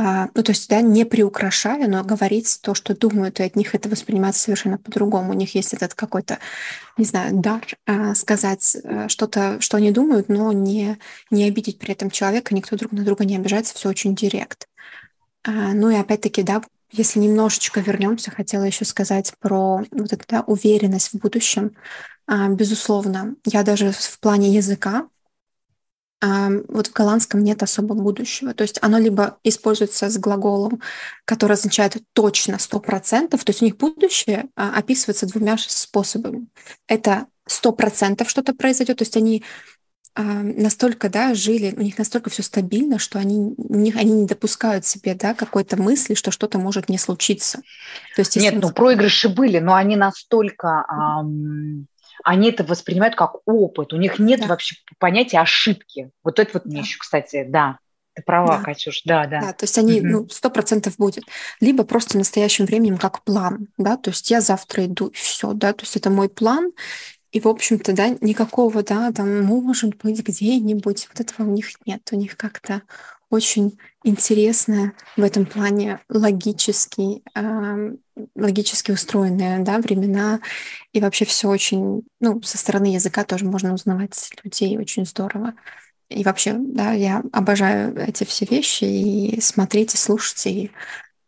а, 0.01 0.29
ну, 0.33 0.45
то 0.45 0.53
есть, 0.53 0.71
да, 0.71 0.81
не 0.81 1.05
приукрашая, 1.05 1.89
но 1.89 2.05
говорить 2.05 2.61
то, 2.63 2.73
что 2.73 2.97
думают, 2.97 3.41
и 3.41 3.43
от 3.43 3.57
них 3.57 3.75
это 3.75 3.89
воспринимается 3.89 4.43
совершенно 4.43 4.79
по-другому. 4.79 5.33
У 5.33 5.35
них 5.35 5.57
есть 5.57 5.75
этот 5.75 5.95
какой-то, 5.95 6.39
не 6.97 7.05
знаю, 7.05 7.35
дар 7.35 7.63
а, 7.85 8.15
сказать 8.15 8.77
а, 8.85 9.09
что-то, 9.09 9.61
что 9.61 9.77
они 9.77 9.91
думают, 9.91 10.29
но 10.29 10.53
не, 10.53 11.01
не 11.33 11.49
обидеть 11.49 11.81
при 11.81 11.95
этом 11.95 12.13
человека, 12.13 12.55
никто 12.55 12.77
друг 12.77 12.93
на 12.93 13.03
друга 13.03 13.25
не 13.25 13.35
обижается, 13.35 13.75
все 13.75 13.89
очень 13.89 14.15
директ. 14.15 14.69
А, 15.49 15.73
ну 15.73 15.89
и 15.89 15.95
опять-таки, 15.95 16.43
да, 16.43 16.63
если 16.93 17.21
немножечко 17.21 17.81
вернемся, 17.81 18.31
хотела 18.31 18.65
еще 18.65 18.85
сказать 18.85 19.33
про 19.41 19.83
вот 19.91 20.13
эту 20.13 20.25
да, 20.29 20.43
уверенность 20.43 21.09
в 21.09 21.19
будущем. 21.19 21.75
А, 22.27 22.49
безусловно, 22.49 23.35
я 23.47 23.63
даже 23.63 23.93
в 23.93 24.21
плане 24.21 24.53
языка, 24.53 25.09
а, 26.21 26.51
вот 26.69 26.89
в 26.89 26.93
голландском 26.93 27.43
нет 27.43 27.63
особо 27.63 27.95
будущего. 27.95 28.53
То 28.53 28.61
есть 28.61 28.79
оно 28.83 28.99
либо 28.99 29.39
используется 29.43 30.11
с 30.11 30.19
глаголом, 30.19 30.83
который 31.25 31.55
означает 31.55 31.97
точно, 32.13 32.59
100%, 32.59 33.43
то 33.43 33.51
есть 33.51 33.63
у 33.63 33.65
них 33.65 33.79
будущее 33.79 34.51
описывается 34.55 35.27
двумя 35.27 35.57
способами. 35.57 36.49
Это 36.87 37.27
100% 37.49 38.29
что-то 38.29 38.53
произойдет, 38.53 38.99
то 38.99 39.03
есть 39.03 39.17
они 39.17 39.43
настолько, 40.23 41.09
да, 41.09 41.35
жили, 41.35 41.75
у 41.77 41.81
них 41.81 41.99
настолько 41.99 42.31
все 42.31 42.43
стабильно, 42.43 42.99
что 42.99 43.19
они, 43.19 43.55
них, 43.57 43.97
они 43.97 44.13
не 44.13 44.27
допускают 44.27 44.85
себе, 44.85 45.15
да, 45.15 45.35
какой-то 45.35 45.81
мысли, 45.81 46.15
что 46.15 46.31
что-то 46.31 46.59
может 46.59 46.89
не 46.89 46.99
случиться. 46.99 47.59
То 48.17 48.21
есть, 48.21 48.37
Нет, 48.37 48.57
ну 48.61 48.71
проигрыши 48.71 49.29
были, 49.29 49.59
но 49.59 49.75
они 49.75 49.97
настолько, 49.97 50.85
эм, 50.91 51.87
они 52.25 52.51
это 52.51 52.65
воспринимают 52.65 53.15
как 53.15 53.37
опыт, 53.47 53.93
у 53.93 53.97
них 53.97 54.19
нет 54.19 54.41
да. 54.41 54.47
вообще 54.47 54.77
понятия 54.99 55.39
ошибки. 55.39 56.11
Вот 56.25 56.39
это 56.39 56.51
вот 56.55 56.65
да. 56.65 56.71
мне 56.71 56.81
еще, 56.81 56.99
кстати, 56.99 57.47
да, 57.49 57.79
ты 58.19 58.23
права, 58.23 58.59
да. 58.59 58.65
Катюш, 58.65 59.03
да, 59.05 59.27
да. 59.27 59.41
Да, 59.41 59.53
то 59.53 59.65
есть 59.65 59.79
они, 59.79 60.01
угу. 60.01 60.09
ну, 60.09 60.29
сто 60.29 60.51
процентов 60.51 60.97
будет. 60.97 61.25
Либо 61.61 61.85
просто 61.85 62.19
настоящим 62.19 62.67
временем 62.67 62.99
как 62.99 63.23
план, 63.23 63.69
да, 63.79 63.97
то 63.97 64.11
есть 64.11 64.31
я 64.31 64.41
завтра 64.41 64.87
иду, 64.87 65.07
и 65.07 65.15
все, 65.15 65.53
да, 65.53 65.73
то 65.73 65.85
есть 65.85 65.97
это 65.97 66.11
мой 66.11 66.29
план, 66.29 66.73
и, 67.31 67.41
в 67.41 67.49
общем-то, 67.49 67.93
да, 67.93 68.17
никакого, 68.21 68.83
да, 68.83 69.13
там, 69.13 69.43
может 69.45 69.97
быть, 69.97 70.21
где-нибудь, 70.21 71.09
вот 71.09 71.21
этого 71.21 71.47
у 71.47 71.53
них 71.53 71.71
нет. 71.85 72.09
У 72.11 72.17
них 72.17 72.37
как-то 72.37 72.83
очень 73.31 73.79
интересная 74.03 74.95
в 75.17 75.23
этом 75.23 75.45
плане 75.45 76.01
логически, 76.09 77.23
э, 77.35 77.97
логически 78.35 78.93
устроенные 78.93 79.59
да, 79.61 79.79
времена. 79.79 80.41
И 80.93 81.01
вообще 81.01 81.27
все 81.27 81.49
очень, 81.49 82.03
ну, 82.21 82.41
со 82.43 82.57
стороны 82.57 82.87
языка 82.87 83.25
тоже 83.25 83.45
можно 83.45 83.75
узнавать 83.75 84.31
людей 84.43 84.79
очень 84.79 85.05
здорово. 85.05 85.53
И 86.09 86.25
вообще, 86.25 86.55
да, 86.57 86.93
я 86.93 87.23
обожаю 87.33 87.95
эти 87.99 88.25
все 88.25 88.47
вещи 88.47 88.85
и 88.85 89.41
смотреть, 89.43 89.93
и 89.93 89.99
слушать, 89.99 90.47
и 90.47 90.71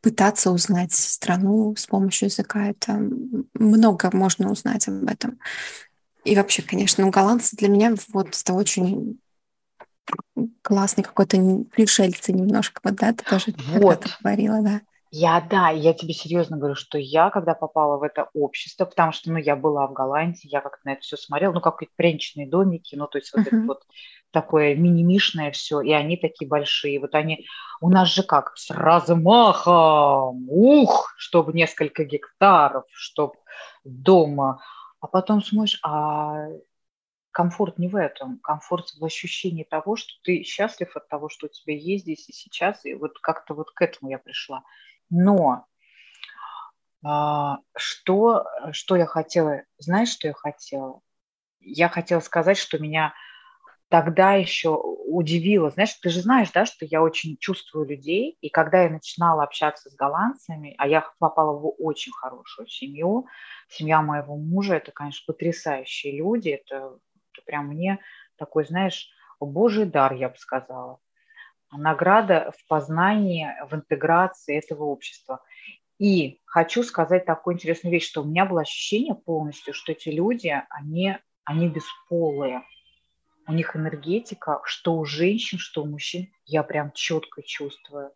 пытаться 0.00 0.50
узнать 0.50 0.94
страну 0.94 1.74
с 1.76 1.86
помощью 1.86 2.28
языка. 2.28 2.68
Это 2.70 2.98
много 3.52 4.08
можно 4.14 4.50
узнать 4.50 4.88
об 4.88 5.06
этом. 5.06 5.38
И 6.24 6.36
вообще, 6.36 6.62
конечно, 6.62 7.04
ну, 7.04 7.10
голландцы 7.10 7.56
для 7.56 7.68
меня 7.68 7.94
вот 8.12 8.28
это 8.28 8.52
очень 8.52 9.18
классный 10.62 11.04
какой-то 11.04 11.36
пришельцы 11.72 12.32
немножко, 12.32 12.80
вот, 12.82 12.96
да, 12.96 13.12
ты 13.12 13.24
тоже 13.24 13.54
вот. 13.74 14.06
говорила, 14.20 14.62
да. 14.62 14.80
Я, 15.12 15.40
да, 15.40 15.70
я 15.70 15.92
тебе 15.92 16.14
серьезно 16.14 16.56
говорю, 16.56 16.76
что 16.76 16.96
я, 16.96 17.30
когда 17.30 17.54
попала 17.54 17.98
в 17.98 18.04
это 18.04 18.28
общество, 18.32 18.84
потому 18.84 19.10
что, 19.10 19.32
ну, 19.32 19.38
я 19.38 19.56
была 19.56 19.88
в 19.88 19.92
Голландии, 19.92 20.48
я 20.48 20.60
как-то 20.60 20.80
на 20.84 20.92
это 20.92 21.00
все 21.00 21.16
смотрела, 21.16 21.52
ну, 21.52 21.60
как 21.60 21.80
пряничные 21.96 22.48
домики, 22.48 22.94
ну, 22.94 23.08
то 23.08 23.18
есть 23.18 23.32
вот 23.34 23.44
uh-huh. 23.44 23.48
это 23.48 23.66
вот 23.66 23.82
такое 24.30 24.76
мини-мишное 24.76 25.50
все, 25.50 25.80
и 25.80 25.90
они 25.90 26.16
такие 26.16 26.48
большие. 26.48 27.00
Вот 27.00 27.16
они, 27.16 27.46
у 27.80 27.88
нас 27.88 28.08
же 28.08 28.22
как, 28.22 28.56
с 28.56 28.70
размахом, 28.70 30.48
ух, 30.48 31.12
чтобы 31.16 31.52
несколько 31.52 32.04
гектаров, 32.04 32.84
чтобы 32.92 33.34
дома 33.84 34.62
а 35.00 35.06
потом 35.06 35.42
смотришь, 35.42 35.80
а 35.82 36.46
комфорт 37.30 37.78
не 37.78 37.88
в 37.88 37.96
этом, 37.96 38.38
комфорт 38.38 38.90
в 38.98 39.04
ощущении 39.04 39.64
того, 39.64 39.96
что 39.96 40.12
ты 40.22 40.42
счастлив 40.42 40.94
от 40.96 41.08
того, 41.08 41.28
что 41.28 41.46
у 41.46 41.48
тебя 41.48 41.74
есть 41.74 42.04
здесь 42.04 42.28
и 42.28 42.32
сейчас, 42.32 42.84
и 42.84 42.94
вот 42.94 43.18
как-то 43.20 43.54
вот 43.54 43.70
к 43.70 43.82
этому 43.82 44.10
я 44.10 44.18
пришла. 44.18 44.62
Но 45.08 45.66
а, 47.04 47.58
что, 47.76 48.46
что 48.72 48.96
я 48.96 49.06
хотела, 49.06 49.62
знаешь, 49.78 50.10
что 50.10 50.28
я 50.28 50.34
хотела? 50.34 51.00
Я 51.60 51.88
хотела 51.88 52.20
сказать, 52.20 52.58
что 52.58 52.78
меня 52.78 53.14
тогда 53.90 54.34
еще 54.34 54.76
удивило. 54.76 55.68
Знаешь, 55.70 55.94
ты 55.94 56.10
же 56.10 56.20
знаешь, 56.20 56.50
да, 56.52 56.64
что 56.64 56.86
я 56.86 57.02
очень 57.02 57.36
чувствую 57.38 57.88
людей, 57.88 58.38
и 58.40 58.48
когда 58.48 58.84
я 58.84 58.88
начинала 58.88 59.42
общаться 59.42 59.90
с 59.90 59.96
голландцами, 59.96 60.76
а 60.78 60.86
я 60.86 61.04
попала 61.18 61.58
в 61.58 61.74
очень 61.78 62.12
хорошую 62.12 62.68
семью, 62.68 63.26
семья 63.68 64.00
моего 64.00 64.36
мужа, 64.36 64.76
это, 64.76 64.92
конечно, 64.92 65.24
потрясающие 65.26 66.16
люди, 66.16 66.50
это, 66.50 66.98
это 67.32 67.44
прям 67.44 67.66
мне 67.66 67.98
такой, 68.36 68.64
знаешь, 68.64 69.10
божий 69.40 69.86
дар, 69.86 70.14
я 70.14 70.28
бы 70.28 70.36
сказала. 70.36 71.00
Награда 71.72 72.52
в 72.56 72.68
познании, 72.68 73.48
в 73.68 73.74
интеграции 73.74 74.56
этого 74.56 74.84
общества. 74.84 75.42
И 75.98 76.40
хочу 76.44 76.84
сказать 76.84 77.26
такую 77.26 77.54
интересную 77.54 77.92
вещь, 77.92 78.08
что 78.08 78.22
у 78.22 78.24
меня 78.24 78.46
было 78.46 78.60
ощущение 78.60 79.16
полностью, 79.16 79.74
что 79.74 79.92
эти 79.92 80.10
люди, 80.10 80.52
они, 80.70 81.16
они 81.44 81.68
бесполые 81.68 82.62
у 83.50 83.52
них 83.52 83.74
энергетика, 83.74 84.60
что 84.64 84.94
у 84.96 85.04
женщин, 85.04 85.58
что 85.58 85.82
у 85.82 85.86
мужчин, 85.86 86.28
я 86.46 86.62
прям 86.62 86.92
четко 86.92 87.42
чувствую. 87.42 88.12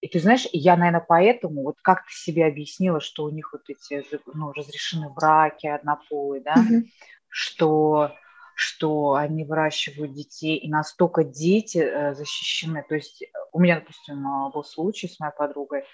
И 0.00 0.08
ты 0.08 0.18
знаешь, 0.20 0.46
я, 0.52 0.76
наверное, 0.76 1.04
поэтому, 1.06 1.62
вот 1.62 1.76
как 1.82 2.04
ты 2.06 2.12
себе 2.12 2.46
объяснила, 2.46 3.00
что 3.00 3.24
у 3.24 3.30
них 3.30 3.52
вот 3.52 3.62
эти 3.68 4.04
ну, 4.32 4.52
разрешены 4.52 5.10
браки 5.10 5.66
однополые, 5.66 6.42
да, 6.42 6.54
mm-hmm. 6.54 6.82
что, 7.28 8.12
что 8.54 9.14
они 9.14 9.44
выращивают 9.44 10.12
детей, 10.12 10.56
и 10.56 10.68
настолько 10.68 11.22
дети 11.24 11.78
э, 11.78 12.14
защищены. 12.14 12.84
То 12.88 12.96
есть 12.96 13.22
у 13.52 13.60
меня, 13.60 13.80
допустим, 13.80 14.26
э, 14.26 14.50
был 14.52 14.64
случай 14.64 15.08
с 15.08 15.20
моей 15.20 15.34
подругой, 15.36 15.84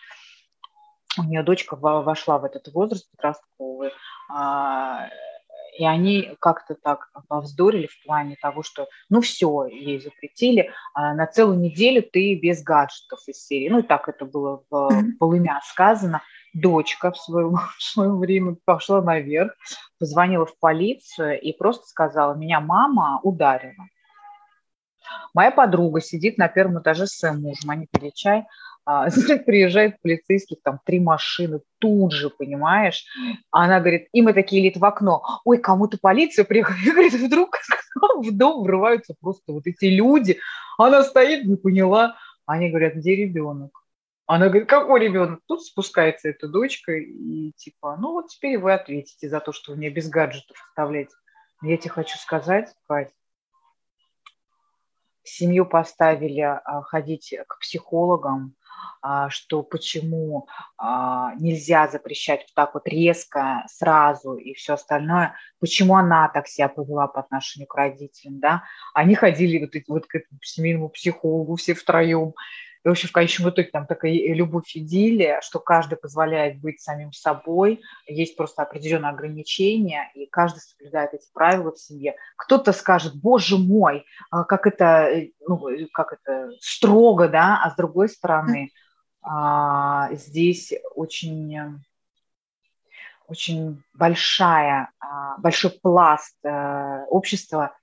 у 1.18 1.24
нее 1.24 1.43
дочка 1.43 1.76
вошла 1.76 2.39
в 2.39 2.45
этот 2.45 2.68
возраст 2.72 3.11
подростковый, 3.11 3.91
а, 4.31 5.09
и 5.79 5.85
они 5.85 6.35
как-то 6.41 6.74
так 6.74 7.09
повздорили 7.29 7.87
в 7.87 8.05
плане 8.05 8.37
того, 8.43 8.64
что 8.64 8.89
ну 9.09 9.20
все, 9.20 9.66
ей 9.66 10.01
запретили, 10.01 10.72
а 10.93 11.14
на 11.14 11.26
целую 11.26 11.59
неделю 11.59 12.03
ты 12.03 12.35
без 12.35 12.64
гаджетов 12.64 13.20
из 13.29 13.47
серии. 13.47 13.68
Ну 13.68 13.79
и 13.79 13.83
так 13.83 14.09
это 14.09 14.24
было 14.24 14.64
в 14.68 14.91
полымя 15.20 15.61
сказано. 15.64 16.22
Дочка 16.53 17.12
в 17.12 17.16
свое, 17.16 17.49
в 17.79 17.83
свое 17.83 18.11
время 18.11 18.57
пошла 18.64 19.01
наверх, 19.01 19.53
позвонила 20.01 20.47
в 20.47 20.59
полицию 20.59 21.41
и 21.41 21.53
просто 21.53 21.87
сказала, 21.87 22.35
меня 22.35 22.59
мама 22.61 23.20
ударила. 23.22 23.87
Моя 25.33 25.53
подруга 25.53 26.01
сидит 26.01 26.39
на 26.39 26.49
первом 26.49 26.83
этаже 26.83 27.07
с 27.07 27.16
своим 27.16 27.43
мужем, 27.43 27.70
они 27.70 27.87
пили 27.87 28.11
чай, 28.14 28.45
а, 28.91 29.11
приезжает 29.45 30.01
полицейских, 30.01 30.62
там 30.64 30.80
три 30.82 30.99
машины, 30.99 31.61
тут 31.78 32.12
же, 32.12 32.30
понимаешь? 32.30 33.05
Она 33.51 33.80
говорит, 33.80 34.09
и 34.14 34.22
мы 34.22 34.32
такие 34.32 34.62
лет 34.62 34.78
в 34.78 34.84
окно, 34.84 35.22
ой, 35.45 35.59
кому-то 35.59 35.99
полиция 36.01 36.47
приехала. 36.47 36.74
И 36.82 36.91
говорит, 36.91 37.12
вдруг 37.12 37.59
в 38.22 38.34
дом 38.34 38.62
врываются 38.62 39.14
просто 39.20 39.53
вот 39.53 39.66
эти 39.66 39.84
люди. 39.84 40.39
Она 40.78 41.05
стоит, 41.05 41.45
не 41.45 41.57
поняла. 41.57 42.16
Они 42.47 42.70
говорят, 42.70 42.95
где 42.95 43.14
ребенок? 43.14 43.78
Она 44.24 44.49
говорит, 44.49 44.70
какой 44.70 45.01
ребенок? 45.01 45.41
Тут 45.47 45.62
спускается 45.62 46.30
эта 46.30 46.49
дочка 46.49 46.93
и 46.93 47.53
типа, 47.59 47.99
ну 48.01 48.12
вот 48.12 48.28
теперь 48.28 48.57
вы 48.57 48.72
ответите 48.72 49.28
за 49.28 49.41
то, 49.41 49.53
что 49.53 49.72
вы 49.72 49.78
меня 49.78 49.91
без 49.91 50.09
гаджетов 50.09 50.57
оставляете. 50.70 51.12
Я 51.61 51.76
тебе 51.76 51.91
хочу 51.91 52.16
сказать, 52.16 52.72
Кать, 52.86 53.12
семью 55.24 55.66
поставили 55.66 56.41
а, 56.41 56.82
ходить 56.82 57.34
к 57.47 57.59
психологам, 57.61 58.55
а, 58.55 58.58
что 59.31 59.62
почему 59.62 60.49
а, 60.76 61.35
нельзя 61.37 61.89
запрещать 61.89 62.41
вот 62.41 62.55
так 62.55 62.74
вот 62.74 62.87
резко, 62.87 63.64
сразу 63.68 64.35
и 64.35 64.55
все 64.55 64.74
остальное, 64.74 65.35
почему 65.61 65.97
она 65.97 66.29
так 66.29 66.49
себя 66.49 66.68
повела 66.68 67.07
по 67.07 67.20
отношению 67.20 67.68
к 67.68 67.74
родителям, 67.74 68.41
да, 68.41 68.64
они 68.95 69.14
ходили 69.14 69.59
вот, 69.59 69.74
вот 69.89 70.07
к 70.07 70.16
этому 70.16 70.41
семейному 70.43 70.89
психологу 70.89 71.57
все 71.57 71.74
втроем, 71.74 72.35
и 72.85 72.89
вообще 72.89 73.09
в 73.09 73.12
конечном 73.12 73.51
итоге 73.51 73.68
там 73.70 73.87
такая 73.87 74.12
любовь 74.12 74.70
идиллия, 74.74 75.41
что 75.43 75.59
каждый 75.59 75.97
позволяет 75.97 76.61
быть 76.61 76.81
самим 76.81 77.12
собой, 77.12 77.81
есть 78.07 78.37
просто 78.37 78.62
определенные 78.62 79.11
ограничения, 79.11 80.11
и 80.14 80.26
каждый 80.26 80.61
соблюдает 80.61 81.14
эти 81.14 81.26
правила 81.33 81.72
в 81.72 81.79
семье. 81.79 82.16
Кто-то 82.37 82.72
скажет, 82.72 83.14
боже 83.14 83.59
мой, 83.59 84.05
а 84.31 84.45
как 84.45 84.66
это, 84.66 85.09
э, 85.11 85.31
ну, 85.47 85.66
как 85.93 86.12
это 86.14 86.51
строго, 86.61 87.29
да, 87.29 87.61
а 87.62 87.70
с 87.70 87.76
другой 87.76 88.09
стороны, 88.09 88.70
а, 89.22 90.12
здесь 90.14 90.72
очень 90.95 91.81
очень 93.26 93.83
большая, 93.93 94.91
а, 95.01 95.37
большой 95.37 95.70
пласт 95.70 96.35
э, 96.45 97.05
общества 97.11 97.76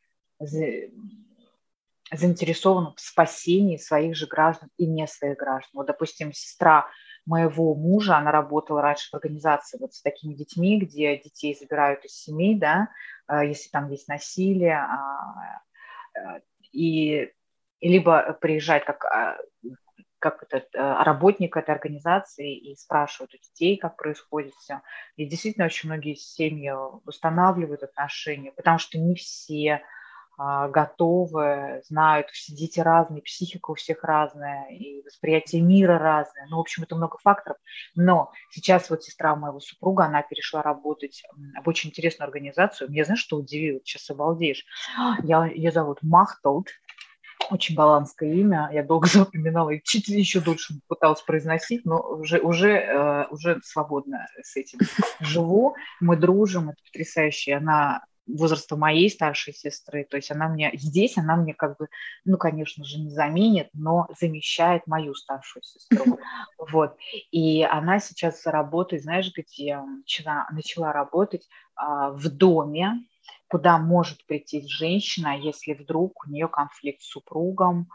заинтересован 2.11 2.93
в 2.95 2.99
спасении 2.99 3.77
своих 3.77 4.15
же 4.15 4.27
граждан 4.27 4.69
и 4.77 4.85
не 4.85 5.07
своих 5.07 5.37
граждан. 5.37 5.71
Вот, 5.73 5.87
допустим, 5.87 6.33
сестра 6.33 6.87
моего 7.25 7.73
мужа, 7.73 8.17
она 8.17 8.31
работала 8.31 8.81
раньше 8.81 9.09
в 9.09 9.15
организации 9.15 9.79
вот 9.79 9.93
с 9.93 10.01
такими 10.01 10.35
детьми, 10.35 10.79
где 10.79 11.17
детей 11.17 11.57
забирают 11.59 12.05
из 12.05 12.11
семей, 12.11 12.55
да, 12.55 12.89
э, 13.27 13.47
если 13.47 13.69
там 13.69 13.89
есть 13.89 14.07
насилие, 14.07 14.85
э, 16.15 16.39
и 16.71 17.31
либо 17.81 18.33
приезжает 18.33 18.85
как 18.85 19.05
как 20.19 20.41
этот 20.41 20.69
работник 20.73 21.55
этой 21.55 21.75
организации 21.75 22.57
и 22.57 22.75
спрашивают 22.75 23.35
у 23.35 23.37
детей, 23.37 23.77
как 23.77 23.95
происходит 23.95 24.55
все. 24.55 24.81
И 25.17 25.25
действительно 25.27 25.65
очень 25.65 25.87
многие 25.87 26.15
семьи 26.15 26.71
устанавливают 27.05 27.83
отношения, 27.83 28.51
потому 28.51 28.79
что 28.79 28.97
не 28.97 29.13
все 29.13 29.73
а, 29.73 29.94
готовы, 30.37 31.81
знают, 31.85 32.27
дети 32.49 32.79
разные, 32.79 33.21
психика 33.21 33.71
у 33.71 33.75
всех 33.75 34.03
разная, 34.03 34.67
и 34.69 35.01
восприятие 35.03 35.61
мира 35.61 35.97
разное. 35.97 36.47
Ну, 36.49 36.57
в 36.57 36.61
общем, 36.61 36.83
это 36.83 36.95
много 36.95 37.17
факторов. 37.17 37.57
Но 37.95 38.31
сейчас 38.49 38.89
вот 38.89 39.03
сестра 39.03 39.35
моего 39.35 39.59
супруга, 39.59 40.05
она 40.05 40.21
перешла 40.21 40.61
работать 40.61 41.23
в 41.63 41.67
очень 41.69 41.89
интересную 41.89 42.27
организацию. 42.27 42.89
Мне 42.89 43.05
знаешь, 43.05 43.21
что 43.21 43.37
удивило? 43.37 43.79
Сейчас 43.83 44.09
обалдеешь. 44.09 44.65
Я, 45.23 45.45
ее 45.45 45.71
зовут 45.71 45.99
Махтолд, 46.01 46.67
очень 47.51 47.75
голландское 47.75 48.33
имя, 48.33 48.69
я 48.73 48.83
долго 48.83 49.07
запоминала 49.11 49.69
и 49.71 49.81
чуть 49.83 50.07
еще 50.07 50.39
дольше 50.39 50.75
пыталась 50.87 51.21
произносить, 51.21 51.85
но 51.85 51.99
уже, 51.99 52.39
уже, 52.39 52.71
э, 52.71 53.27
уже 53.29 53.59
свободно 53.63 54.27
с 54.41 54.55
этим 54.55 54.79
живу. 55.19 55.75
Мы 55.99 56.17
дружим, 56.17 56.69
это 56.69 56.81
потрясающе. 56.83 57.55
Она 57.55 58.03
возраста 58.27 58.75
моей 58.75 59.09
старшей 59.09 59.53
сестры, 59.53 60.05
то 60.09 60.17
есть 60.17 60.31
она 60.31 60.47
мне 60.47 60.71
здесь, 60.75 61.17
она 61.17 61.35
мне 61.35 61.53
как 61.53 61.77
бы, 61.77 61.87
ну, 62.23 62.37
конечно 62.37 62.83
же, 62.83 62.99
не 62.99 63.09
заменит, 63.09 63.69
но 63.73 64.07
замещает 64.19 64.87
мою 64.87 65.13
старшую 65.13 65.63
сестру, 65.63 66.19
вот, 66.57 66.95
и 67.31 67.63
она 67.63 67.99
сейчас 67.99 68.45
работает, 68.45 69.03
знаешь, 69.03 69.31
где 69.35 69.79
начала, 69.79 70.47
начала 70.51 70.91
работать 70.91 71.47
а, 71.75 72.11
в 72.11 72.29
доме, 72.29 73.05
куда 73.47 73.77
может 73.77 74.25
прийти 74.25 74.65
женщина, 74.67 75.37
если 75.37 75.73
вдруг 75.73 76.25
у 76.25 76.29
нее 76.29 76.47
конфликт 76.47 77.01
с 77.01 77.09
супругом, 77.09 77.89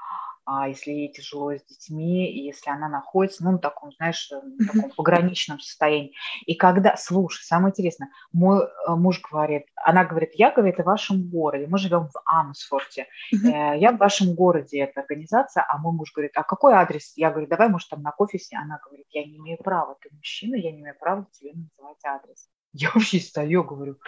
а 0.52 0.66
если 0.66 0.90
ей 0.90 1.12
тяжело 1.12 1.54
с 1.54 1.62
детьми, 1.62 2.28
и 2.28 2.46
если 2.46 2.70
она 2.70 2.88
находится, 2.88 3.44
ну, 3.44 3.52
на 3.52 3.58
таком, 3.58 3.92
знаешь, 3.92 4.28
на 4.32 4.66
таком 4.66 4.90
пограничном 4.96 5.60
состоянии. 5.60 6.12
И 6.44 6.56
когда, 6.56 6.96
слушай, 6.96 7.44
самое 7.44 7.70
интересное, 7.70 8.08
мой 8.32 8.64
э, 8.64 8.94
муж 8.96 9.20
говорит, 9.20 9.66
она 9.76 10.04
говорит, 10.04 10.30
я, 10.34 10.50
говорит, 10.50 10.78
в 10.78 10.82
вашем 10.82 11.30
городе, 11.30 11.68
мы 11.68 11.78
живем 11.78 12.08
в 12.08 12.20
Амсфорте, 12.24 13.06
э, 13.32 13.36
я 13.78 13.92
в 13.92 13.98
вашем 13.98 14.34
городе, 14.34 14.80
эта 14.80 15.02
организация, 15.02 15.64
а 15.68 15.78
мой 15.78 15.92
муж 15.92 16.12
говорит, 16.12 16.32
а 16.34 16.42
какой 16.42 16.72
адрес? 16.72 17.12
Я 17.14 17.30
говорю, 17.30 17.46
давай, 17.46 17.68
может, 17.68 17.88
там 17.88 18.02
на 18.02 18.10
кофе, 18.10 18.38
она 18.52 18.80
говорит, 18.84 19.06
я 19.10 19.24
не 19.24 19.36
имею 19.36 19.58
права, 19.58 19.96
ты 20.00 20.08
мужчина, 20.12 20.56
я 20.56 20.72
не 20.72 20.80
имею 20.80 20.96
права 20.98 21.28
тебе 21.30 21.52
называть 21.52 22.04
адрес. 22.04 22.48
Я 22.72 22.90
вообще 22.92 23.20
стою, 23.20 23.62
говорю, 23.62 23.98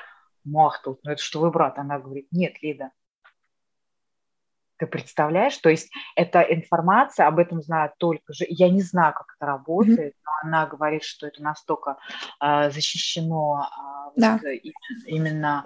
Махтут, 0.42 0.98
ну 1.04 1.12
это 1.12 1.22
что 1.22 1.40
вы 1.40 1.52
брат? 1.52 1.78
Она 1.78 2.00
говорит, 2.00 2.26
нет, 2.32 2.60
Лида, 2.62 2.90
ты 4.78 4.86
представляешь? 4.86 5.56
То 5.58 5.68
есть 5.68 5.90
эта 6.16 6.40
информация, 6.40 7.26
об 7.26 7.38
этом 7.38 7.62
знают 7.62 7.92
только 7.98 8.32
же. 8.32 8.44
Я 8.48 8.68
не 8.68 8.82
знаю, 8.82 9.14
как 9.14 9.34
это 9.36 9.46
работает, 9.46 10.14
но 10.24 10.32
она 10.42 10.66
говорит, 10.66 11.04
что 11.04 11.26
это 11.26 11.42
настолько 11.42 11.98
э, 12.40 12.70
защищено 12.70 13.66
э, 13.66 14.20
да. 14.20 14.40
вот, 14.42 14.42
именно. 15.06 15.64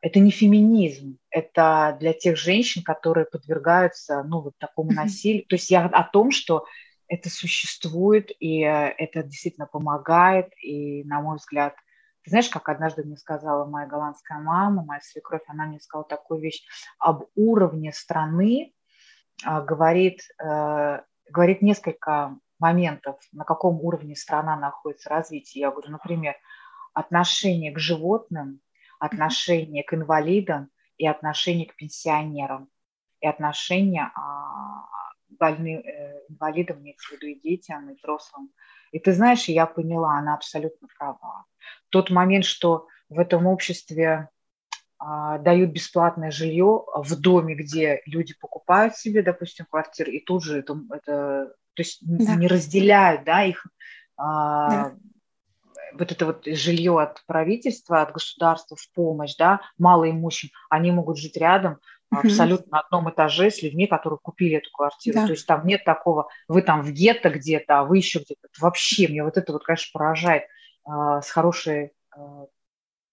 Это 0.00 0.20
не 0.20 0.30
феминизм, 0.30 1.18
это 1.28 1.96
для 1.98 2.12
тех 2.12 2.36
женщин, 2.36 2.84
которые 2.84 3.26
подвергаются 3.26 4.22
ну, 4.22 4.40
вот 4.42 4.52
такому 4.58 4.92
насилию. 4.92 5.44
То 5.48 5.56
есть 5.56 5.70
я 5.70 5.86
о 5.86 6.04
том, 6.04 6.30
что 6.30 6.66
это 7.08 7.30
существует, 7.30 8.30
и 8.38 8.62
э, 8.62 8.94
это 8.96 9.22
действительно 9.22 9.66
помогает, 9.66 10.52
и, 10.62 11.02
на 11.04 11.20
мой 11.20 11.36
взгляд, 11.38 11.74
ты 12.28 12.32
знаешь, 12.32 12.50
как 12.50 12.68
однажды 12.68 13.04
мне 13.04 13.16
сказала 13.16 13.64
моя 13.64 13.86
голландская 13.86 14.38
мама, 14.38 14.84
моя 14.84 15.00
свекровь, 15.00 15.40
она 15.46 15.64
мне 15.64 15.80
сказала 15.80 16.06
такую 16.06 16.40
вещь 16.40 16.62
об 16.98 17.24
уровне 17.36 17.90
страны, 17.90 18.74
а, 19.44 19.62
говорит, 19.62 20.20
э, 20.38 21.00
говорит 21.30 21.62
несколько 21.62 22.36
моментов, 22.58 23.18
на 23.32 23.44
каком 23.44 23.80
уровне 23.80 24.14
страна 24.14 24.56
находится 24.56 25.08
развитие. 25.08 25.62
Я 25.62 25.70
говорю, 25.70 25.90
например, 25.90 26.34
отношение 26.92 27.72
к 27.72 27.78
животным, 27.78 28.60
отношение 29.00 29.82
к 29.82 29.94
инвалидам 29.94 30.68
и 30.98 31.06
отношение 31.06 31.66
к 31.66 31.76
пенсионерам, 31.76 32.68
и 33.20 33.26
отношение 33.26 34.10
а, 34.14 34.84
больным, 35.38 35.80
э, 35.80 36.20
инвалидам, 36.28 36.80
имеется 36.80 37.08
в 37.08 37.12
виду 37.12 37.26
и 37.26 37.40
детям, 37.40 37.90
и 37.90 37.94
взрослым. 37.94 38.50
И 38.92 38.98
ты 38.98 39.12
знаешь, 39.12 39.44
я 39.44 39.66
поняла, 39.66 40.18
она 40.18 40.34
абсолютно 40.34 40.88
права. 40.98 41.44
Тот 41.90 42.10
момент, 42.10 42.44
что 42.44 42.86
в 43.08 43.18
этом 43.18 43.46
обществе 43.46 44.28
а, 44.98 45.38
дают 45.38 45.70
бесплатное 45.70 46.30
жилье 46.32 46.84
в 46.94 47.20
доме, 47.20 47.54
где 47.54 48.02
люди 48.04 48.34
покупают 48.38 48.96
себе, 48.96 49.22
допустим, 49.22 49.66
квартиры, 49.66 50.12
и 50.12 50.24
тут 50.24 50.42
же 50.42 50.58
это, 50.58 50.76
это 50.90 51.54
то 51.74 51.82
есть 51.82 51.98
да. 52.00 52.34
не 52.34 52.48
разделяют, 52.48 53.24
да, 53.24 53.44
их 53.44 53.64
а, 54.16 54.68
да. 54.68 54.94
вот 55.92 56.10
это 56.10 56.26
вот 56.26 56.46
жилье 56.46 57.00
от 57.00 57.24
правительства, 57.26 58.02
от 58.02 58.12
государства 58.12 58.76
в 58.76 58.92
помощь, 58.92 59.36
да, 59.36 59.60
малоимущим, 59.78 60.50
они 60.68 60.90
могут 60.90 61.16
жить 61.18 61.36
рядом, 61.36 61.78
абсолютно 62.10 62.66
на 62.72 62.80
одном 62.80 63.10
этаже 63.10 63.50
с 63.50 63.62
людьми, 63.62 63.86
которые 63.86 64.18
купили 64.20 64.56
эту 64.56 64.70
квартиру. 64.72 65.20
Да. 65.20 65.26
То 65.26 65.32
есть 65.32 65.46
там 65.46 65.66
нет 65.66 65.84
такого, 65.84 66.28
вы 66.48 66.62
там 66.62 66.82
в 66.82 66.90
гетто 66.90 67.30
где-то, 67.30 67.80
а 67.80 67.84
вы 67.84 67.98
еще 67.98 68.20
где-то. 68.20 68.48
Вообще, 68.58 69.08
мне 69.08 69.22
вот 69.22 69.36
это 69.36 69.52
вот, 69.52 69.64
конечно, 69.64 69.90
поражает 69.92 70.44
э, 70.86 70.90
с 71.22 71.30
хорошей, 71.30 71.92
э, 72.16 72.20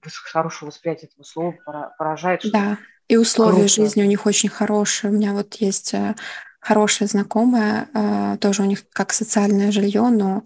с 0.05 0.17
хорошего 0.17 0.69
восприятия 0.69 1.07
этого 1.07 1.23
слова, 1.23 1.55
поражает. 1.97 2.41
Да, 2.51 2.77
и 3.07 3.17
условия 3.17 3.67
круто. 3.67 3.73
жизни 3.73 4.03
у 4.03 4.07
них 4.07 4.25
очень 4.25 4.49
хорошие. 4.49 5.11
У 5.11 5.13
меня 5.13 5.33
вот 5.33 5.55
есть 5.55 5.93
э, 5.93 6.15
хорошая 6.59 7.07
знакомая, 7.07 7.89
э, 7.93 8.37
тоже 8.39 8.63
у 8.63 8.65
них 8.65 8.89
как 8.89 9.13
социальное 9.13 9.71
жилье, 9.71 10.03
но 10.09 10.43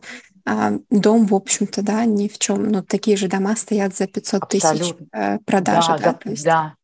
дом, 0.90 1.28
в 1.28 1.36
общем-то, 1.36 1.84
да, 1.84 2.06
ни 2.06 2.28
в 2.28 2.40
чем. 2.40 2.70
Ну, 2.70 2.82
такие 2.82 3.18
же 3.18 3.28
дома 3.28 3.56
стоят 3.56 3.96
за 3.96 4.08
500 4.08 4.44
Абсолютно. 4.44 4.80
тысяч 4.80 4.96
э, 5.14 5.38
продажи. 5.46 5.90
Да, 5.90 5.98
да, 5.98 6.20
да, 6.24 6.32
да, 6.44 6.76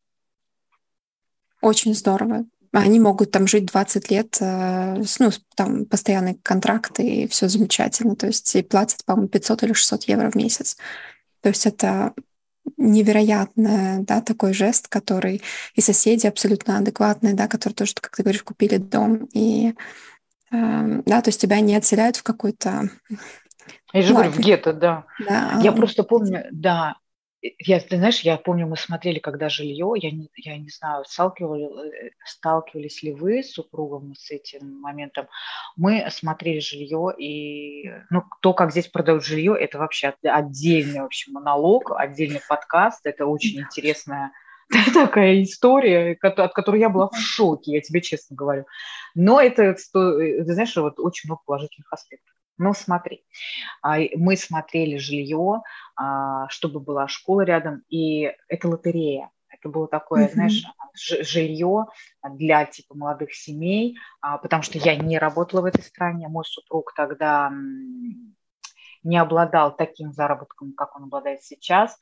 очень 1.66 1.94
здорово. 1.94 2.44
Они 2.72 3.00
могут 3.00 3.30
там 3.30 3.46
жить 3.46 3.66
20 3.66 4.10
лет, 4.10 4.36
э, 4.40 5.02
ну, 5.18 5.30
там 5.54 5.86
постоянные 5.86 6.36
контракты, 6.42 7.02
и 7.06 7.26
все 7.26 7.48
замечательно. 7.48 8.16
То 8.16 8.26
есть 8.26 8.54
и 8.54 8.62
платят, 8.62 9.04
по-моему, 9.04 9.28
500 9.28 9.62
или 9.62 9.72
600 9.72 10.04
евро 10.04 10.30
в 10.30 10.34
месяц. 10.34 10.76
То 11.40 11.48
есть 11.48 11.66
это 11.66 12.12
невероятный, 12.76 14.04
да, 14.04 14.20
такой 14.20 14.52
жест, 14.52 14.88
который 14.88 15.42
и 15.74 15.80
соседи 15.80 16.26
абсолютно 16.26 16.78
адекватные, 16.78 17.34
да, 17.34 17.48
которые 17.48 17.74
тоже, 17.74 17.94
как 17.94 18.16
ты 18.16 18.22
говоришь, 18.22 18.42
купили 18.42 18.76
дом, 18.76 19.28
и 19.32 19.74
э, 20.50 21.02
да, 21.06 21.22
то 21.22 21.28
есть 21.28 21.40
тебя 21.40 21.60
не 21.60 21.76
отселяют 21.76 22.16
в 22.16 22.22
какой-то 22.22 22.90
я 23.92 24.02
же 24.02 24.12
говорю, 24.12 24.30
в 24.30 24.38
гетто, 24.38 24.72
да. 24.72 25.04
да. 25.26 25.60
Я 25.62 25.72
просто 25.72 26.02
помню, 26.02 26.44
да, 26.50 26.96
я, 27.58 27.80
ты 27.80 27.96
знаешь, 27.96 28.20
я 28.20 28.36
помню, 28.36 28.66
мы 28.66 28.76
смотрели, 28.76 29.18
когда 29.18 29.48
жилье, 29.48 29.92
я 29.96 30.10
не, 30.10 30.28
я 30.36 30.56
не 30.58 30.68
знаю, 30.68 31.04
сталкивали, 31.04 31.64
э, 31.64 32.10
сталкивались 32.24 33.02
ли 33.02 33.12
вы 33.12 33.42
с 33.42 33.52
супругом 33.52 34.14
с 34.14 34.30
этим 34.30 34.80
моментом. 34.80 35.28
Мы 35.76 36.06
смотрели 36.10 36.60
жилье, 36.60 37.14
и 37.18 37.90
ну, 38.10 38.24
то, 38.40 38.54
как 38.54 38.70
здесь 38.70 38.88
продают 38.88 39.24
жилье, 39.24 39.56
это 39.58 39.78
вообще 39.78 40.14
отдельный 40.22 41.00
вообще 41.00 41.30
монолог, 41.30 41.92
отдельный 41.96 42.40
подкаст, 42.48 43.06
это 43.06 43.26
очень 43.26 43.60
интересная 43.60 44.32
такая 44.94 45.42
история, 45.42 46.18
от 46.20 46.52
которой 46.52 46.80
я 46.80 46.88
была 46.88 47.08
в 47.08 47.16
шоке, 47.16 47.72
я 47.72 47.80
тебе 47.80 48.00
честно 48.00 48.36
говорю. 48.36 48.64
Но 49.14 49.40
это, 49.40 49.62
э, 49.62 49.74
ты 49.74 50.52
знаешь, 50.52 50.76
вот 50.76 50.98
очень 50.98 51.28
много 51.28 51.42
положительных 51.44 51.92
аспектов. 51.92 52.35
Ну, 52.58 52.72
смотри, 52.74 53.24
а, 53.82 53.98
мы 54.16 54.36
смотрели 54.36 54.96
жилье, 54.96 55.62
а, 55.94 56.48
чтобы 56.48 56.80
была 56.80 57.08
школа 57.08 57.42
рядом, 57.42 57.82
и 57.88 58.32
это 58.48 58.68
лотерея. 58.68 59.30
Это 59.48 59.68
было 59.68 59.88
такое, 59.88 60.26
mm-hmm. 60.26 60.32
знаешь, 60.32 60.62
жилье 60.94 61.86
для 62.22 62.64
типа 62.64 62.94
молодых 62.96 63.34
семей, 63.34 63.96
а, 64.20 64.38
потому 64.38 64.62
что 64.62 64.78
я 64.78 64.96
не 64.96 65.18
работала 65.18 65.62
в 65.62 65.66
этой 65.66 65.82
стране, 65.82 66.28
мой 66.28 66.44
супруг 66.44 66.92
тогда 66.94 67.52
не 69.02 69.18
обладал 69.18 69.74
таким 69.74 70.12
заработком, 70.12 70.72
как 70.72 70.96
он 70.96 71.04
обладает 71.04 71.42
сейчас, 71.42 71.98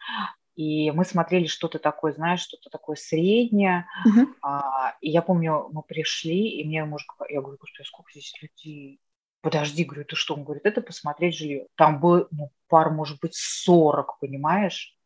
и 0.57 0.91
мы 0.93 1.05
смотрели 1.05 1.47
что-то 1.47 1.79
такое, 1.79 2.13
знаешь, 2.13 2.41
что-то 2.41 2.71
такое 2.71 2.97
среднее. 2.97 3.87
Uh-huh. 4.07 4.27
А, 4.41 4.95
и 5.01 5.11
я 5.11 5.21
помню, 5.21 5.69
мы 5.73 5.83
пришли, 5.83 6.49
и 6.49 6.65
мне 6.65 6.85
муж, 6.85 7.05
я 7.29 7.41
говорю, 7.41 7.59
господи, 7.61 7.87
сколько 7.87 8.13
здесь 8.13 8.33
людей? 8.41 9.01
Подожди, 9.45 9.85
говорю, 9.85 10.05
ты 10.05 10.17
что? 10.17 10.35
Он 10.35 10.43
говорит, 10.43 10.65
это 10.67 10.81
посмотреть 10.81 11.37
жилье. 11.37 11.67
Там 11.77 12.01
было 12.01 12.27
ну, 12.31 12.51
пар, 12.69 12.91
может 12.91 13.21
быть, 13.21 13.35
40, 13.35 14.19
понимаешь? 14.19 14.97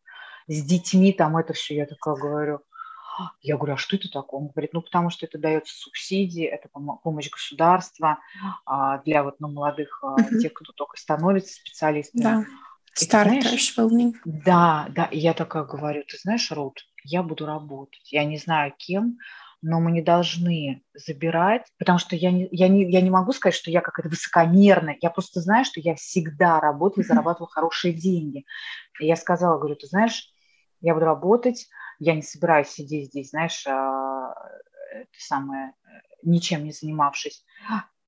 С 0.47 0.63
детьми 0.65 1.13
там 1.13 1.37
это 1.37 1.53
все, 1.53 1.75
я 1.75 1.87
такая 1.87 2.15
говорю. 2.15 2.61
Я 3.43 3.57
говорю, 3.57 3.75
а 3.75 3.77
что 3.77 3.97
это 3.97 4.09
такое? 4.09 4.41
Он 4.41 4.47
говорит, 4.47 4.73
ну, 4.73 4.81
потому 4.81 5.11
что 5.11 5.27
это 5.27 5.39
дается 5.39 5.75
субсидии, 5.75 6.45
это 6.45 6.69
помощь 6.69 7.29
государства 7.29 8.21
а, 8.65 8.99
для 8.99 9.25
вот, 9.25 9.41
ну, 9.41 9.49
молодых, 9.49 10.01
uh-huh. 10.05 10.39
тех, 10.39 10.53
кто 10.53 10.73
только 10.73 10.97
становится 10.97 11.53
специалистами. 11.53 12.23
Да. 12.23 12.45
Стартершвилдинг. 12.95 14.17
Да, 14.25 14.87
да. 14.91 15.07
И 15.07 15.19
я 15.19 15.35
такая 15.35 15.65
говорю, 15.65 16.05
ты 16.05 16.17
знаешь, 16.17 16.51
Рут, 16.53 16.85
я 17.05 17.25
буду 17.25 17.45
работать. 17.45 18.13
Я 18.13 18.25
не 18.25 18.39
знаю 18.39 18.73
кем, 18.77 19.19
но 19.61 19.81
мы 19.81 19.91
не 19.91 20.03
должны 20.03 20.83
забирать, 20.95 21.67
потому 21.79 21.99
что 21.99 22.15
я 22.15 22.31
не, 22.31 22.49
я 22.53 22.69
не, 22.69 22.91
я 22.91 23.01
не 23.01 23.11
могу 23.11 23.33
сказать, 23.33 23.55
что 23.55 23.71
я 23.71 23.81
какая-то 23.81 24.09
высокомерная, 24.09 24.97
я 25.01 25.11
просто 25.11 25.41
знаю, 25.41 25.65
что 25.65 25.81
я 25.81 25.95
всегда 25.97 26.61
работала 26.61 27.03
и 27.03 27.07
зарабатывала 27.07 27.51
хорошие 27.51 27.93
деньги. 27.93 28.45
И 29.01 29.07
я 29.07 29.17
сказала, 29.17 29.59
говорю, 29.59 29.77
ты 29.77 29.87
знаешь, 29.87 30.33
я 30.81 30.95
буду 30.95 31.07
работать, 31.07 31.67
я 31.99 32.15
не 32.15 32.23
собираюсь 32.23 32.69
сидеть 32.69 33.09
здесь, 33.09 33.31
знаешь, 33.31 33.67
а, 33.67 34.33
это 34.93 35.09
самое, 35.19 35.73
ничем 36.23 36.65
не 36.65 36.73
занимавшись. 36.73 37.45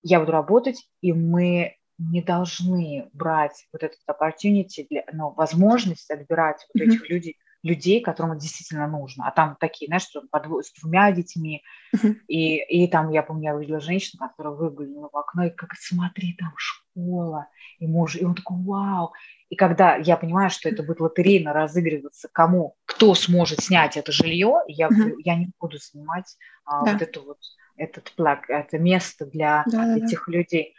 Я 0.02 0.20
буду 0.20 0.32
работать, 0.32 0.88
и 1.00 1.12
мы 1.12 1.76
не 1.98 2.22
должны 2.22 3.10
брать 3.12 3.66
вот 3.72 3.82
этот 3.82 3.98
opportunity, 4.08 4.86
для, 4.88 5.04
ну, 5.12 5.30
возможность 5.32 6.10
отбирать 6.10 6.66
вот 6.72 6.82
mm-hmm. 6.82 6.86
этих 6.86 7.10
людей, 7.10 7.36
людей, 7.62 8.00
которым 8.00 8.32
это 8.32 8.40
действительно 8.40 8.86
нужно. 8.86 9.26
А 9.26 9.30
там 9.30 9.56
такие, 9.60 9.86
знаешь, 9.88 10.04
что 10.04 10.22
под, 10.30 10.46
с 10.64 10.72
двумя 10.80 11.12
детьми. 11.12 11.62
Uh-huh. 11.94 12.14
И, 12.26 12.56
и 12.56 12.88
там, 12.88 13.10
я 13.10 13.22
помню, 13.22 13.50
я 13.50 13.56
увидела 13.56 13.80
женщину, 13.80 14.26
которая 14.26 14.54
выглянула 14.54 15.10
в 15.12 15.16
окно, 15.16 15.44
и 15.44 15.50
как, 15.50 15.74
смотри, 15.74 16.34
там 16.38 16.52
школа. 16.56 17.48
И 17.78 17.86
муж, 17.86 18.16
и 18.16 18.24
он 18.24 18.34
такой, 18.34 18.56
вау. 18.64 19.12
И 19.48 19.56
когда 19.56 19.96
я 19.96 20.16
понимаю, 20.16 20.50
что 20.50 20.68
это 20.68 20.82
будет 20.82 21.00
лотерейно 21.00 21.52
разыгрываться, 21.52 22.28
кому, 22.32 22.76
кто 22.86 23.14
сможет 23.14 23.60
снять 23.60 23.96
это 23.96 24.12
жилье, 24.12 24.60
я, 24.66 24.88
uh-huh. 24.88 25.14
я 25.24 25.36
не 25.36 25.50
буду 25.60 25.78
снимать 25.78 26.36
а, 26.64 26.84
да. 26.84 26.92
вот 26.92 27.02
эту 27.02 27.24
вот 27.24 27.38
этот 27.76 28.12
плаг, 28.12 28.48
это 28.48 28.78
место 28.78 29.26
для 29.26 29.64
да, 29.66 29.96
этих 29.96 30.24
да. 30.26 30.32
людей. 30.32 30.74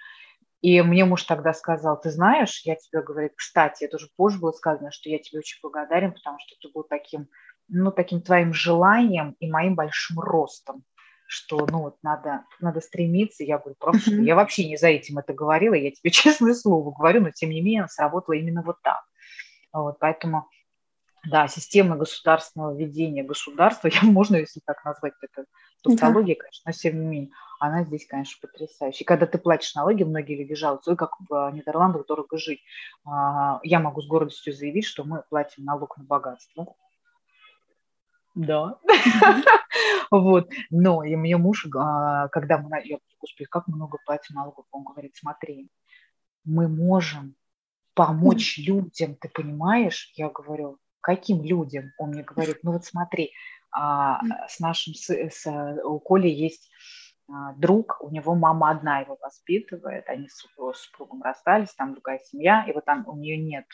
И 0.62 0.80
мне 0.82 1.06
муж 1.06 1.24
тогда 1.24 1.54
сказал, 1.54 2.00
ты 2.00 2.12
знаешь, 2.12 2.62
я 2.66 2.76
тебе 2.76 3.02
говорю, 3.02 3.32
кстати, 3.36 3.84
это 3.84 3.98
уже 3.98 4.08
позже 4.16 4.40
было 4.40 4.52
сказано, 4.52 4.92
что 4.92 5.10
я 5.10 5.18
тебе 5.18 5.40
очень 5.40 5.60
благодарен, 5.62 6.14
потому 6.14 6.38
что 6.40 6.56
ты 6.62 6.72
был 6.72 6.84
таким, 6.84 7.28
ну, 7.68 7.92
таким 7.92 8.22
твоим 8.22 8.54
желанием 8.54 9.36
и 9.40 9.50
моим 9.50 9.74
большим 9.74 10.20
ростом, 10.20 10.84
что, 11.26 11.66
ну, 11.66 11.80
вот 11.82 11.98
надо, 12.04 12.46
надо 12.60 12.80
стремиться. 12.80 13.44
Я 13.44 13.58
говорю, 13.58 13.76
просто, 13.80 14.12
mm-hmm. 14.12 14.24
я 14.24 14.36
вообще 14.36 14.70
не 14.70 14.78
за 14.78 14.90
этим 14.90 15.18
это 15.18 15.34
говорила, 15.34 15.74
я 15.74 15.90
тебе 15.90 16.10
честное 16.12 16.54
слово 16.54 16.94
говорю, 16.96 17.22
но 17.22 17.32
тем 17.32 17.50
не 17.50 17.62
менее 17.62 17.88
сработало 17.88 18.36
именно 18.36 18.62
вот 18.62 18.76
так. 18.84 19.02
Вот, 19.74 19.98
поэтому, 20.00 20.48
да, 21.24 21.48
система 21.48 21.98
государственного 21.98 22.76
ведения 22.76 23.24
государства, 23.24 23.88
я, 23.94 24.02
можно, 24.04 24.38
если 24.38 24.60
так 24.66 24.84
назвать, 24.84 25.14
это 25.22 25.46
тавтология, 25.84 26.36
да. 26.36 26.42
конечно, 26.42 26.64
но 26.66 26.72
тем 26.72 27.00
не 27.00 27.06
менее, 27.06 27.32
она 27.60 27.84
здесь, 27.84 28.08
конечно, 28.08 28.40
потрясающая. 28.42 29.02
И 29.02 29.06
когда 29.06 29.26
ты 29.26 29.38
платишь 29.38 29.76
налоги, 29.76 30.04
многие 30.04 30.36
люди 30.36 30.56
жалуются, 30.56 30.92
ой, 30.92 30.98
как 30.98 31.16
в 31.30 31.52
Нидерландах 31.54 32.08
дорого 32.08 32.38
жить. 32.38 32.62
А, 33.06 33.60
я 33.64 33.80
могу 33.80 34.02
с 34.02 34.08
гордостью 34.08 34.54
заявить, 34.54 34.86
что 34.86 35.04
мы 35.04 35.24
платим 35.30 35.66
налог 35.66 35.98
на 35.98 36.04
богатство. 36.04 36.76
Да. 38.36 38.80
Вот. 40.10 40.50
Но 40.70 41.06
и 41.06 41.16
мне 41.16 41.38
муж, 41.38 41.66
а, 41.74 42.28
когда 42.30 42.58
мы, 42.58 42.82
я 42.84 42.98
господи, 43.22 43.46
как 43.46 43.68
много 43.68 43.98
платим 44.06 44.36
налогов, 44.36 44.66
он 44.72 44.84
говорит, 44.84 45.16
смотри, 45.16 45.70
мы 46.44 46.68
можем 46.68 47.36
помочь 47.94 48.58
людям, 48.58 49.16
ты 49.16 49.30
понимаешь? 49.30 50.12
Я 50.16 50.30
говорю, 50.30 50.80
каким 51.02 51.44
людям? 51.44 51.92
Он 51.98 52.10
мне 52.12 52.24
говорит, 52.24 52.60
ну 52.64 52.74
вот 52.74 52.86
смотри, 52.86 53.32
а, 53.72 54.20
с 54.48 54.60
нашим, 54.60 54.94
с, 54.94 55.10
с, 55.10 55.48
у 55.84 56.00
Коли 56.00 56.30
есть 56.30 56.70
а, 57.30 57.54
друг, 57.54 57.98
у 58.02 58.10
него 58.10 58.36
мама 58.36 58.72
одна 58.72 59.00
его 59.00 59.18
воспитывает, 59.22 60.08
они 60.10 60.28
с 60.28 60.46
супругом 60.74 61.22
расстались, 61.22 61.74
там 61.74 61.94
другая 61.94 62.20
семья, 62.20 62.66
и 62.68 62.74
вот 62.74 62.86
там 62.86 63.08
у 63.08 63.16
нее 63.16 63.38
нет 63.38 63.66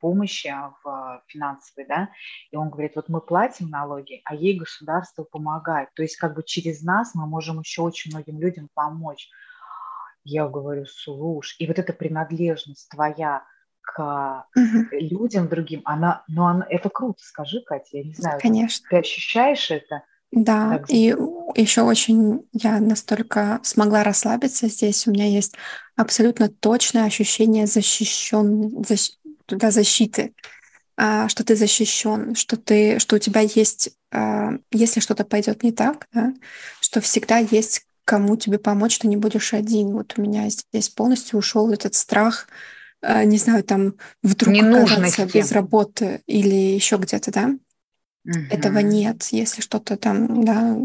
помощи 0.00 0.52
в 0.84 1.22
финансовой, 1.26 1.86
да, 1.86 2.10
и 2.50 2.56
он 2.56 2.70
говорит, 2.70 2.96
вот 2.96 3.08
мы 3.08 3.20
платим 3.20 3.70
налоги, 3.70 4.20
а 4.24 4.34
ей 4.34 4.58
государство 4.58 5.24
помогает, 5.24 5.88
то 5.94 6.02
есть 6.02 6.16
как 6.16 6.34
бы 6.34 6.42
через 6.44 6.82
нас 6.82 7.14
мы 7.14 7.26
можем 7.26 7.60
еще 7.60 7.82
очень 7.82 8.10
многим 8.10 8.38
людям 8.40 8.68
помочь. 8.74 9.28
Я 10.24 10.48
говорю, 10.48 10.86
слушай, 10.86 11.56
и 11.58 11.66
вот 11.68 11.78
эта 11.78 11.92
принадлежность 11.92 12.90
твоя 12.90 13.44
к 13.86 14.46
угу. 14.54 14.86
людям 14.90 15.48
другим, 15.48 15.80
она, 15.84 16.24
ну, 16.28 16.44
она, 16.44 16.66
это 16.68 16.90
круто, 16.90 17.22
скажи, 17.22 17.62
Катя, 17.64 17.98
я 17.98 18.04
не 18.04 18.14
знаю, 18.14 18.40
Конечно. 18.40 18.86
ты 18.90 18.98
ощущаешь 18.98 19.70
это? 19.70 20.02
Да, 20.32 20.78
так. 20.78 20.90
и 20.90 21.14
еще 21.54 21.82
очень 21.82 22.46
я 22.52 22.80
настолько 22.80 23.60
смогла 23.62 24.02
расслабиться 24.02 24.68
здесь. 24.68 25.06
У 25.06 25.12
меня 25.12 25.26
есть 25.26 25.54
абсолютно 25.94 26.48
точное 26.48 27.04
ощущение 27.04 27.66
защищен, 27.66 28.84
защ, 28.84 29.12
да, 29.48 29.70
защиты, 29.70 30.34
а, 30.96 31.28
что 31.28 31.44
ты 31.44 31.54
защищен, 31.54 32.34
что 32.34 32.56
ты, 32.56 32.98
что 32.98 33.16
у 33.16 33.18
тебя 33.18 33.40
есть, 33.40 33.90
а, 34.12 34.50
если 34.72 35.00
что-то 35.00 35.24
пойдет 35.24 35.62
не 35.62 35.72
так, 35.72 36.06
да, 36.12 36.34
что 36.80 37.00
всегда 37.00 37.38
есть 37.38 37.86
кому 38.04 38.36
тебе 38.36 38.58
помочь, 38.58 38.98
ты 38.98 39.08
не 39.08 39.16
будешь 39.16 39.52
один. 39.52 39.92
Вот 39.92 40.14
у 40.16 40.22
меня 40.22 40.48
здесь 40.48 40.88
полностью 40.88 41.38
ушел 41.38 41.70
этот 41.72 41.94
страх, 41.94 42.48
не 43.02 43.38
знаю, 43.38 43.64
там 43.64 43.94
вдруг 44.22 44.54
оказаться 44.56 45.26
без 45.26 45.52
работы 45.52 46.22
или 46.26 46.54
еще 46.54 46.96
где-то, 46.96 47.30
да. 47.32 47.54
Угу. 48.24 48.46
Этого 48.50 48.78
нет. 48.78 49.24
Если 49.30 49.60
что-то 49.60 49.96
там, 49.96 50.44
да, 50.44 50.76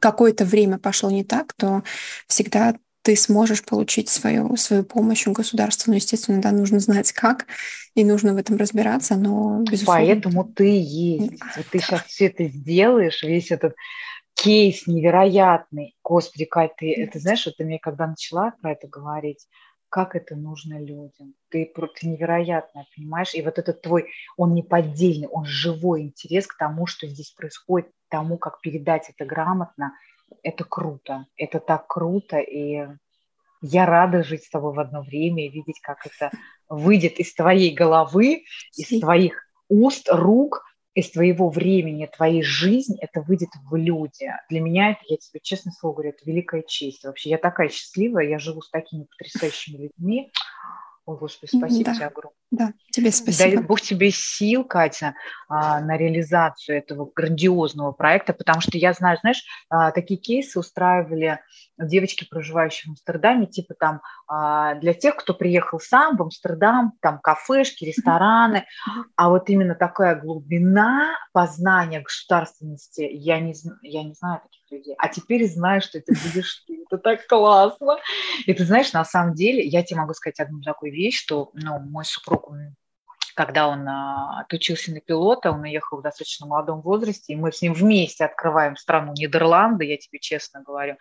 какое-то 0.00 0.44
время 0.44 0.78
пошло 0.78 1.10
не 1.10 1.24
так, 1.24 1.52
то 1.54 1.82
всегда 2.28 2.76
ты 3.02 3.16
сможешь 3.16 3.62
получить 3.62 4.08
свою, 4.08 4.56
свою 4.56 4.82
помощь 4.82 5.26
у 5.26 5.32
государства. 5.32 5.90
Но, 5.90 5.96
естественно, 5.96 6.40
да, 6.40 6.52
нужно 6.52 6.78
знать 6.78 7.12
как, 7.12 7.46
и 7.94 8.02
нужно 8.02 8.32
в 8.32 8.38
этом 8.38 8.56
разбираться, 8.56 9.16
но 9.16 9.62
безусловно... 9.62 10.06
Поэтому 10.06 10.44
ты 10.44 10.80
есть. 10.80 11.38
Да, 11.38 11.46
вот 11.56 11.66
ты 11.70 11.78
сейчас 11.80 12.04
все 12.04 12.26
это 12.26 12.44
сделаешь, 12.44 13.22
весь 13.22 13.50
этот 13.50 13.74
кейс 14.34 14.86
невероятный. 14.86 15.94
Господи, 16.02 16.46
Кать, 16.46 16.76
ты, 16.78 16.92
это 16.94 17.18
знаешь, 17.18 17.44
вот 17.44 17.56
ты 17.58 17.64
мне 17.64 17.78
когда 17.78 18.06
начала 18.06 18.54
про 18.62 18.72
это 18.72 18.88
говорить, 18.88 19.46
как 19.94 20.16
это 20.16 20.34
нужно 20.34 20.80
людям. 20.80 21.34
Ты, 21.50 21.72
ты 21.72 22.08
невероятно, 22.08 22.84
понимаешь? 22.96 23.34
И 23.34 23.42
вот 23.42 23.60
этот 23.60 23.80
твой, 23.80 24.10
он 24.36 24.52
не 24.52 24.64
поддельный, 24.64 25.28
он 25.28 25.44
живой 25.44 26.02
интерес 26.02 26.48
к 26.48 26.58
тому, 26.58 26.86
что 26.86 27.06
здесь 27.06 27.30
происходит, 27.30 27.88
к 27.88 28.10
тому, 28.10 28.36
как 28.36 28.60
передать 28.60 29.08
это 29.08 29.24
грамотно– 29.24 29.92
это 30.42 30.64
круто, 30.64 31.26
это 31.36 31.60
так 31.60 31.86
круто, 31.86 32.38
и 32.38 32.86
я 33.62 33.86
рада 33.86 34.22
жить 34.22 34.44
с 34.44 34.50
тобой 34.50 34.74
в 34.74 34.80
одно 34.80 35.02
время 35.02 35.46
и 35.46 35.50
видеть, 35.50 35.80
как 35.80 36.06
это 36.06 36.30
выйдет 36.68 37.18
из 37.18 37.34
твоей 37.34 37.72
головы, 37.72 38.44
из 38.76 39.00
твоих 39.00 39.46
уст, 39.68 40.08
рук, 40.10 40.64
из 40.94 41.10
твоего 41.10 41.50
времени, 41.50 42.06
твоей 42.06 42.42
жизни, 42.42 42.96
это 43.00 43.20
выйдет 43.20 43.50
в 43.68 43.74
люди. 43.74 44.30
Для 44.48 44.60
меня 44.60 44.92
это, 44.92 45.00
я 45.08 45.16
тебе 45.16 45.40
честно 45.42 45.72
слово 45.72 45.94
говорю, 45.94 46.10
это 46.10 46.24
великая 46.24 46.62
честь. 46.62 47.04
Вообще, 47.04 47.30
я 47.30 47.38
такая 47.38 47.68
счастливая, 47.68 48.28
я 48.28 48.38
живу 48.38 48.62
с 48.62 48.70
такими 48.70 49.04
потрясающими 49.04 49.82
людьми. 49.82 50.32
О, 51.04 51.16
Господи, 51.16 51.56
спасибо 51.56 51.86
да. 51.86 51.94
тебе 51.94 52.06
огромное. 52.06 52.36
Да, 52.56 52.72
тебе 52.92 53.10
спасибо. 53.10 53.56
Дай 53.56 53.64
Бог 53.64 53.80
тебе 53.80 54.10
сил, 54.12 54.64
Катя, 54.64 55.14
а, 55.48 55.80
на 55.80 55.96
реализацию 55.96 56.78
этого 56.78 57.10
грандиозного 57.12 57.90
проекта, 57.90 58.32
потому 58.32 58.60
что 58.60 58.78
я 58.78 58.92
знаю, 58.92 59.18
знаешь, 59.20 59.42
а, 59.68 59.90
такие 59.90 60.20
кейсы 60.20 60.58
устраивали 60.58 61.40
девочки, 61.78 62.26
проживающие 62.30 62.86
в 62.86 62.90
Амстердаме, 62.90 63.46
типа 63.46 63.74
там 63.74 64.02
а, 64.28 64.74
для 64.76 64.94
тех, 64.94 65.16
кто 65.16 65.34
приехал 65.34 65.80
сам 65.80 66.16
в 66.16 66.22
Амстердам, 66.22 66.92
там 67.00 67.18
кафешки, 67.18 67.84
рестораны, 67.84 68.66
а 69.16 69.30
вот 69.30 69.50
именно 69.50 69.74
такая 69.74 70.14
глубина 70.14 71.10
познания 71.32 72.00
государственности, 72.00 73.08
я 73.12 73.40
не, 73.40 73.54
я 73.82 74.04
не 74.04 74.14
знаю 74.14 74.42
таких 74.42 74.60
людей, 74.70 74.94
а 74.98 75.08
теперь 75.08 75.50
знаю, 75.50 75.80
что 75.82 75.98
это 75.98 76.12
будешь 76.12 76.62
ты, 76.66 76.84
это 76.84 76.98
так 76.98 77.26
классно. 77.26 77.96
И 78.46 78.54
ты 78.54 78.64
знаешь, 78.64 78.92
на 78.92 79.04
самом 79.04 79.34
деле, 79.34 79.64
я 79.64 79.82
тебе 79.82 80.00
могу 80.00 80.14
сказать 80.14 80.40
одну 80.40 80.60
такую 80.62 80.92
вещь, 80.92 81.20
что 81.20 81.50
ну, 81.54 81.80
мой 81.80 82.04
супруг 82.04 82.43
когда 83.34 83.68
он 83.68 83.86
а, 83.88 84.40
отучился 84.40 84.92
на 84.92 85.00
пилота, 85.00 85.50
он 85.50 85.62
уехал 85.62 85.98
в 85.98 86.02
достаточно 86.02 86.46
молодом 86.46 86.80
возрасте, 86.80 87.32
и 87.32 87.36
мы 87.36 87.52
с 87.52 87.60
ним 87.60 87.74
вместе 87.74 88.24
открываем 88.24 88.76
страну 88.76 89.12
Нидерланды, 89.12 89.84
я 89.84 89.96
тебе 89.96 90.20
честно 90.20 90.62
говорю, 90.62 90.96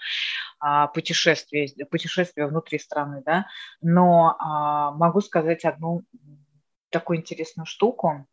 а, 0.60 0.88
путешествие, 0.88 1.70
путешествие 1.86 2.48
внутри 2.48 2.80
страны, 2.80 3.22
да, 3.26 3.46
но 3.82 4.36
а, 4.39 4.91
могу 4.91 5.22
сказать 5.22 5.64
одну 5.64 6.04
такую 6.89 7.20
интересную 7.20 7.66
штуку, 7.66 8.28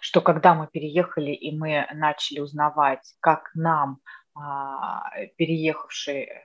что 0.00 0.20
когда 0.20 0.54
мы 0.54 0.66
переехали 0.68 1.32
и 1.32 1.56
мы 1.56 1.86
начали 1.92 2.40
узнавать, 2.40 3.14
как 3.20 3.50
нам, 3.54 3.98
переехавшие 5.36 6.44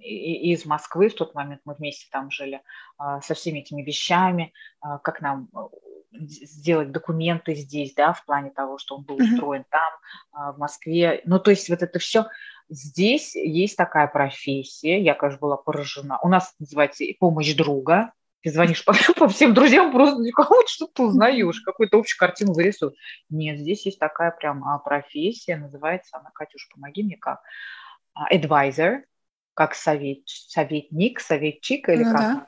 из 0.00 0.64
Москвы, 0.64 1.08
в 1.08 1.14
тот 1.14 1.34
момент 1.34 1.60
мы 1.64 1.74
вместе 1.74 2.06
там 2.10 2.30
жили, 2.30 2.62
а, 2.96 3.20
со 3.20 3.34
всеми 3.34 3.60
этими 3.60 3.82
вещами, 3.82 4.52
а, 4.80 4.98
как 4.98 5.20
нам 5.20 5.48
э, 5.54 5.58
сделать 6.20 6.90
документы 6.92 7.54
здесь, 7.54 7.94
да, 7.94 8.12
в 8.12 8.24
плане 8.24 8.50
того, 8.50 8.78
что 8.78 8.96
он 8.96 9.04
был 9.04 9.16
устроен 9.16 9.64
там, 9.70 9.92
а, 10.32 10.52
в 10.52 10.58
Москве. 10.58 11.22
Ну, 11.24 11.38
то 11.38 11.50
есть 11.50 11.68
вот 11.68 11.82
это 11.82 11.98
все. 11.98 12.26
Здесь 12.68 13.34
есть 13.34 13.76
такая 13.76 14.08
профессия, 14.08 15.00
я, 15.00 15.14
конечно, 15.14 15.40
была 15.40 15.56
поражена. 15.56 16.18
У 16.22 16.28
нас 16.28 16.54
называется 16.58 17.04
помощь 17.18 17.54
друга. 17.54 18.12
Ты 18.42 18.50
звонишь 18.50 18.84
по, 18.84 18.92
по 19.16 19.28
всем 19.28 19.52
друзьям, 19.52 19.92
просто 19.92 20.22
никого 20.22 20.62
что-то 20.66 21.04
узнаешь, 21.04 21.60
какую-то 21.60 21.98
общую 21.98 22.18
картину 22.18 22.52
вырисуют. 22.52 22.94
Нет, 23.30 23.58
здесь 23.58 23.84
есть 23.86 23.98
такая 23.98 24.30
прям 24.30 24.62
профессия, 24.84 25.56
называется 25.56 26.18
она, 26.18 26.30
Катюш, 26.32 26.68
помоги 26.72 27.02
мне 27.02 27.16
как, 27.16 27.40
advisor, 28.32 29.02
как 29.58 29.74
совет, 29.74 30.20
советник, 30.24 31.18
советчик 31.18 31.88
или 31.88 32.04
ну, 32.04 32.12
как. 32.12 32.20
Да. 32.20 32.46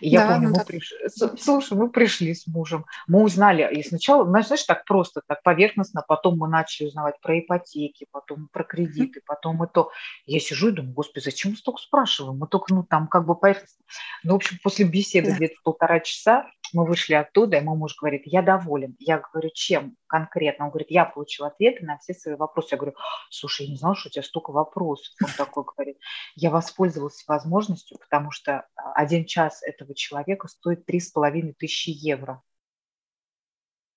И 0.00 0.08
я 0.08 0.20
да, 0.20 0.34
помню, 0.34 0.44
ну, 0.44 0.50
мы 0.50 0.58
так... 0.58 0.66
пришли, 0.68 0.96
слушай, 1.40 1.76
мы 1.76 1.90
пришли 1.90 2.32
с 2.34 2.46
мужем, 2.46 2.86
мы 3.08 3.24
узнали, 3.24 3.68
и 3.74 3.82
сначала, 3.82 4.24
знаешь, 4.24 4.62
так 4.62 4.84
просто, 4.84 5.22
так 5.26 5.42
поверхностно, 5.42 6.04
потом 6.06 6.38
мы 6.38 6.48
начали 6.48 6.86
узнавать 6.86 7.20
про 7.20 7.40
ипотеки, 7.40 8.06
потом 8.12 8.48
про 8.52 8.62
кредиты, 8.62 9.22
потом 9.26 9.64
и 9.64 9.66
то. 9.66 9.90
Я 10.24 10.38
сижу 10.38 10.68
и 10.68 10.72
думаю, 10.72 10.94
господи, 10.94 11.24
зачем 11.24 11.50
мы 11.50 11.56
столько 11.56 11.82
спрашиваем? 11.82 12.38
Мы 12.38 12.46
только, 12.46 12.72
ну, 12.72 12.84
там 12.84 13.08
как 13.08 13.26
бы 13.26 13.34
поверхностно. 13.34 13.84
Ну, 14.22 14.34
в 14.34 14.36
общем, 14.36 14.58
после 14.62 14.84
беседы 14.84 15.30
да. 15.30 15.36
где-то 15.36 15.56
полтора 15.64 15.98
часа 15.98 16.46
мы 16.72 16.86
вышли 16.86 17.14
оттуда, 17.14 17.58
и 17.58 17.60
мой 17.60 17.76
муж 17.76 17.96
говорит, 17.96 18.22
я 18.24 18.42
доволен. 18.42 18.96
Я 18.98 19.18
говорю, 19.18 19.50
чем 19.52 19.96
конкретно? 20.06 20.66
Он 20.66 20.70
говорит, 20.70 20.90
я 20.90 21.04
получил 21.04 21.46
ответы 21.46 21.84
на 21.84 21.98
все 21.98 22.14
свои 22.14 22.34
вопросы. 22.34 22.68
Я 22.72 22.78
говорю, 22.78 22.96
слушай, 23.30 23.66
я 23.66 23.72
не 23.72 23.78
знала, 23.78 23.94
что 23.94 24.08
у 24.08 24.12
тебя 24.12 24.22
столько 24.22 24.50
вопросов. 24.52 25.14
Он 25.22 25.30
такой 25.36 25.64
говорит, 25.64 25.98
я 26.34 26.50
воспользовался 26.50 27.24
возможностью, 27.26 27.98
потому 27.98 28.30
что 28.30 28.66
а, 28.74 28.92
один 28.94 29.24
час 29.24 29.62
этого 29.62 29.94
человека 29.94 30.48
стоит 30.48 30.86
три 30.86 31.00
с 31.00 31.10
половиной 31.10 31.54
тысячи 31.54 31.90
евро. 31.90 32.42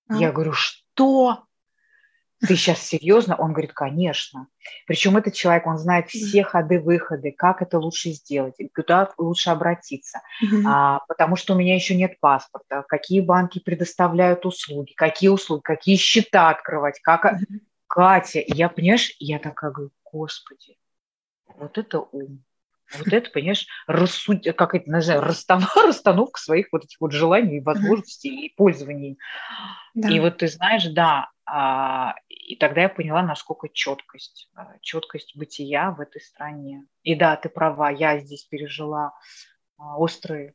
А? 0.08 0.16
Я 0.16 0.32
говорю, 0.32 0.52
что? 0.52 1.44
Ты 2.46 2.56
сейчас 2.56 2.80
серьезно? 2.80 3.36
Он 3.36 3.52
говорит, 3.52 3.72
конечно. 3.72 4.48
Причем 4.86 5.16
этот 5.16 5.34
человек, 5.34 5.66
он 5.66 5.78
знает 5.78 6.08
все 6.08 6.42
ходы-выходы, 6.42 7.32
как 7.32 7.62
это 7.62 7.78
лучше 7.78 8.10
сделать, 8.10 8.54
куда 8.74 9.12
лучше 9.18 9.50
обратиться. 9.50 10.20
Mm-hmm. 10.42 10.62
А, 10.66 11.00
потому 11.08 11.36
что 11.36 11.54
у 11.54 11.56
меня 11.56 11.74
еще 11.74 11.94
нет 11.94 12.18
паспорта, 12.20 12.84
какие 12.88 13.20
банки 13.20 13.58
предоставляют 13.58 14.46
услуги, 14.46 14.92
какие 14.94 15.28
услуги, 15.28 15.62
какие 15.62 15.96
счета 15.96 16.50
открывать, 16.50 17.00
как... 17.00 17.24
Mm-hmm. 17.24 17.60
Катя, 17.86 18.42
я, 18.46 18.68
понимаешь, 18.68 19.14
я 19.20 19.38
такая 19.38 19.70
говорю, 19.70 19.92
господи, 20.02 20.76
вот 21.46 21.78
это 21.78 22.00
ум. 22.00 22.42
Вот 22.98 23.12
это, 23.12 23.30
понимаешь, 23.30 23.66
рассуд... 23.86 24.44
как 24.56 24.74
это 24.74 24.90
называется, 24.90 25.26
расстанов... 25.26 25.76
расстановка 25.84 26.40
своих 26.40 26.68
вот 26.72 26.84
этих 26.84 27.00
вот 27.00 27.12
желаний, 27.12 27.60
возможностей 27.60 28.46
и 28.46 28.54
пользований. 28.54 29.18
Да. 29.94 30.08
И 30.08 30.20
вот 30.20 30.38
ты 30.38 30.48
знаешь, 30.48 30.86
да, 30.88 31.30
а, 31.46 32.14
и 32.28 32.56
тогда 32.56 32.82
я 32.82 32.88
поняла, 32.88 33.22
насколько 33.22 33.68
четкость, 33.68 34.50
а, 34.54 34.78
четкость 34.80 35.36
бытия 35.36 35.90
в 35.90 36.00
этой 36.00 36.20
стране. 36.20 36.86
И 37.02 37.14
да, 37.14 37.36
ты 37.36 37.48
права, 37.48 37.90
я 37.90 38.18
здесь 38.18 38.44
пережила 38.44 39.12
а, 39.78 39.98
острый, 39.98 40.54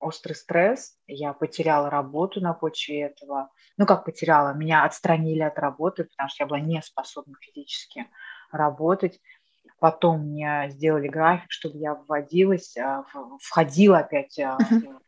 острый 0.00 0.34
стресс, 0.34 0.96
я 1.06 1.32
потеряла 1.32 1.90
работу 1.90 2.40
на 2.40 2.52
почве 2.52 3.02
этого. 3.02 3.50
Ну, 3.76 3.86
как 3.86 4.04
потеряла, 4.04 4.54
меня 4.54 4.84
отстранили 4.84 5.42
от 5.42 5.58
работы, 5.58 6.04
потому 6.04 6.28
что 6.28 6.44
я 6.44 6.48
была 6.48 6.60
не 6.60 6.82
способна 6.82 7.34
физически 7.40 8.06
работать. 8.50 9.20
Потом 9.78 10.20
мне 10.20 10.66
сделали 10.70 11.08
график, 11.08 11.50
чтобы 11.50 11.78
я 11.78 11.94
вводилась, 11.94 12.76
входила 13.40 13.98
опять 13.98 14.38
uh-huh 14.38 14.98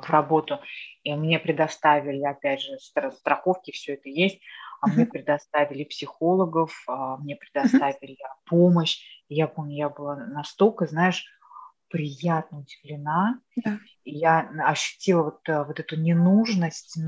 в 0.00 0.10
работу, 0.10 0.58
и 1.02 1.14
мне 1.14 1.38
предоставили, 1.38 2.24
опять 2.24 2.60
же, 2.62 2.78
страховки, 2.78 3.72
все 3.72 3.94
это 3.94 4.08
есть, 4.08 4.40
а 4.80 4.88
мне 4.88 5.06
предоставили 5.06 5.84
психологов, 5.84 6.82
а 6.88 7.18
мне 7.18 7.36
предоставили 7.36 8.16
помощь. 8.46 9.00
Я 9.28 9.46
помню, 9.48 9.76
я 9.76 9.88
была 9.88 10.16
настолько, 10.16 10.86
знаешь, 10.86 11.26
приятно 11.92 12.60
удивлена. 12.60 13.38
Да. 13.64 13.78
Я 14.04 14.50
ощутила 14.64 15.24
вот, 15.24 15.48
э, 15.48 15.62
вот 15.62 15.78
эту 15.78 15.96
ненужность 15.96 16.98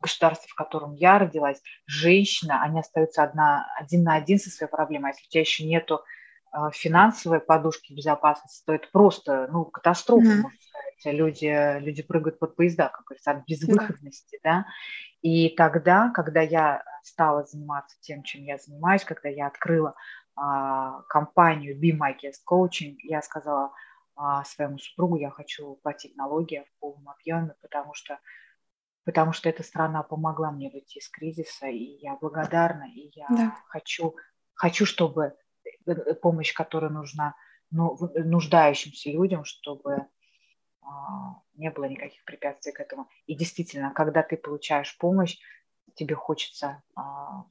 государства, 0.00 0.48
в 0.48 0.54
котором 0.54 0.94
я 0.94 1.18
родилась. 1.18 1.60
Женщина, 1.86 2.62
они 2.62 2.78
остаются 2.78 3.24
одна, 3.24 3.66
один 3.76 4.04
на 4.04 4.14
один 4.14 4.38
со 4.38 4.48
своей 4.48 4.70
проблемой. 4.70 5.10
А 5.10 5.14
если 5.14 5.26
у 5.26 5.30
тебя 5.30 5.40
еще 5.40 5.66
нету 5.66 6.00
а, 6.52 6.70
финансовой 6.70 7.40
подушки 7.40 7.92
безопасности, 7.92 8.62
то 8.64 8.74
это 8.74 8.86
просто 8.92 9.48
ну, 9.50 9.64
катастрофа, 9.64 10.24
mm-hmm. 10.24 10.40
можно 10.42 10.58
сказать. 10.60 11.18
Люди, 11.18 11.80
люди 11.80 12.02
прыгают 12.02 12.38
под 12.38 12.54
поезда, 12.54 12.90
как 12.90 13.04
говорится, 13.06 13.30
от 13.32 13.44
безвыходности, 13.46 14.38
да. 14.44 14.50
да? 14.50 14.66
И 15.22 15.50
тогда, 15.50 16.10
когда 16.14 16.40
я 16.40 16.82
стала 17.02 17.44
заниматься 17.44 17.96
тем, 18.00 18.22
чем 18.22 18.44
я 18.44 18.58
занимаюсь, 18.58 19.04
когда 19.04 19.28
я 19.28 19.48
открыла 19.48 19.94
а, 20.42 21.02
компанию 21.02 21.78
Be 21.78 21.90
My 21.90 22.16
Guest 22.16 22.40
Coaching, 22.50 22.96
я 23.02 23.20
сказала 23.20 23.72
а, 24.16 24.42
своему 24.44 24.78
супругу, 24.78 25.16
я 25.16 25.30
хочу 25.30 25.74
платить 25.82 26.16
налоги 26.16 26.64
в 26.66 26.80
полном 26.80 27.10
объеме, 27.10 27.54
потому 27.60 27.92
что 27.92 28.18
потому 29.04 29.32
что 29.32 29.50
эта 29.50 29.62
страна 29.62 30.02
помогла 30.02 30.50
мне 30.50 30.70
выйти 30.70 30.98
из 30.98 31.08
кризиса, 31.10 31.66
и 31.66 31.98
я 32.00 32.16
благодарна, 32.16 32.84
и 32.84 33.10
я 33.14 33.26
да. 33.28 33.56
хочу, 33.68 34.16
хочу, 34.54 34.86
чтобы 34.86 35.36
э, 35.86 36.14
помощь, 36.14 36.54
которая 36.54 36.90
нужна 36.90 37.34
ну, 37.70 37.98
нуждающимся 38.14 39.10
людям, 39.10 39.44
чтобы 39.44 40.06
а, 40.80 41.34
не 41.54 41.70
было 41.70 41.84
никаких 41.84 42.24
препятствий 42.24 42.72
к 42.72 42.80
этому. 42.80 43.08
И 43.26 43.34
действительно, 43.34 43.92
когда 43.92 44.22
ты 44.22 44.38
получаешь 44.38 44.96
помощь, 44.96 45.38
тебе 45.94 46.14
хочется 46.14 46.82
а, 46.94 47.44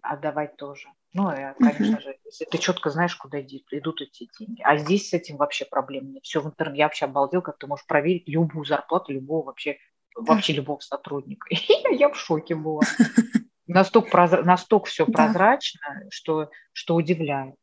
отдавать 0.00 0.56
тоже. 0.56 0.88
Ну, 1.14 1.30
и, 1.30 1.54
конечно 1.58 2.00
же, 2.00 2.16
если 2.24 2.46
ты 2.46 2.56
четко 2.56 2.90
знаешь, 2.90 3.14
куда 3.16 3.40
идут 3.40 4.00
эти 4.00 4.30
деньги. 4.38 4.62
А 4.62 4.78
здесь 4.78 5.10
с 5.10 5.12
этим 5.12 5.36
вообще 5.36 5.66
проблем 5.66 6.12
нет. 6.12 6.24
Все 6.24 6.40
в 6.40 6.46
интернете. 6.46 6.78
Я 6.78 6.86
вообще 6.86 7.04
обалдел, 7.04 7.42
как 7.42 7.58
ты 7.58 7.66
можешь 7.66 7.86
проверить 7.86 8.28
любую 8.28 8.64
зарплату 8.64 9.12
любого 9.12 9.46
вообще, 9.46 9.76
вообще 10.14 10.54
любого 10.54 10.80
сотрудника. 10.80 11.46
Я 11.90 12.08
в 12.08 12.16
шоке 12.16 12.54
была. 12.54 12.82
Настолько, 13.66 14.10
прозра... 14.10 14.42
настолько 14.42 14.86
все 14.86 15.06
прозрачно, 15.06 16.02
что, 16.10 16.50
что 16.72 16.96
удивляет. 16.96 17.54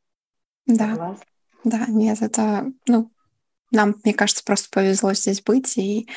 Да. 0.65 0.91
Согласна? 0.91 1.25
Да, 1.65 1.85
нет, 1.87 2.21
это, 2.21 2.71
ну, 2.87 3.11
нам, 3.71 3.95
мне 4.03 4.13
кажется, 4.13 4.43
просто 4.43 4.69
повезло 4.71 5.13
здесь 5.13 5.41
быть 5.41 5.77
и 5.77 6.07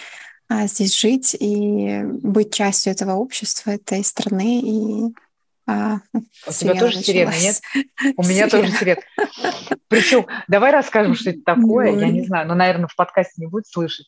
а, 0.48 0.66
здесь 0.66 0.96
жить 0.96 1.36
и 1.38 2.02
быть 2.04 2.54
частью 2.54 2.92
этого 2.92 3.14
общества, 3.14 3.72
этой 3.72 4.04
страны 4.04 4.60
и 4.60 5.14
а, 5.66 5.98
У 6.46 6.52
тебя 6.52 6.74
тоже 6.74 7.02
сирена, 7.02 7.32
нет? 7.38 7.60
У 8.16 8.24
меня 8.24 8.48
тоже 8.48 8.70
сирена. 8.72 9.00
Причем, 9.88 10.26
давай 10.48 10.72
расскажем, 10.72 11.14
что 11.14 11.30
это 11.30 11.40
такое. 11.44 11.92
Я 11.92 12.08
не 12.08 12.24
знаю, 12.24 12.48
но, 12.48 12.54
наверное, 12.54 12.88
в 12.88 12.96
подкасте 12.96 13.34
не 13.36 13.46
будет 13.46 13.66
слышать. 13.66 14.06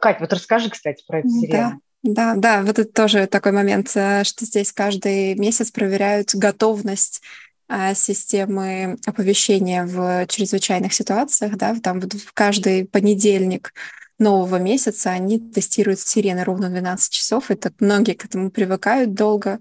Кать, 0.00 0.20
вот 0.20 0.32
расскажи, 0.32 0.70
кстати, 0.70 1.04
про 1.06 1.20
эту 1.20 1.28
сирену. 1.28 1.80
Да, 2.02 2.34
да, 2.34 2.62
вот 2.62 2.78
это 2.78 2.90
тоже 2.90 3.26
такой 3.26 3.52
момент, 3.52 3.90
э, 3.94 4.24
что 4.24 4.46
здесь 4.46 4.72
каждый 4.72 5.34
месяц 5.34 5.70
проверяют 5.70 6.34
готовность 6.34 7.20
а, 7.68 7.94
системы 7.94 8.98
оповещения 9.06 9.84
в 9.84 10.26
чрезвычайных 10.26 10.94
ситуациях, 10.94 11.56
да, 11.56 11.76
там 11.80 12.00
вот 12.00 12.14
в 12.14 12.32
каждый 12.32 12.86
понедельник 12.86 13.74
нового 14.18 14.56
месяца 14.56 15.10
они 15.10 15.38
тестируют 15.38 16.00
сирены 16.00 16.42
ровно 16.42 16.68
12 16.68 17.12
часов, 17.12 17.50
и 17.50 17.54
так 17.54 17.74
многие 17.78 18.14
к 18.14 18.24
этому 18.24 18.50
привыкают 18.50 19.14
долго, 19.14 19.60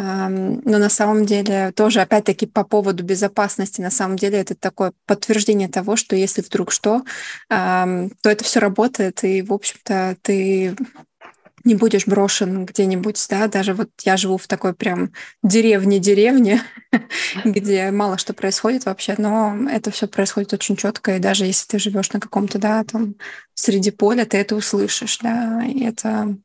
но 0.00 0.78
на 0.78 0.88
самом 0.88 1.24
деле 1.24 1.72
тоже, 1.72 2.00
опять-таки, 2.00 2.46
по 2.46 2.64
поводу 2.64 3.02
безопасности, 3.02 3.80
на 3.80 3.90
самом 3.90 4.16
деле 4.16 4.38
это 4.38 4.54
такое 4.54 4.92
подтверждение 5.06 5.68
того, 5.68 5.96
что 5.96 6.14
если 6.14 6.42
вдруг 6.42 6.70
что, 6.70 7.02
то 7.48 8.08
это 8.22 8.44
все 8.44 8.60
работает, 8.60 9.24
и, 9.24 9.42
в 9.42 9.52
общем-то, 9.52 10.16
ты 10.22 10.76
не 11.64 11.74
будешь 11.74 12.06
брошен 12.06 12.64
где-нибудь, 12.64 13.24
да, 13.28 13.48
даже 13.48 13.74
вот 13.74 13.90
я 14.02 14.16
живу 14.16 14.38
в 14.38 14.46
такой 14.46 14.72
прям 14.74 15.12
деревне-деревне, 15.42 16.62
где 17.44 17.90
мало 17.90 18.18
что 18.18 18.32
происходит 18.32 18.86
вообще, 18.86 19.14
но 19.18 19.68
это 19.68 19.90
все 19.90 20.06
происходит 20.06 20.52
очень 20.52 20.76
четко, 20.76 21.16
и 21.16 21.20
даже 21.20 21.44
если 21.44 21.66
ты 21.66 21.78
живешь 21.78 22.12
на 22.12 22.20
каком-то, 22.20 22.58
да, 22.58 22.84
там, 22.84 23.16
среди 23.54 23.90
поля, 23.90 24.24
ты 24.24 24.38
это 24.38 24.56
услышишь, 24.56 25.18
да, 25.18 25.62
и 25.64 25.84
это, 25.84 26.36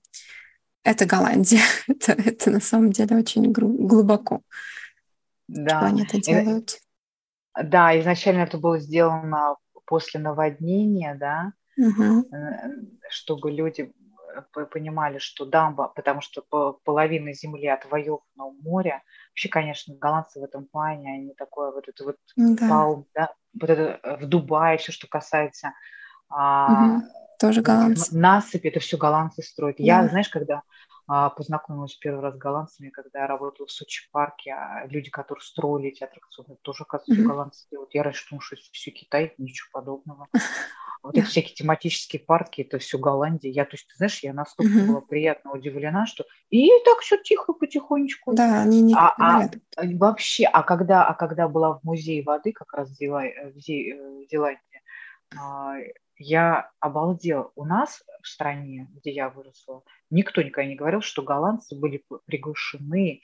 это 0.83 1.05
Голландия, 1.05 1.61
это, 1.87 2.13
это 2.13 2.51
на 2.51 2.59
самом 2.59 2.91
деле 2.91 3.17
очень 3.17 3.51
глубоко, 3.51 4.41
да. 5.47 5.79
что 5.79 5.87
они 5.87 6.03
это 6.03 6.19
делают. 6.19 6.79
Да, 7.61 7.99
изначально 7.99 8.41
это 8.41 8.57
было 8.57 8.79
сделано 8.79 9.57
после 9.85 10.19
наводнения, 10.19 11.15
да, 11.19 11.53
угу. 11.77 12.27
чтобы 13.09 13.51
люди 13.51 13.93
понимали, 14.71 15.19
что 15.19 15.45
дамба, 15.45 15.89
потому 15.89 16.21
что 16.21 16.41
половина 16.83 17.33
земли 17.33 17.67
отвоевана 17.67 18.45
у 18.45 18.53
моря. 18.53 19.03
Вообще, 19.31 19.49
конечно, 19.49 19.95
голландцы 19.95 20.39
в 20.39 20.43
этом 20.43 20.65
плане, 20.65 21.13
они 21.13 21.33
такое 21.35 21.71
вот 21.71 21.87
это 21.87 22.03
вот 22.03 22.17
да. 22.35 22.67
палм, 22.67 23.05
да, 23.13 23.33
вот 23.59 23.69
это 23.69 23.99
э, 24.01 24.17
в 24.17 24.27
Дубае, 24.27 24.77
все, 24.77 24.91
что 24.91 25.07
касается 25.07 25.73
а, 26.29 27.01
тоже 27.39 27.61
голландцы. 27.61 28.15
Насыпи, 28.15 28.67
это 28.67 28.79
все 28.79 28.97
голландцы 28.97 29.41
строят. 29.41 29.77
Да. 29.77 29.83
Я, 29.83 30.07
знаешь, 30.07 30.29
когда 30.29 30.63
а, 31.05 31.29
познакомилась 31.29 31.95
первый 31.95 32.21
раз 32.21 32.35
с 32.35 32.37
голландцами, 32.37 32.89
когда 32.89 33.21
я 33.21 33.27
работала 33.27 33.67
в 33.67 33.71
Сочи 33.71 34.09
парке, 34.11 34.51
а 34.51 34.87
люди, 34.87 35.09
которые 35.09 35.43
строили 35.43 35.89
эти 35.89 36.03
аттракционы, 36.03 36.57
тоже, 36.61 36.83
оказывается, 36.83 37.21
mm-hmm. 37.21 37.27
голландцы 37.27 37.67
делают. 37.69 37.93
Я 37.93 38.03
раньше 38.03 38.25
думала, 38.29 38.41
что 38.41 38.55
это 38.55 38.63
все 38.71 38.91
Китай, 38.91 39.33
ничего 39.37 39.69
подобного. 39.71 40.27
Вот 41.03 41.17
эти 41.17 41.25
всякие 41.25 41.53
тематические 41.53 42.21
парки, 42.21 42.61
это 42.61 42.77
все 42.77 42.97
Голландия. 42.97 43.51
Я, 43.51 43.65
то 43.65 43.73
есть, 43.73 43.85
ты 43.89 43.93
знаешь, 43.97 44.23
я 44.23 44.31
настолько 44.31 44.71
mm-hmm. 44.71 44.87
была 44.87 45.01
приятно 45.01 45.51
удивлена, 45.51 46.05
что 46.05 46.23
и 46.49 46.69
так 46.85 46.99
все 46.99 47.17
тихо, 47.17 47.51
потихонечку. 47.51 48.33
Да, 48.33 48.61
они 48.61 48.81
не 48.81 48.95
а, 48.95 49.13
а, 49.19 49.49
Вообще, 49.97 50.45
а 50.45 50.63
когда, 50.63 51.05
а 51.05 51.13
когда 51.13 51.49
была 51.49 51.73
в 51.73 51.83
музее 51.83 52.23
воды, 52.23 52.53
как 52.53 52.71
раз 52.71 52.89
в 52.89 52.93
Зеландии, 52.93 54.57
а, 55.37 55.75
я 56.23 56.71
обалдела. 56.79 57.51
У 57.55 57.65
нас 57.65 58.03
в 58.21 58.27
стране, 58.27 58.89
где 58.95 59.11
я 59.11 59.29
выросла, 59.29 59.83
никто 60.09 60.41
никогда 60.41 60.69
не 60.69 60.75
говорил, 60.75 61.01
что 61.01 61.21
голландцы 61.21 61.75
были 61.77 62.03
приглашены 62.25 63.21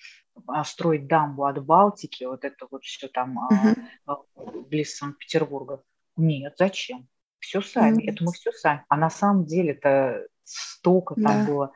а, 0.47 0.63
строить 0.63 1.07
дамбу 1.07 1.45
от 1.45 1.63
Балтики, 1.63 2.25
вот 2.25 2.43
это 2.43 2.67
вот 2.69 2.83
все 2.83 3.07
там 3.07 3.39
uh-huh. 3.51 4.67
близ 4.69 4.97
Санкт-Петербурга. 4.97 5.83
Нет, 6.17 6.55
зачем? 6.57 7.07
Все 7.39 7.61
сами, 7.61 8.03
mm-hmm. 8.03 8.11
это 8.11 8.23
мы 8.25 8.33
все 8.33 8.51
сами. 8.51 8.83
А 8.89 8.97
на 8.97 9.09
самом 9.09 9.45
деле 9.45 9.71
это 9.71 10.27
столько 10.43 11.15
там 11.15 11.45
было. 11.45 11.71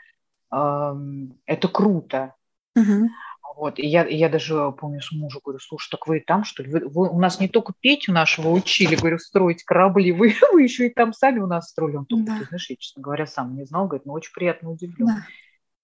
Эм, 0.51 1.39
это 1.45 1.69
круто. 1.69 2.35
Mm-hmm. 2.77 3.07
Вот, 3.55 3.77
и 3.79 3.85
я, 3.85 4.03
и 4.03 4.15
я 4.15 4.29
даже 4.29 4.71
помню 4.71 5.01
с 5.01 5.11
мужем, 5.11 5.41
говорю, 5.43 5.59
слушай, 5.59 5.89
так 5.91 6.07
вы 6.07 6.17
и 6.17 6.23
там, 6.23 6.43
что 6.43 6.63
ли? 6.63 6.71
Вы, 6.71 6.87
вы, 6.87 7.09
у 7.09 7.19
нас 7.19 7.39
не 7.39 7.47
только 7.47 7.73
Петю 7.79 8.11
нашего 8.11 8.49
учили, 8.49 8.95
говорю, 8.95 9.19
строить 9.19 9.63
корабли, 9.63 10.11
вы, 10.11 10.33
вы 10.51 10.63
еще 10.63 10.87
и 10.87 10.93
там 10.93 11.13
сами 11.13 11.39
у 11.39 11.47
нас 11.47 11.69
строили. 11.69 11.97
Он 11.97 12.05
только, 12.05 12.25
да. 12.25 12.39
ты 12.39 12.45
знаешь, 12.45 12.69
я, 12.69 12.75
честно 12.77 13.01
говоря, 13.01 13.27
сам 13.27 13.55
не 13.55 13.65
знал, 13.65 13.87
говорит, 13.87 14.05
ну, 14.05 14.13
очень 14.13 14.33
приятно 14.33 14.71
удивлен. 14.71 15.07
Да. 15.07 15.25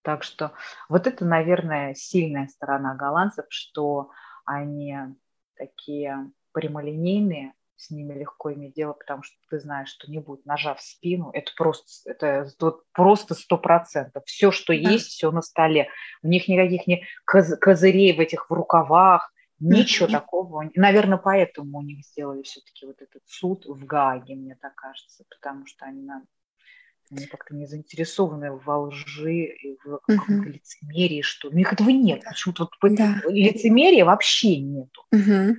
Так 0.01 0.23
что 0.23 0.53
вот 0.87 1.07
это, 1.07 1.25
наверное, 1.25 1.93
сильная 1.93 2.47
сторона 2.47 2.95
голландцев, 2.95 3.45
что 3.49 4.09
они 4.45 4.95
такие 5.55 6.31
прямолинейные, 6.53 7.53
с 7.79 7.89
ними 7.91 8.13
легко 8.13 8.53
иметь 8.53 8.73
дело, 8.73 8.91
потому 8.91 9.23
что 9.23 9.37
ты 9.49 9.57
знаешь, 9.57 9.87
что 9.87 10.11
не 10.11 10.19
будет 10.19 10.45
ножа 10.45 10.75
в 10.75 10.81
спину. 10.81 11.31
Это 11.33 11.51
просто, 11.55 12.11
это 12.11 12.51
просто 12.91 13.35
сто 13.35 13.57
процентов. 13.57 14.23
Все, 14.25 14.51
что 14.51 14.73
да. 14.73 14.79
есть, 14.79 15.07
все 15.07 15.31
на 15.31 15.41
столе. 15.41 15.87
У 16.21 16.27
них 16.27 16.49
никаких 16.49 16.87
не 16.87 17.05
коз, 17.25 17.57
козырей 17.57 18.15
в 18.15 18.19
этих 18.19 18.49
в 18.49 18.53
рукавах, 18.53 19.31
ничего 19.59 20.09
такого. 20.09 20.69
Наверное, 20.75 21.17
поэтому 21.17 21.79
у 21.79 21.81
них 21.81 22.05
сделали 22.05 22.41
все-таки 22.43 22.85
вот 22.85 23.01
этот 23.01 23.23
суд 23.25 23.65
в 23.65 23.85
Гааге, 23.85 24.35
мне 24.35 24.57
так 24.59 24.75
кажется, 24.75 25.23
потому 25.29 25.65
что 25.65 25.85
они 25.85 26.01
на 26.01 26.23
они 27.11 27.25
как-то 27.25 27.55
не 27.55 27.65
заинтересованы 27.65 28.51
во 28.51 28.81
лжи 28.81 29.45
и 29.45 29.79
в 29.83 29.97
каком-то 29.97 30.47
uh-huh. 30.47 30.51
лицемерии, 30.51 31.23
что 31.23 31.49
у 31.49 31.53
них 31.53 31.73
этого 31.73 31.89
нет. 31.89 32.21
Почему-то 32.23 32.69
вот 32.79 32.93
да. 32.93 33.19
лицемерия 33.27 34.05
вообще 34.05 34.59
нету. 34.59 35.07
Uh-huh. 35.11 35.55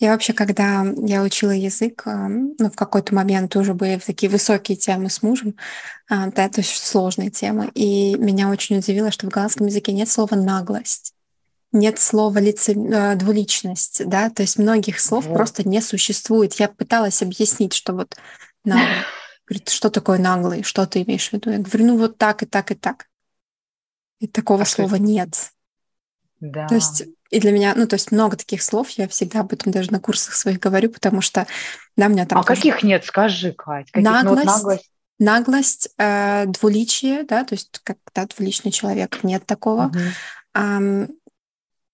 Я 0.00 0.10
вообще, 0.12 0.32
когда 0.32 0.84
я 0.98 1.22
учила 1.22 1.52
язык, 1.52 2.02
ну, 2.06 2.54
в 2.58 2.74
какой-то 2.74 3.14
момент 3.14 3.54
уже 3.54 3.74
были 3.74 3.98
такие 3.98 4.30
высокие 4.30 4.76
темы 4.76 5.08
с 5.08 5.22
мужем, 5.22 5.54
а, 6.08 6.26
да, 6.26 6.48
то 6.48 6.60
есть 6.60 6.84
сложные 6.84 7.30
темы. 7.30 7.70
И 7.74 8.16
меня 8.16 8.48
очень 8.48 8.78
удивило, 8.78 9.12
что 9.12 9.26
в 9.26 9.30
голландском 9.30 9.66
языке 9.68 9.92
нет 9.92 10.08
слова 10.08 10.34
«наглость», 10.34 11.14
нет 11.70 12.00
слова 12.00 12.38
лице... 12.38 12.74
А, 12.92 13.14
«двуличность», 13.14 14.06
да, 14.06 14.30
то 14.30 14.42
есть 14.42 14.58
многих 14.58 14.98
слов 14.98 15.26
вот. 15.26 15.36
просто 15.36 15.66
не 15.68 15.80
существует. 15.80 16.54
Я 16.54 16.68
пыталась 16.68 17.22
объяснить, 17.22 17.72
что 17.72 17.92
вот 17.92 18.16
наглый. 18.64 19.04
Говорит, 19.46 19.68
что 19.68 19.90
такое 19.90 20.18
наглый, 20.18 20.62
что 20.64 20.86
ты 20.86 21.02
имеешь 21.02 21.28
в 21.28 21.32
виду? 21.34 21.50
Я 21.50 21.58
говорю, 21.58 21.86
ну 21.86 21.98
вот 21.98 22.18
так 22.18 22.42
и 22.42 22.46
так 22.46 22.70
и 22.72 22.74
так. 22.74 23.06
И 24.18 24.26
такого 24.26 24.62
а 24.62 24.66
слова 24.66 24.96
нет. 24.96 25.52
Да. 26.40 26.66
То 26.66 26.74
есть 26.74 27.04
и 27.34 27.40
для 27.40 27.50
меня, 27.50 27.74
ну, 27.74 27.88
то 27.88 27.94
есть 27.94 28.12
много 28.12 28.36
таких 28.36 28.62
слов, 28.62 28.90
я 28.90 29.08
всегда 29.08 29.40
об 29.40 29.52
этом 29.52 29.72
даже 29.72 29.90
на 29.90 29.98
курсах 29.98 30.34
своих 30.34 30.60
говорю, 30.60 30.88
потому 30.88 31.20
что, 31.20 31.48
да, 31.96 32.06
меня 32.06 32.26
там... 32.26 32.38
А 32.38 32.44
тоже... 32.44 32.60
каких 32.60 32.84
нет, 32.84 33.04
скажи, 33.04 33.52
Кать? 33.52 33.90
Каких? 33.90 34.08
Наглость, 34.08 34.44
ну, 34.44 34.52
вот 34.52 34.54
наглость, 34.54 34.90
наглость 35.18 35.88
э, 35.98 36.44
двуличие, 36.46 37.24
да, 37.24 37.42
то 37.42 37.56
есть 37.56 37.80
как 37.82 37.98
да, 38.14 38.26
двуличный 38.26 38.70
человек, 38.70 39.24
нет 39.24 39.44
такого. 39.46 39.86
Угу. 39.86 39.98
Эм, 40.54 41.08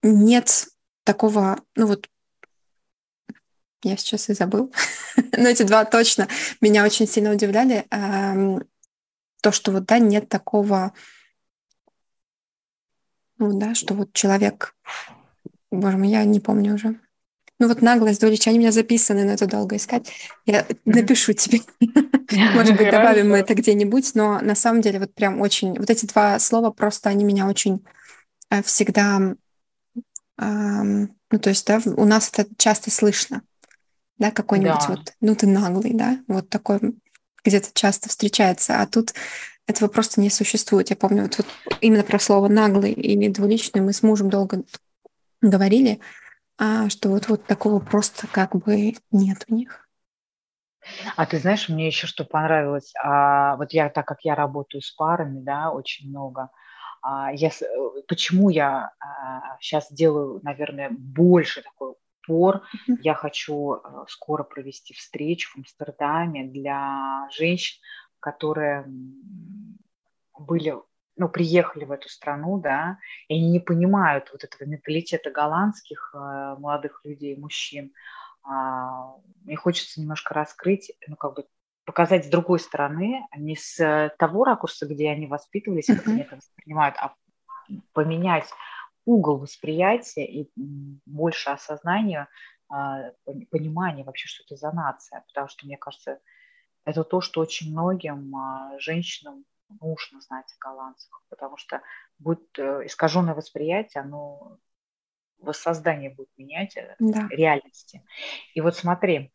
нет 0.02 0.68
такого, 1.04 1.58
ну 1.74 1.86
вот 1.86 2.06
я 3.82 3.96
сейчас 3.96 4.28
и 4.28 4.34
забыл. 4.34 4.70
Но 5.32 5.48
эти 5.48 5.62
два 5.62 5.86
точно 5.86 6.28
меня 6.60 6.84
очень 6.84 7.08
сильно 7.08 7.32
удивляли. 7.32 7.86
Эм, 7.90 8.62
то, 9.40 9.52
что 9.52 9.72
вот, 9.72 9.86
да, 9.86 9.98
нет 9.98 10.28
такого 10.28 10.92
Ну 13.38 13.58
да, 13.58 13.74
что 13.74 13.94
вот 13.94 14.12
человек, 14.12 14.76
боже 15.70 15.96
мой, 15.96 16.08
я 16.08 16.24
не 16.24 16.40
помню 16.40 16.74
уже. 16.74 16.96
Ну 17.58 17.68
вот 17.68 17.82
наглость, 17.82 18.20
двуличие, 18.20 18.50
они 18.50 18.58
у 18.58 18.62
меня 18.62 18.72
записаны, 18.72 19.24
но 19.24 19.32
это 19.32 19.46
долго 19.46 19.76
искать. 19.76 20.10
Я 20.46 20.66
напишу 20.86 21.34
тебе. 21.34 21.60
Может 22.54 22.76
быть, 22.76 22.90
добавим 22.90 23.30
мы 23.30 23.38
это 23.38 23.54
где-нибудь, 23.54 24.14
но 24.14 24.40
на 24.40 24.54
самом 24.54 24.80
деле 24.80 24.98
вот 24.98 25.14
прям 25.14 25.40
очень... 25.42 25.78
Вот 25.78 25.90
эти 25.90 26.06
два 26.06 26.38
слова 26.38 26.70
просто, 26.70 27.10
они 27.10 27.24
меня 27.24 27.46
очень 27.46 27.84
э, 28.50 28.62
всегда... 28.62 29.34
Ну, 30.38 31.38
то 31.38 31.50
есть, 31.50 31.66
да, 31.66 31.80
у 31.84 32.06
нас 32.06 32.30
это 32.32 32.48
часто 32.56 32.90
слышно, 32.90 33.42
да, 34.18 34.30
какой-нибудь 34.30 34.88
вот, 34.88 35.14
ну, 35.20 35.36
ты 35.36 35.46
наглый, 35.46 35.92
да, 35.92 36.18
вот 36.28 36.48
такой 36.48 36.80
где-то 37.44 37.68
часто 37.74 38.08
встречается, 38.08 38.80
а 38.80 38.86
тут 38.86 39.12
этого 39.66 39.88
просто 39.88 40.20
не 40.20 40.30
существует. 40.30 40.90
Я 40.90 40.96
помню, 40.96 41.22
вот, 41.22 41.38
вот 41.38 41.46
именно 41.80 42.02
про 42.02 42.18
слово 42.18 42.48
наглый 42.48 42.92
или 42.92 43.28
двуличный 43.28 43.82
мы 43.82 43.92
с 43.92 44.02
мужем 44.02 44.30
долго 44.30 44.62
говорили, 45.40 46.00
а 46.58 46.88
что 46.88 47.10
вот, 47.10 47.28
вот 47.28 47.46
такого 47.46 47.80
просто 47.80 48.26
как 48.26 48.54
бы 48.56 48.94
нет 49.10 49.44
у 49.48 49.54
них. 49.54 49.88
А 51.16 51.26
ты 51.26 51.38
знаешь, 51.38 51.68
мне 51.68 51.86
еще 51.86 52.06
что 52.06 52.24
понравилось, 52.24 52.92
а, 53.02 53.56
вот 53.56 53.72
я, 53.72 53.90
так 53.90 54.06
как 54.06 54.18
я 54.22 54.34
работаю 54.34 54.80
с 54.80 54.90
парами, 54.92 55.40
да, 55.40 55.70
очень 55.70 56.08
много, 56.08 56.50
а, 57.02 57.32
я, 57.32 57.48
э, 57.48 58.02
почему 58.08 58.50
я 58.50 58.90
а, 58.98 59.58
сейчас 59.60 59.90
делаю, 59.92 60.40
наверное, 60.42 60.90
больше 60.90 61.62
такой 61.62 61.94
упор, 62.22 62.56
mm-hmm. 62.56 62.98
я 63.02 63.14
хочу 63.14 63.72
а, 63.72 64.06
скоро 64.08 64.42
провести 64.42 64.94
встречу 64.94 65.50
в 65.50 65.58
Амстердаме 65.58 66.44
для 66.44 67.28
женщин, 67.30 67.80
которые 68.20 68.86
были 70.38 70.74
ну, 71.20 71.28
приехали 71.28 71.84
в 71.84 71.92
эту 71.92 72.08
страну, 72.08 72.58
да, 72.58 72.96
и 73.28 73.34
они 73.34 73.50
не 73.50 73.60
понимают 73.60 74.30
вот 74.32 74.42
этого 74.42 74.66
менталитета 74.66 75.30
голландских 75.30 76.12
э, 76.14 76.16
молодых 76.58 77.02
людей, 77.04 77.36
мужчин. 77.36 77.92
А, 78.42 79.16
мне 79.44 79.54
хочется 79.54 80.00
немножко 80.00 80.32
раскрыть, 80.32 80.92
ну, 81.06 81.16
как 81.16 81.34
бы 81.34 81.46
показать 81.84 82.24
с 82.24 82.30
другой 82.30 82.58
стороны, 82.58 83.26
не 83.36 83.54
с 83.54 84.14
того 84.18 84.44
ракурса, 84.44 84.86
где 84.86 85.10
они 85.10 85.26
воспитывались, 85.26 85.88
как 85.88 86.08
они 86.08 86.22
это 86.22 86.36
воспринимают, 86.36 86.96
а 86.98 87.14
поменять 87.92 88.46
угол 89.04 89.36
восприятия 89.36 90.24
и 90.24 90.50
больше 91.04 91.50
осознания, 91.50 92.28
а, 92.70 93.10
понимания 93.50 94.04
вообще, 94.04 94.26
что 94.26 94.42
это 94.44 94.56
за 94.56 94.72
нация. 94.72 95.22
Потому 95.26 95.48
что, 95.48 95.66
мне 95.66 95.76
кажется, 95.76 96.18
это 96.86 97.04
то, 97.04 97.20
что 97.20 97.42
очень 97.42 97.72
многим 97.72 98.34
а, 98.34 98.78
женщинам 98.78 99.44
нужно 99.80 100.20
знать 100.20 100.46
о 100.52 100.68
голландцах, 100.68 101.22
потому 101.28 101.56
что 101.56 101.82
будет 102.18 102.58
э, 102.58 102.86
искаженное 102.86 103.34
восприятие, 103.34 104.02
оно 104.02 104.58
воссоздание 105.38 106.10
будет 106.10 106.30
менять 106.36 106.76
э, 106.76 106.96
да. 106.98 107.28
реальности. 107.30 108.02
И 108.54 108.60
вот 108.60 108.76
смотри, 108.76 109.32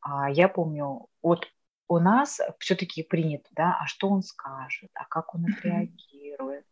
а, 0.00 0.30
я 0.30 0.48
помню, 0.48 1.08
вот 1.22 1.46
у 1.88 1.98
нас 1.98 2.40
все-таки 2.58 3.02
принято, 3.02 3.48
да, 3.52 3.78
а 3.80 3.86
что 3.86 4.08
он 4.08 4.22
скажет, 4.22 4.90
а 4.94 5.04
как 5.04 5.34
он 5.34 5.46
отреагирует, 5.46 6.66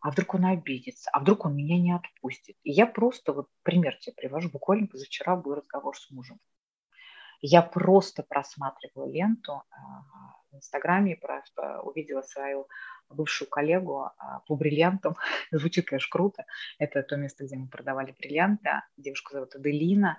а 0.00 0.10
вдруг 0.10 0.34
он 0.34 0.46
обидится, 0.46 1.10
а 1.12 1.20
вдруг 1.20 1.44
он 1.46 1.56
меня 1.56 1.78
не 1.78 1.92
отпустит. 1.92 2.56
И 2.62 2.70
я 2.70 2.86
просто, 2.86 3.32
вот 3.32 3.48
пример 3.62 3.96
тебе 3.96 4.14
привожу, 4.14 4.50
буквально 4.50 4.86
позавчера 4.86 5.36
был 5.36 5.54
разговор 5.54 5.96
с 5.96 6.10
мужем. 6.10 6.38
Я 7.42 7.60
просто 7.60 8.22
просматривала 8.22 9.10
ленту 9.10 9.52
а, 9.52 9.64
в 10.52 10.56
Инстаграме, 10.56 11.16
просто 11.16 11.80
увидела 11.82 12.22
свою 12.22 12.68
бывшую 13.10 13.48
коллегу 13.48 14.04
а, 14.16 14.40
по 14.46 14.54
бриллиантам. 14.54 15.16
Звучит, 15.50 15.86
конечно, 15.86 16.08
круто. 16.10 16.44
Это 16.78 17.02
то 17.02 17.16
место, 17.16 17.44
где 17.44 17.56
мы 17.56 17.66
продавали 17.68 18.14
бриллианты. 18.16 18.70
Девушку 18.96 19.32
зовут 19.32 19.56
Аделина. 19.56 20.18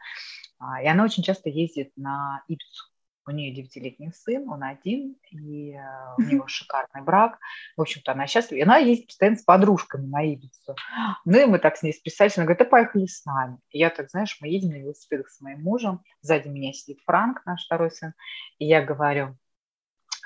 А, 0.60 0.84
и 0.84 0.86
она 0.86 1.06
очень 1.06 1.24
часто 1.24 1.50
ездит 1.50 1.94
на 1.96 2.44
Ибицу. 2.50 2.93
У 3.26 3.32
нее 3.32 3.54
девятилетний 3.54 4.12
сын, 4.12 4.50
он 4.50 4.64
один, 4.64 5.16
и 5.32 5.74
э, 5.74 6.16
у 6.18 6.22
него 6.22 6.48
шикарный 6.48 7.02
брак. 7.02 7.40
В 7.78 7.82
общем-то, 7.82 8.12
она 8.12 8.28
счастлива. 8.28 8.60
И 8.60 8.64
она 8.64 8.78
ездит 8.78 9.08
постоянно 9.08 9.38
с 9.38 9.44
подружками 9.44 10.06
на 10.06 10.24
Ибицу. 10.24 10.76
Ну, 11.24 11.40
и 11.40 11.46
мы 11.46 11.60
так 11.60 11.78
с 11.78 11.84
ней 11.84 11.94
списались. 11.94 12.38
Она 12.38 12.46
говорит, 12.46 12.60
да 12.60 12.66
поехали 12.66 13.06
с 13.06 13.24
нами. 13.26 13.60
И 13.70 13.80
я 13.80 13.90
так, 13.90 14.10
знаешь, 14.10 14.38
мы 14.42 14.50
едем 14.50 14.70
на 14.70 14.76
велосипедах 14.76 15.30
с 15.30 15.40
моим 15.40 15.62
мужем. 15.62 16.02
Сзади 16.22 16.50
меня 16.50 16.74
сидит 16.74 17.00
Франк, 17.06 17.46
наш 17.46 17.66
второй 17.66 17.92
сын. 17.92 18.14
И 18.60 18.66
я 18.66 18.82
говорю, 18.82 19.38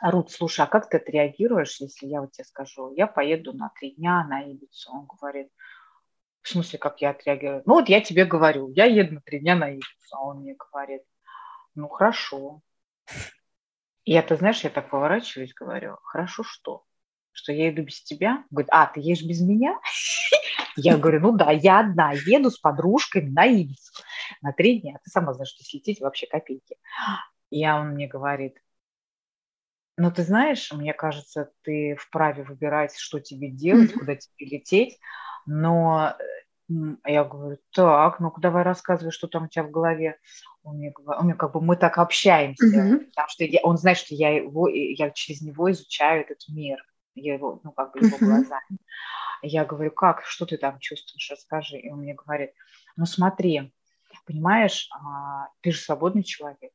Рут, 0.02 0.32
слушай, 0.32 0.62
а 0.62 0.68
как 0.68 0.90
ты 0.90 0.98
отреагируешь, 0.98 1.80
если 1.80 2.08
я 2.08 2.22
вот 2.22 2.32
тебе 2.32 2.46
скажу, 2.46 2.94
я 2.96 3.08
поеду 3.08 3.54
на 3.54 3.72
три 3.80 3.92
дня 3.92 4.24
на 4.28 4.42
Ибицу? 4.42 4.92
Он 4.92 5.06
говорит, 5.06 5.50
в 6.42 6.50
смысле, 6.50 6.80
как 6.80 7.02
я 7.02 7.10
отреагирую? 7.10 7.64
Ну 7.66 7.74
вот 7.74 7.90
я 7.90 8.00
тебе 8.00 8.26
говорю, 8.26 8.70
я 8.70 8.86
еду 8.86 9.16
на 9.16 9.22
три 9.22 9.40
дня 9.40 9.56
на 9.56 9.70
Ибицу. 9.72 10.16
А 10.16 10.24
он 10.24 10.42
мне 10.42 10.56
говорит, 10.56 11.02
ну 11.76 11.90
хорошо. 11.90 12.62
И 14.06 14.14
я, 14.14 14.22
ты 14.22 14.36
знаешь, 14.38 14.62
я 14.62 14.70
так 14.70 14.90
поворачиваюсь, 14.90 15.54
говорю, 15.54 15.98
хорошо 16.04 16.44
что? 16.44 16.84
Что 17.32 17.52
я 17.52 17.70
иду 17.70 17.84
без 17.84 18.02
тебя? 18.02 18.44
Говорит, 18.50 18.70
а, 18.72 18.88
ты 18.88 19.00
едешь 19.00 19.26
без 19.26 19.42
меня? 19.42 19.80
Я 20.80 20.98
говорю, 20.98 21.20
ну 21.22 21.36
да, 21.36 21.50
я 21.50 21.80
одна 21.80 22.12
еду 22.12 22.52
с 22.52 22.60
подружками 22.60 23.30
на 23.32 23.48
Ибицу 23.48 24.04
на 24.42 24.54
три 24.54 24.80
дня. 24.80 25.00
Ты 25.04 25.10
сама 25.10 25.34
знаешь, 25.34 25.50
что 25.50 25.64
слететь 25.64 26.02
вообще 26.02 26.28
копейки. 26.28 26.78
И 27.50 27.68
он 27.68 27.90
мне 27.94 28.08
говорит, 28.08 28.58
но 29.98 30.12
ты 30.12 30.24
знаешь, 30.24 30.72
мне 30.72 30.94
кажется, 30.94 31.52
ты 31.64 31.96
вправе 31.96 32.44
выбирать, 32.44 32.96
что 32.96 33.20
тебе 33.20 33.50
делать, 33.50 33.94
куда 33.94 34.16
тебе 34.16 34.46
лететь. 34.46 35.00
Но 35.48 36.16
я 36.70 37.24
говорю, 37.24 37.58
так, 37.72 38.20
ну-ка 38.20 38.42
давай 38.42 38.64
рассказывай, 38.64 39.12
что 39.12 39.28
там 39.28 39.46
у 39.46 39.48
тебя 39.48 39.64
в 39.64 39.72
голове. 39.72 40.20
Он 40.68 40.78
мне, 40.78 40.94
он 41.06 41.26
мне 41.26 41.34
как 41.34 41.54
бы 41.54 41.62
мы 41.62 41.78
так 41.78 41.98
общаемся, 41.98 42.66
mm-hmm. 42.66 43.06
потому 43.06 43.30
что 43.30 43.46
я, 43.46 43.62
он 43.64 43.78
знает, 43.78 43.98
что 43.98 44.14
я 44.16 44.36
его, 44.36 44.68
я 44.68 45.12
через 45.12 45.42
него 45.42 45.72
изучаю 45.72 46.22
этот 46.22 46.44
мир, 46.50 46.84
я 47.16 47.36
его, 47.36 47.62
ну 47.64 47.72
как 47.72 47.94
бы 47.94 48.00
его 48.00 48.18
mm-hmm. 48.18 48.26
глазами. 48.26 48.78
Я 49.42 49.64
говорю, 49.64 49.92
как, 49.92 50.26
что 50.26 50.46
ты 50.46 50.58
там 50.58 50.80
чувствуешь, 50.80 51.30
расскажи. 51.32 51.78
И 51.78 51.90
он 51.90 52.00
мне 52.00 52.16
говорит, 52.16 52.52
ну 52.98 53.06
смотри, 53.06 53.74
понимаешь, 54.26 54.90
а, 54.92 55.48
ты 55.62 55.72
же 55.72 55.80
свободный 55.80 56.24
человек. 56.24 56.74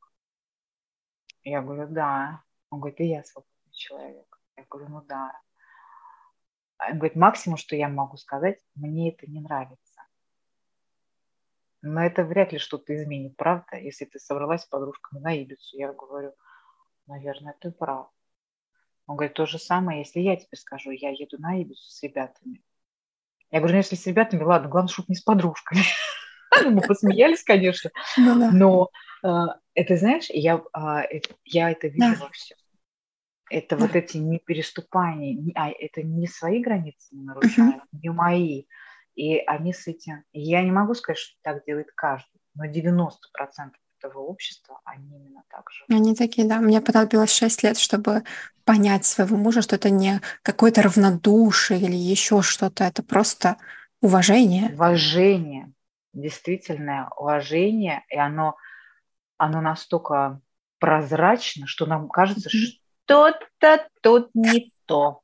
Я 1.44 1.60
говорю, 1.60 1.88
да. 1.88 2.42
Он 2.70 2.80
говорит, 2.80 3.00
и 3.00 3.08
я 3.08 3.24
свободный 3.24 3.72
человек. 3.72 4.40
Я 4.56 4.64
говорю, 4.70 4.88
ну 4.88 5.02
да. 5.02 5.38
Он 6.88 6.96
говорит, 6.96 7.16
максимум, 7.16 7.58
что 7.58 7.76
я 7.76 7.88
могу 7.88 8.16
сказать, 8.16 8.58
мне 8.74 9.12
это 9.12 9.30
не 9.30 9.40
нравится. 9.40 9.91
Но 11.82 12.04
это 12.04 12.24
вряд 12.24 12.52
ли 12.52 12.58
что-то 12.58 12.94
изменит, 12.94 13.36
правда? 13.36 13.76
Если 13.76 14.04
ты 14.04 14.18
собралась 14.20 14.62
с 14.62 14.66
подружками 14.66 15.20
на 15.20 15.34
Ибицу, 15.34 15.76
я 15.76 15.92
говорю, 15.92 16.32
наверное, 17.06 17.56
ты 17.60 17.72
прав. 17.72 18.08
Он 19.06 19.16
говорит, 19.16 19.34
то 19.34 19.46
же 19.46 19.58
самое, 19.58 20.00
если 20.00 20.20
я 20.20 20.36
тебе 20.36 20.56
скажу, 20.56 20.92
я 20.92 21.10
еду 21.10 21.38
на 21.38 21.60
Ибицу 21.60 21.82
с 21.82 22.02
ребятами. 22.02 22.62
Я 23.50 23.58
говорю, 23.58 23.74
ну 23.74 23.78
если 23.78 23.96
с 23.96 24.06
ребятами, 24.06 24.42
ладно, 24.42 24.68
главное, 24.68 24.88
чтобы 24.88 25.06
не 25.08 25.16
с 25.16 25.22
подружками. 25.22 25.82
Мы 26.64 26.80
посмеялись, 26.80 27.42
конечно, 27.42 27.90
ну 28.16 28.50
но 28.52 28.90
э, 29.24 29.46
это, 29.74 29.96
знаешь, 29.96 30.26
я, 30.30 30.62
а, 30.72 31.02
я 31.44 31.70
это 31.70 31.88
видела 31.88 32.30
все. 32.32 32.54
Это 33.50 33.76
вот 33.76 33.94
эти 33.94 34.16
непереступания, 34.16 35.52
а 35.54 35.70
это 35.70 36.02
не 36.02 36.26
свои 36.26 36.62
границы 36.62 37.14
не 37.14 37.24
нарушают, 37.24 37.82
не 37.92 38.10
мои. 38.10 38.64
И 39.14 39.38
они 39.38 39.72
с 39.72 39.86
этим... 39.86 40.24
Я 40.32 40.62
не 40.62 40.70
могу 40.70 40.94
сказать, 40.94 41.18
что 41.18 41.36
так 41.42 41.64
делает 41.64 41.88
каждый, 41.94 42.40
но 42.54 42.66
90% 42.66 43.10
этого 43.98 44.20
общества, 44.20 44.80
они 44.84 45.16
именно 45.16 45.44
так 45.48 45.70
же. 45.70 45.84
Они 45.88 46.14
такие, 46.14 46.46
да. 46.46 46.60
Мне 46.60 46.80
понадобилось 46.80 47.32
6 47.32 47.62
лет, 47.62 47.78
чтобы 47.78 48.24
понять 48.64 49.04
своего 49.04 49.36
мужа, 49.36 49.62
что 49.62 49.76
это 49.76 49.90
не 49.90 50.20
какое-то 50.42 50.82
равнодушие 50.82 51.80
или 51.80 51.94
еще 51.94 52.42
что-то, 52.42 52.84
это 52.84 53.02
просто 53.02 53.58
уважение. 54.00 54.70
Уважение, 54.74 55.72
действительное 56.12 57.08
уважение, 57.16 58.04
и 58.08 58.16
оно, 58.16 58.56
оно 59.36 59.60
настолько 59.60 60.40
прозрачно, 60.78 61.66
что 61.68 61.86
нам 61.86 62.08
кажется, 62.08 62.48
mm-hmm 62.48 62.82
что-то 63.12 63.88
тут 64.02 64.30
не 64.34 64.72
то. 64.86 65.21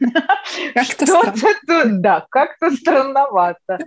Что-то 0.82 1.34
тут, 1.66 2.00
да, 2.00 2.26
как-то 2.30 2.70
странновато. 2.70 3.78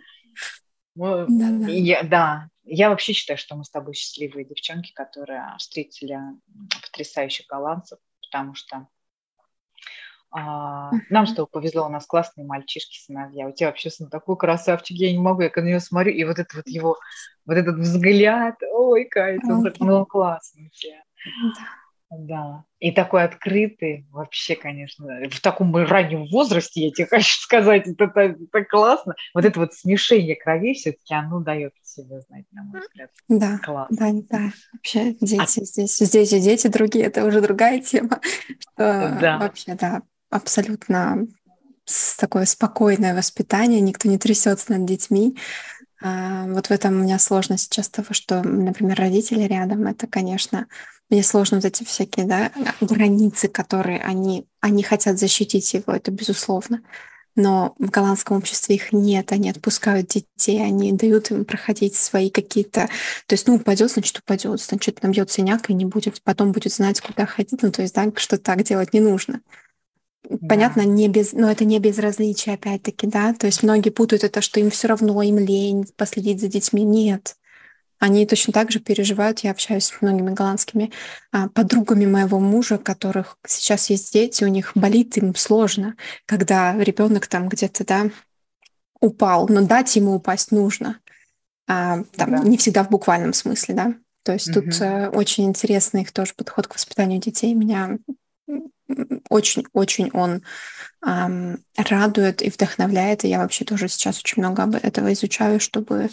Я, 0.95 2.03
да, 2.03 2.49
я 2.64 2.89
вообще 2.89 3.14
считаю, 3.14 3.38
что 3.38 3.56
мы 3.56 3.64
с 3.64 3.69
тобой 3.69 3.93
счастливые 3.93 4.45
девчонки, 4.45 4.91
которые 4.93 5.56
встретили 5.57 6.19
потрясающих 6.81 7.47
голландцев, 7.47 7.99
потому 8.22 8.53
что 8.53 8.88
а, 10.31 10.91
нам 11.10 11.26
тобой 11.26 11.47
повезло, 11.47 11.85
у 11.85 11.89
нас 11.89 12.06
классные 12.06 12.45
мальчишки, 12.45 12.99
сыновья. 12.99 13.47
У 13.47 13.51
тебя 13.51 13.68
вообще 13.68 13.89
сын 13.89 14.10
такой 14.10 14.38
красавчик, 14.38 14.95
я 14.97 15.11
не 15.11 15.18
могу, 15.18 15.41
я 15.41 15.49
на 15.56 15.61
него 15.61 15.80
смотрю, 15.80 16.11
и 16.11 16.23
вот 16.23 16.38
этот 16.38 16.53
вот 16.53 16.68
его, 16.68 16.97
вот 17.45 17.57
этот 17.57 17.80
взгляд, 17.80 18.56
ой, 18.72 19.06
Кайт, 19.06 19.41
он, 19.45 19.73
он 19.80 20.06
классный 20.06 20.68
у 20.68 20.69
тебя. 20.69 21.03
Да. 21.56 21.78
И 22.80 22.91
такой 22.91 23.23
открытый, 23.23 24.07
вообще, 24.11 24.56
конечно, 24.56 25.06
в 25.30 25.41
таком 25.41 25.76
раннем 25.76 26.26
возрасте, 26.27 26.86
я 26.86 26.91
тебе 26.91 27.06
хочу 27.10 27.40
сказать, 27.40 27.88
это, 27.88 28.06
это, 28.06 28.19
это 28.22 28.65
классно. 28.65 29.15
Вот 29.34 29.45
это 29.45 29.60
вот 29.60 29.73
смешение 29.73 30.36
крови 30.36 30.73
все-таки, 30.73 31.14
оно 31.14 31.40
дает 31.40 31.73
себе 31.84 32.22
знать, 32.22 32.45
на 32.52 32.64
мой 32.64 32.81
взгляд. 32.81 33.11
Да, 33.27 33.60
классно. 33.60 33.98
да, 33.98 34.10
да. 34.30 34.52
Вообще 34.73 35.14
дети 35.22 35.60
а... 35.60 35.65
здесь, 35.65 35.98
здесь 35.98 36.34
и 36.34 36.40
дети 36.40 36.68
другие, 36.68 37.06
это 37.06 37.26
уже 37.26 37.41
другая 37.41 37.80
тема. 37.80 38.19
Что 38.60 39.18
да. 39.22 39.38
Вообще, 39.38 39.76
да, 39.76 40.02
абсолютно 40.31 41.27
такое 42.19 42.45
спокойное 42.45 43.15
воспитание, 43.15 43.81
никто 43.81 44.10
не 44.10 44.18
трясется 44.18 44.72
над 44.72 44.86
детьми. 44.86 45.38
А, 46.02 46.45
вот 46.48 46.68
в 46.68 46.72
этом 46.72 46.94
у 46.94 47.03
меня 47.03 47.19
сложность 47.19 47.65
сейчас 47.65 47.90
того, 47.90 48.14
что, 48.14 48.41
например, 48.41 48.98
родители 48.98 49.44
рядом, 49.44 49.86
это, 49.86 50.07
конечно, 50.07 50.68
мне 51.10 51.23
сложно 51.23 51.57
вот 51.57 51.65
эти 51.65 51.84
всякие 51.84 52.26
да, 52.26 52.52
границы, 52.81 53.48
которые 53.48 53.99
они, 53.99 54.45
они 54.61 54.84
хотят 54.84 55.18
защитить 55.18 55.73
его, 55.73 55.94
это 55.94 56.11
безусловно. 56.11 56.81
Но 57.36 57.73
в 57.80 57.90
голландском 57.90 58.38
обществе 58.38 58.76
их 58.76 58.91
нет, 58.91 59.31
они 59.31 59.49
отпускают 59.49 60.07
детей, 60.07 60.61
они 60.61 60.91
дают 60.91 61.31
им 61.31 61.45
проходить 61.45 61.95
свои 61.95 62.30
какие-то... 62.30 62.90
То 63.27 63.34
есть, 63.34 63.48
ну, 63.48 63.56
упадет, 63.56 63.91
значит, 63.91 64.19
упадет, 64.19 64.61
значит, 64.61 65.02
набьет 65.03 65.31
синяк 65.31 65.69
и 65.69 65.73
не 65.73 65.86
будет, 65.86 66.22
потом 66.23 66.52
будет 66.52 66.73
знать, 66.73 66.99
куда 66.99 67.26
ходить. 67.26 67.61
Ну, 67.61 67.72
то 67.72 67.81
есть, 67.81 67.95
да, 67.95 68.11
что 68.15 68.38
так 68.38 68.64
делать 68.64 68.94
не 68.94 68.99
нужно. 68.99 69.41
Понятно, 70.48 70.81
не 70.81 71.07
без, 71.07 71.31
но 71.31 71.49
это 71.49 71.65
не 71.65 71.80
безразличие, 71.80 72.56
опять-таки, 72.56 73.07
да. 73.07 73.34
То 73.34 73.48
есть 73.48 73.64
многие 73.64 73.90
путают 73.90 74.23
это, 74.23 74.41
что 74.41 74.60
им 74.60 74.69
все 74.69 74.88
равно, 74.88 75.22
им 75.22 75.40
лень 75.40 75.86
последить 75.95 76.41
за 76.41 76.48
детьми. 76.48 76.84
Нет. 76.84 77.36
Они 77.99 78.26
точно 78.26 78.53
так 78.53 78.71
же 78.71 78.80
переживают. 78.80 79.39
Я 79.41 79.51
общаюсь 79.51 79.85
с 79.85 80.01
многими 80.01 80.34
голландскими 80.34 80.91
а, 81.31 81.49
подругами 81.49 82.05
моего 82.05 82.39
мужа, 82.39 82.77
которых 82.77 83.38
сейчас 83.45 83.89
есть 83.89 84.13
дети, 84.13 84.43
у 84.43 84.47
них 84.47 84.71
болит, 84.73 85.17
им 85.17 85.35
сложно, 85.35 85.95
когда 86.26 86.77
ребенок 86.77 87.27
там 87.27 87.49
где-то, 87.49 87.85
да, 87.85 88.09
упал, 89.01 89.47
но 89.49 89.61
дать 89.61 89.95
ему 89.95 90.15
упасть 90.15 90.51
нужно. 90.51 90.99
А, 91.67 92.03
там, 92.15 92.31
да. 92.31 92.39
Не 92.39 92.57
всегда 92.57 92.84
в 92.84 92.89
буквальном 92.89 93.34
смысле, 93.34 93.76
да. 93.76 93.93
То 94.23 94.34
есть 94.34 94.49
угу. 94.49 94.61
тут 94.61 94.81
э, 94.81 95.09
очень 95.09 95.45
интересный 95.45 96.01
их 96.01 96.11
тоже 96.11 96.34
подход 96.35 96.67
к 96.67 96.76
воспитанию 96.76 97.19
детей. 97.19 97.53
Меня 97.53 97.97
очень-очень 99.30 100.09
он 100.13 100.43
эм, 101.05 101.63
радует 101.77 102.41
и 102.41 102.49
вдохновляет. 102.49 103.23
И 103.23 103.27
я 103.30 103.39
вообще 103.39 103.65
тоже 103.65 103.88
сейчас 103.88 104.19
очень 104.19 104.41
много 104.41 104.63
об 104.63 104.76
этого 104.76 105.13
изучаю, 105.13 105.59
чтобы 105.59 106.09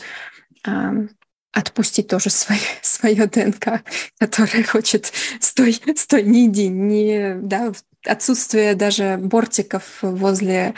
эм, 0.64 1.10
отпустить 1.56 2.08
тоже 2.08 2.30
свое, 2.30 2.60
свое 2.82 3.26
ДНК, 3.26 3.82
которое 4.18 4.62
хочет 4.62 5.12
стой, 5.40 5.80
стой, 5.96 6.22
не 6.22 6.46
иди, 6.46 6.68
не, 6.68 7.34
да, 7.36 7.72
отсутствие 8.04 8.74
даже 8.74 9.16
бортиков 9.18 9.98
возле, 10.02 10.74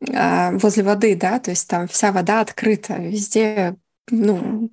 э, 0.00 0.56
возле 0.56 0.82
воды, 0.82 1.14
да, 1.16 1.38
то 1.38 1.50
есть 1.50 1.68
там 1.68 1.86
вся 1.86 2.12
вода 2.12 2.40
открыта, 2.40 2.94
везде, 2.94 3.76
ну, 4.10 4.70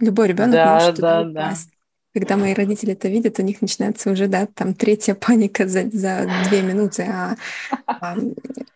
любой 0.00 0.28
ребенок 0.28 0.52
да, 0.52 0.74
может 0.74 0.96
да, 0.96 1.24
да. 1.24 1.30
упасть 1.30 1.70
когда 2.16 2.38
мои 2.38 2.54
родители 2.54 2.94
это 2.94 3.08
видят, 3.08 3.38
у 3.38 3.42
них 3.42 3.60
начинается 3.60 4.10
уже, 4.10 4.26
да, 4.26 4.46
там 4.46 4.72
третья 4.72 5.14
паника 5.14 5.68
за, 5.68 5.90
за 5.90 6.26
две 6.48 6.62
минуты, 6.62 7.02
а, 7.02 7.36
а, 7.86 8.16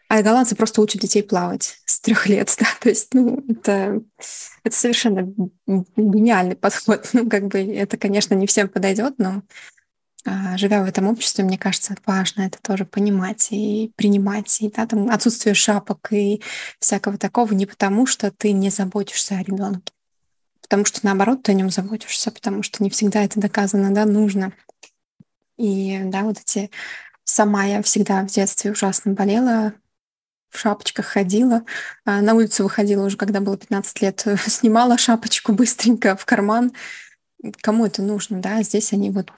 а 0.09 0.23
голландцы 0.23 0.55
просто 0.55 0.83
учат 0.83 1.01
детей 1.01 1.23
плавать 1.23 1.79
с 1.87 2.01
трех 2.01 2.27
лет, 2.27 2.55
да, 2.61 2.67
то 2.83 2.91
есть, 2.91 3.15
ну, 3.15 3.43
это, 3.49 4.03
это 4.63 4.77
совершенно 4.77 5.33
гениальный 5.67 6.55
подход, 6.55 7.09
ну, 7.15 7.31
как 7.31 7.47
бы 7.47 7.61
это, 7.61 7.97
конечно, 7.97 8.35
не 8.35 8.47
всем 8.47 8.69
подойдет, 8.69 9.15
но 9.17 9.43
а, 10.27 10.59
живя 10.59 10.83
в 10.83 10.87
этом 10.87 11.07
обществе, 11.07 11.43
мне 11.43 11.57
кажется, 11.57 11.97
важно 12.05 12.43
это 12.43 12.59
тоже 12.61 12.85
понимать 12.85 13.49
и 13.53 13.91
принимать. 13.97 14.61
И 14.61 14.71
да, 14.71 14.87
там 14.87 15.09
отсутствие 15.09 15.55
шапок 15.55 16.13
и 16.13 16.43
всякого 16.79 17.17
такого 17.17 17.55
не 17.55 17.65
потому, 17.65 18.05
что 18.05 18.31
ты 18.31 18.53
не 18.53 18.69
заботишься 18.69 19.37
о 19.37 19.43
ребенке, 19.43 19.95
потому 20.71 20.85
что 20.85 21.01
наоборот 21.03 21.43
ты 21.43 21.51
о 21.51 21.55
нем 21.57 21.69
заботишься, 21.69 22.31
потому 22.31 22.63
что 22.63 22.81
не 22.85 22.91
всегда 22.91 23.25
это 23.25 23.41
доказано, 23.41 23.93
да, 23.93 24.07
нужно. 24.07 24.53
И 25.57 26.01
да, 26.05 26.23
вот 26.23 26.39
эти 26.39 26.71
сама 27.25 27.65
я 27.65 27.83
всегда 27.83 28.23
в 28.23 28.29
детстве 28.29 28.71
ужасно 28.71 29.13
болела, 29.13 29.75
в 30.49 30.59
шапочках 30.61 31.07
ходила, 31.07 31.65
а 32.05 32.21
на 32.21 32.35
улицу 32.35 32.63
выходила 32.63 33.05
уже, 33.05 33.17
когда 33.17 33.41
было 33.41 33.59
15 33.59 34.01
лет, 34.01 34.25
снимала 34.47 34.97
шапочку 34.97 35.53
быстренько 35.53 36.15
в 36.17 36.25
карман. 36.25 36.73
Кому 37.63 37.85
это 37.85 38.01
нужно, 38.01 38.41
да? 38.41 38.63
Здесь 38.63 38.93
они 38.93 39.11
вот 39.11 39.33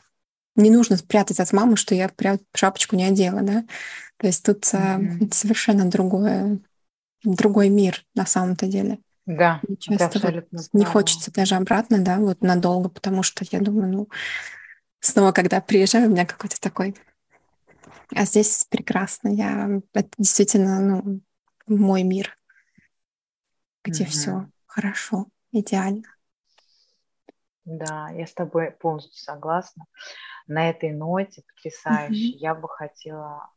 не 0.55 0.69
нужно 0.69 0.99
спрятать 0.99 1.41
от 1.41 1.51
мамы, 1.55 1.79
что 1.79 1.95
я 1.95 2.11
прям 2.11 2.41
шапочку 2.55 2.95
не 2.95 3.05
одела, 3.05 3.41
да? 3.41 3.65
То 4.19 4.27
есть 4.27 4.45
тут 4.45 4.65
mm-hmm. 4.65 5.33
совершенно 5.33 5.87
другое, 5.87 6.59
другой 7.25 7.71
мир 7.71 8.05
на 8.15 8.27
самом-то 8.27 8.67
деле. 8.67 8.99
Да, 9.25 9.61
часто 9.79 10.19
вот 10.19 10.69
не 10.73 10.85
хочется 10.85 11.33
даже 11.33 11.55
обратно, 11.55 11.99
да, 12.03 12.19
вот 12.19 12.43
надолго, 12.43 12.89
потому 12.89 13.23
что 13.23 13.45
я 13.51 13.61
думаю, 13.61 13.93
ну, 13.93 14.09
снова, 15.01 15.33
когда 15.33 15.61
приезжаю, 15.61 16.09
у 16.09 16.13
меня 16.13 16.27
какой-то 16.27 16.61
такой... 16.61 16.97
А 18.15 18.25
здесь 18.25 18.67
прекрасно. 18.69 19.29
Я... 19.29 19.81
Это 19.95 20.11
действительно, 20.19 20.81
ну, 20.81 21.21
мой 21.67 22.03
мир, 22.03 22.37
где 23.85 24.05
mm-hmm. 24.05 24.09
все 24.09 24.51
хорошо, 24.67 25.29
идеально. 25.51 26.05
Да, 27.65 28.11
я 28.11 28.27
с 28.27 28.35
тобой 28.35 28.73
полностью 28.73 29.23
согласна. 29.23 29.87
На 30.47 30.69
этой 30.69 30.91
ноте 30.91 31.43
потрясающе. 31.43 32.33
Mm-hmm. 32.33 32.39
Я 32.39 32.55
бы 32.55 32.69
хотела 32.69 33.51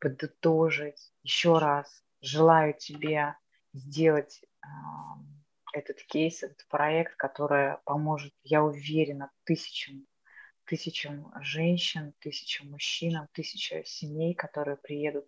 подытожить 0.00 1.12
еще 1.22 1.58
раз. 1.58 2.02
Желаю 2.20 2.74
тебе 2.74 3.36
сделать 3.72 4.40
этот 5.72 6.02
кейс, 6.02 6.42
этот 6.42 6.66
проект, 6.68 7.16
который 7.16 7.76
поможет, 7.84 8.32
я 8.42 8.62
уверена, 8.62 9.30
тысячам, 9.44 10.06
тысячам 10.64 11.32
женщин, 11.40 12.14
тысячам 12.20 12.70
мужчин, 12.70 13.28
тысячам 13.32 13.84
семей, 13.84 14.34
которые 14.34 14.76
приедут 14.76 15.26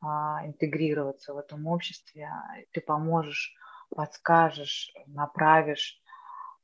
а, 0.00 0.44
интегрироваться 0.46 1.34
в 1.34 1.38
этом 1.38 1.66
обществе. 1.66 2.30
Ты 2.72 2.80
поможешь, 2.80 3.54
подскажешь, 3.90 4.92
направишь, 5.06 6.00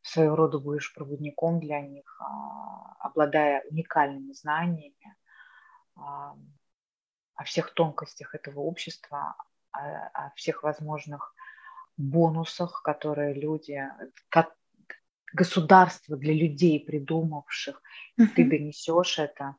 своего 0.03 0.37
рода 0.37 0.59
будешь 0.59 0.95
проводником 0.95 1.61
для 1.61 1.81
них, 1.81 2.21
а, 2.21 2.97
обладая 3.01 3.63
уникальными 3.71 4.33
знаниями 4.33 5.17
а, 5.97 6.37
о 7.35 7.45
всех 7.45 7.75
тонкостях 7.75 8.35
этого 8.35 8.61
общества, 8.61 9.37
о, 9.73 10.07
о 10.15 10.31
всех 10.37 10.63
возможных 10.63 11.36
бонусах, 11.97 12.83
которые 12.83 13.35
люди, 13.35 13.83
как 14.29 14.55
государство 15.33 16.17
для 16.17 16.33
людей, 16.33 16.81
придумавших, 16.81 17.83
uh-huh. 18.19 18.27
ты 18.35 18.45
донесешь 18.45 19.19
это, 19.19 19.57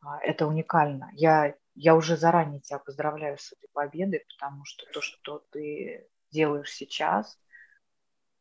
а, 0.00 0.18
это 0.20 0.46
уникально. 0.46 1.10
Я, 1.12 1.54
я 1.74 1.94
уже 1.94 2.16
заранее 2.16 2.60
тебя 2.60 2.78
поздравляю 2.78 3.38
с 3.38 3.52
этой 3.52 3.68
победой, 3.72 4.24
потому 4.28 4.64
что 4.64 4.86
то, 4.92 5.00
что 5.00 5.44
ты 5.50 6.08
делаешь 6.30 6.72
сейчас, 6.72 7.38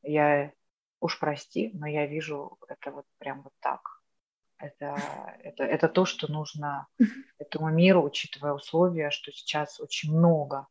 я 0.02 0.52
уж 1.00 1.20
прости, 1.20 1.72
но 1.74 1.88
я 1.88 2.06
вижу 2.06 2.58
это 2.68 2.92
вот 2.92 3.06
прям 3.18 3.42
вот 3.42 3.54
так. 3.60 3.82
Это, 4.58 4.96
это, 5.44 5.64
это 5.64 5.90
то, 5.90 6.06
что 6.06 6.32
нужно 6.32 6.88
этому 7.40 7.70
миру, 7.72 8.04
учитывая 8.04 8.54
условия, 8.54 9.10
что 9.10 9.32
сейчас 9.32 9.80
очень 9.80 10.16
много 10.16 10.68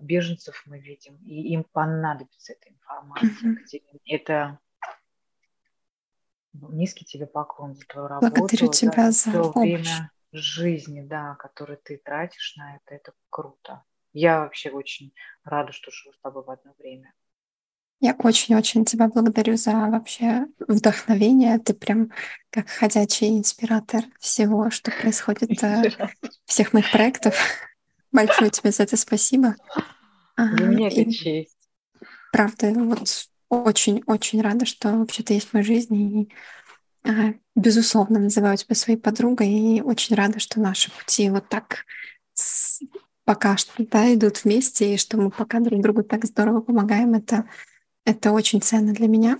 беженцев 0.00 0.62
мы 0.66 0.78
видим, 0.78 1.16
и 1.24 1.52
им 1.52 1.64
понадобится 1.64 2.52
эта 2.52 2.70
информация. 2.70 3.54
Mm-hmm. 3.54 4.00
Это 4.06 4.58
ну, 6.52 6.72
низкий 6.72 7.04
тебе 7.04 7.26
поклон 7.26 7.74
за 7.74 7.84
твою 7.86 8.08
работу. 8.08 8.34
Благодарю 8.34 8.70
тебя 8.72 9.10
за, 9.12 9.30
помощь. 9.30 9.80
время 9.80 10.10
жизни, 10.32 11.00
да, 11.02 11.36
который 11.36 11.76
ты 11.76 11.98
тратишь 11.98 12.56
на 12.56 12.76
это. 12.76 12.94
Это 12.94 13.12
круто. 13.30 13.84
Я 14.12 14.40
вообще 14.40 14.70
очень 14.70 15.14
рада, 15.44 15.72
что 15.72 15.90
живу 15.90 16.12
с 16.12 16.18
тобой 16.20 16.44
в 16.44 16.50
одно 16.50 16.72
время. 16.78 17.12
Я 18.02 18.16
очень-очень 18.18 18.86
тебя 18.86 19.08
благодарю 19.08 19.56
за 19.56 19.72
вообще 19.72 20.46
вдохновение. 20.58 21.58
Ты 21.58 21.74
прям 21.74 22.10
как 22.48 22.68
ходячий 22.68 23.38
инспиратор 23.38 24.04
всего, 24.18 24.70
что 24.70 24.90
происходит, 24.90 25.62
э, 25.62 25.92
всех 26.46 26.72
моих 26.72 26.90
проектов. 26.90 27.36
Большое 28.12 28.50
тебе 28.50 28.72
за 28.72 28.84
это 28.84 28.96
спасибо. 28.96 29.56
Меня 30.36 30.88
это 30.88 31.12
честь. 31.12 31.56
Правда, 32.32 32.72
вот 32.72 33.28
очень-очень 33.48 34.40
рада, 34.40 34.64
что 34.64 34.92
вообще 34.92 35.22
ты 35.22 35.34
есть 35.34 35.48
в 35.48 35.54
моей 35.54 35.66
жизни. 35.66 36.22
И, 36.22 37.08
а, 37.08 37.34
безусловно, 37.54 38.18
называю 38.18 38.56
тебя 38.56 38.74
своей 38.74 38.98
подругой. 38.98 39.50
И 39.50 39.82
очень 39.82 40.16
рада, 40.16 40.38
что 40.38 40.60
наши 40.60 40.90
пути 40.90 41.28
вот 41.30 41.48
так 41.48 41.84
пока 43.24 43.56
что 43.56 43.72
да, 43.78 44.12
идут 44.14 44.44
вместе, 44.44 44.94
и 44.94 44.98
что 44.98 45.16
мы 45.16 45.30
пока 45.30 45.60
друг 45.60 45.82
другу 45.82 46.02
так 46.02 46.24
здорово 46.24 46.60
помогаем. 46.60 47.14
Это, 47.14 47.48
это 48.04 48.32
очень 48.32 48.62
ценно 48.62 48.92
для 48.92 49.08
меня. 49.08 49.38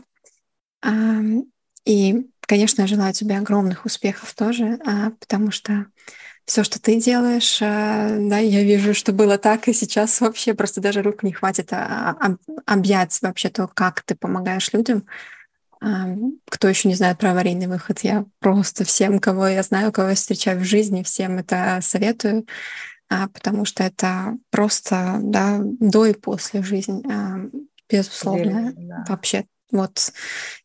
И 1.85 2.31
конечно, 2.41 2.83
я 2.83 2.89
желаю 2.89 3.15
тебе 3.15 3.39
огромных 3.39 3.85
успехов 3.85 4.35
тоже, 4.35 4.81
а, 4.85 5.11
потому 5.11 5.53
что 5.53 5.87
все, 6.51 6.65
что 6.65 6.83
ты 6.83 7.01
делаешь, 7.01 7.61
а, 7.63 8.09
да, 8.19 8.39
я 8.39 8.65
вижу, 8.65 8.93
что 8.93 9.13
было 9.13 9.39
так, 9.39 9.69
и 9.69 9.73
сейчас 9.73 10.21
вообще 10.21 10.53
просто 10.53 10.81
даже 10.81 11.01
рук 11.01 11.23
не 11.23 11.31
хватит 11.31 11.73
а, 11.73 12.17
объять 12.67 13.17
вообще 13.23 13.51
то, 13.51 13.69
как 13.69 14.03
ты 14.03 14.17
помогаешь 14.17 14.73
людям. 14.73 15.07
Кто 15.81 16.69
еще 16.69 16.89
не 16.89 16.97
знает 16.97 17.19
про 17.19 17.31
аварийный 17.31 17.69
выход, 17.69 18.01
я 18.01 18.25
просто 18.41 18.85
всем, 18.85 19.21
кого 19.21 19.47
я 19.47 19.63
знаю, 19.63 19.93
кого 19.93 20.09
я 20.09 20.15
встречаю 20.17 20.59
в 20.59 20.65
жизни, 20.65 21.05
всем 21.05 21.39
это 21.39 21.79
советую, 21.83 22.47
потому 23.09 23.65
что 23.65 23.85
это 23.85 24.37
просто 24.51 25.21
да, 25.23 25.61
до 25.63 26.05
и 26.07 26.15
после 26.15 26.65
жизни, 26.65 27.03
безусловно, 27.89 28.75
да. 28.77 29.05
вообще 29.09 29.47
вот 29.73 30.13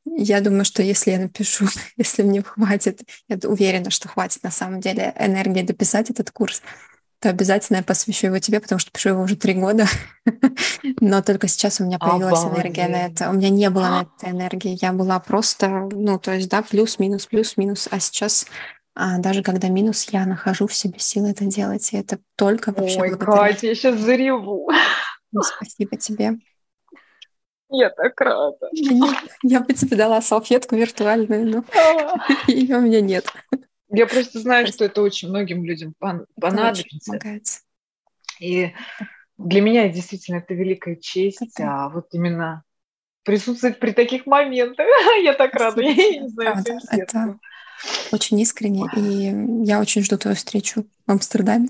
я 0.06 0.42
думаю, 0.42 0.66
что 0.66 0.84
если 0.84 1.12
я 1.12 1.20
напишу, 1.20 1.66
если 1.98 2.24
мне 2.24 2.42
хватит, 2.42 3.02
я 3.28 3.38
уверена, 3.48 3.90
что 3.92 4.08
хватит 4.08 4.44
на 4.44 4.52
самом 4.52 4.80
деле 4.80 5.14
энергии 5.20 5.62
дописать 5.62 6.10
этот 6.10 6.32
курс, 6.32 6.62
то 7.20 7.30
обязательно 7.30 7.78
я 7.78 7.84
посвящу 7.84 8.28
его 8.28 8.40
тебе, 8.40 8.60
потому 8.60 8.78
что 8.78 8.92
пишу 8.92 9.10
его 9.10 9.24
уже 9.24 9.36
три 9.36 9.54
года. 9.54 9.88
Но 11.00 11.22
только 11.22 11.48
сейчас 11.48 11.80
у 11.80 11.86
меня 11.86 11.98
появилась 11.98 12.40
Обалдеть. 12.40 12.66
энергия 12.66 12.88
на 12.88 13.06
это. 13.08 13.30
У 13.30 13.34
меня 13.34 13.50
не 13.50 13.70
было 13.70 13.84
на 13.84 14.02
это 14.02 14.32
энергии. 14.32 14.78
Я 14.82 14.92
была 14.92 15.20
просто, 15.20 15.70
ну, 15.70 16.20
то 16.20 16.34
есть, 16.34 16.50
да, 16.50 16.62
плюс-минус, 16.62 17.26
плюс-минус. 17.26 17.88
А 17.90 18.00
сейчас 18.00 18.46
а 18.98 19.18
даже 19.18 19.44
когда 19.44 19.68
минус, 19.68 20.08
я 20.12 20.26
нахожу 20.26 20.68
в 20.68 20.74
себе 20.74 21.00
силы 21.00 21.32
это 21.32 21.46
делать. 21.46 21.92
И 21.92 21.98
это 21.98 22.20
только 22.38 22.72
вообще 22.72 23.02
Ой, 23.02 23.10
благодаря... 23.10 23.38
Катя, 23.38 23.68
я 23.68 23.76
сейчас 23.76 24.00
зареву. 24.00 24.70
Спасибо 25.58 25.98
тебе. 25.98 26.34
Я 27.70 27.90
так 27.90 28.20
рада. 28.22 28.70
Я 29.44 29.62
бы 29.62 29.74
тебе 29.74 29.98
дала 29.98 30.22
салфетку 30.22 30.76
виртуальную, 30.76 31.46
но 31.48 31.64
ее 32.48 32.78
у 32.78 32.82
меня 32.82 33.02
нет. 33.02 33.26
Я 33.90 34.08
просто 34.08 34.40
знаю, 34.40 34.68
что 34.68 34.86
это 34.86 35.02
очень 35.02 35.30
многим 35.30 35.64
людям 35.64 35.94
понадобится. 36.40 37.20
И 38.40 38.74
для 39.38 39.62
меня 39.62 39.90
действительно 39.90 40.38
это 40.38 40.54
великая 40.54 40.96
честь, 40.96 41.60
а 41.60 41.90
вот 41.90 42.08
именно 42.12 42.64
присутствовать 43.24 43.80
при 43.80 43.92
таких 43.92 44.26
моментах. 44.26 44.86
Я 45.24 45.34
так 45.34 45.54
рада, 45.56 45.82
я 45.82 45.94
не 45.94 46.30
знаю, 46.30 46.64
Это 46.92 47.40
очень 48.12 48.40
искренне, 48.40 48.86
и 48.96 49.66
я 49.66 49.82
очень 49.82 50.04
жду 50.04 50.18
твою 50.18 50.36
встречу 50.36 50.86
в 51.06 51.12
Амстердаме. 51.12 51.70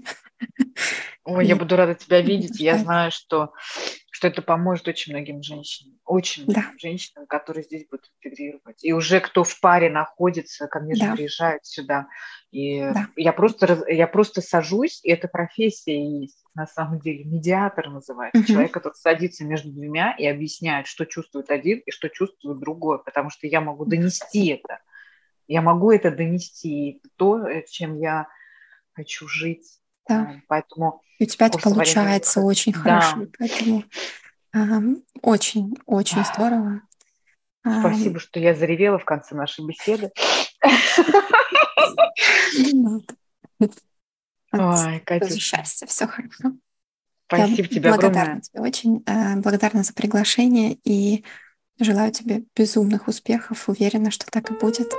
Ой, 1.24 1.48
я 1.48 1.56
буду 1.56 1.76
рада 1.76 1.96
тебя 1.96 2.22
видеть. 2.22 2.60
Я 2.60 2.78
знаю, 2.78 3.12
что 3.12 3.54
что 4.26 4.32
это 4.32 4.42
поможет 4.42 4.88
очень 4.88 5.14
многим 5.14 5.44
женщинам, 5.44 6.00
очень 6.04 6.46
да. 6.48 6.62
многим 6.62 6.80
женщинам, 6.80 7.28
которые 7.28 7.64
здесь 7.64 7.88
будут 7.88 8.12
интегрировать. 8.18 8.84
И 8.84 8.92
уже 8.92 9.20
кто 9.20 9.44
в 9.44 9.60
паре 9.60 9.90
находится, 9.90 10.68
ко 10.68 10.80
мне 10.80 10.96
да. 10.96 11.10
же 11.10 11.16
приезжает 11.16 11.66
сюда. 11.66 12.08
И 12.52 12.80
да. 12.80 13.08
я, 13.16 13.34
просто, 13.34 13.84
я 13.88 14.08
просто 14.08 14.42
сажусь, 14.42 15.00
и 15.04 15.12
эта 15.12 15.28
профессия 15.28 16.22
есть. 16.22 16.44
На 16.56 16.66
самом 16.66 17.00
деле 17.02 17.26
медиатор 17.26 17.90
называется. 17.90 18.40
Угу. 18.40 18.48
Человек, 18.48 18.72
который 18.72 18.96
садится 18.96 19.44
между 19.46 19.72
двумя 19.72 20.16
и 20.18 20.26
объясняет, 20.26 20.88
что 20.88 21.06
чувствует 21.06 21.52
один 21.52 21.80
и 21.86 21.92
что 21.92 22.10
чувствует 22.10 22.60
другой. 22.60 23.04
Потому 23.04 23.30
что 23.30 23.46
я 23.46 23.62
могу 23.62 23.86
донести 23.86 24.48
это. 24.48 24.80
Я 25.48 25.62
могу 25.62 25.92
это 25.92 26.12
донести. 26.12 27.02
То, 27.18 27.46
э, 27.46 27.66
чем 27.68 28.00
я 28.00 28.28
хочу 28.94 29.28
жить. 29.28 29.80
Да. 30.08 30.42
Поэтому 30.48 31.02
и 31.20 31.24
у 31.24 31.28
тебя 31.28 31.48
это 31.48 31.60
получается 31.60 32.42
очень 32.42 32.74
хорошо. 32.74 33.18
Да. 33.18 33.28
Поэтому 33.40 33.84
очень, 35.22 35.76
очень 35.86 36.24
здорово. 36.26 36.82
Спасибо, 37.62 38.20
что 38.20 38.40
я 38.40 38.54
заревела 38.54 39.00
в 39.00 39.06
конце 39.06 39.34
нашей 39.36 39.66
беседы. 39.66 40.12
Ой, 44.52 45.00
Катя. 45.00 45.40
Счастье, 45.40 45.88
все 45.88 46.08
хорошо. 46.08 46.54
Спасибо 47.28 47.68
тебе 47.68 47.90
благодарна 47.90 48.22
огромное. 48.22 48.42
тебе 48.42 48.62
очень, 48.62 49.04
э, 49.08 49.36
благодарна 49.38 49.84
за 49.84 49.94
приглашение 49.94 50.78
и 50.84 51.26
желаю 51.80 52.12
тебе 52.12 52.44
безумных 52.56 53.08
успехов. 53.08 53.68
Уверена, 53.68 54.12
что 54.12 54.28
так 54.28 54.52
и 54.52 54.54
будет. 54.54 54.94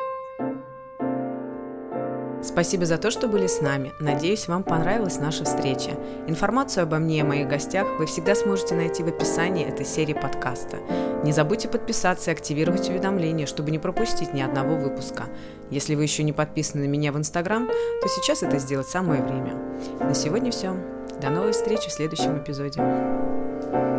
Спасибо 2.47 2.86
за 2.86 2.97
то, 2.97 3.10
что 3.10 3.27
были 3.27 3.48
с 3.48 3.60
нами. 3.60 3.93
Надеюсь, 3.98 4.47
вам 4.47 4.62
понравилась 4.62 5.18
наша 5.18 5.44
встреча. 5.44 5.90
Информацию 6.28 6.85
обо 6.85 6.98
мне 6.98 7.18
и 7.18 7.23
моих 7.24 7.48
гостях 7.48 7.86
вы 7.98 8.06
всегда 8.06 8.36
сможете 8.36 8.77
найти 8.77 9.02
в 9.02 9.09
описании 9.09 9.66
этой 9.66 9.85
серии 9.85 10.12
подкаста. 10.12 10.77
Не 11.24 11.32
забудьте 11.32 11.68
подписаться 11.68 12.31
и 12.31 12.35
активировать 12.35 12.89
уведомления, 12.89 13.47
чтобы 13.47 13.73
не 13.73 13.81
пропустить 13.81 14.32
ни 14.32 14.40
одного 14.40 14.77
выпуска. 14.77 15.24
Если 15.70 15.97
вы 15.97 16.05
еще 16.05 16.23
не 16.23 16.32
подписаны 16.32 16.85
на 16.85 16.89
меня 16.89 17.10
в 17.10 17.18
Инстаграм, 17.18 17.66
то 17.66 18.09
сейчас 18.09 18.44
это 18.44 18.59
сделать 18.59 18.86
самое 18.86 19.23
время. 19.23 19.55
На 19.98 20.14
сегодня 20.14 20.52
все. 20.52 20.77
До 21.20 21.31
новой 21.31 21.51
встречи 21.51 21.89
в 21.89 21.93
следующем 21.93 22.39
эпизоде. 22.39 23.95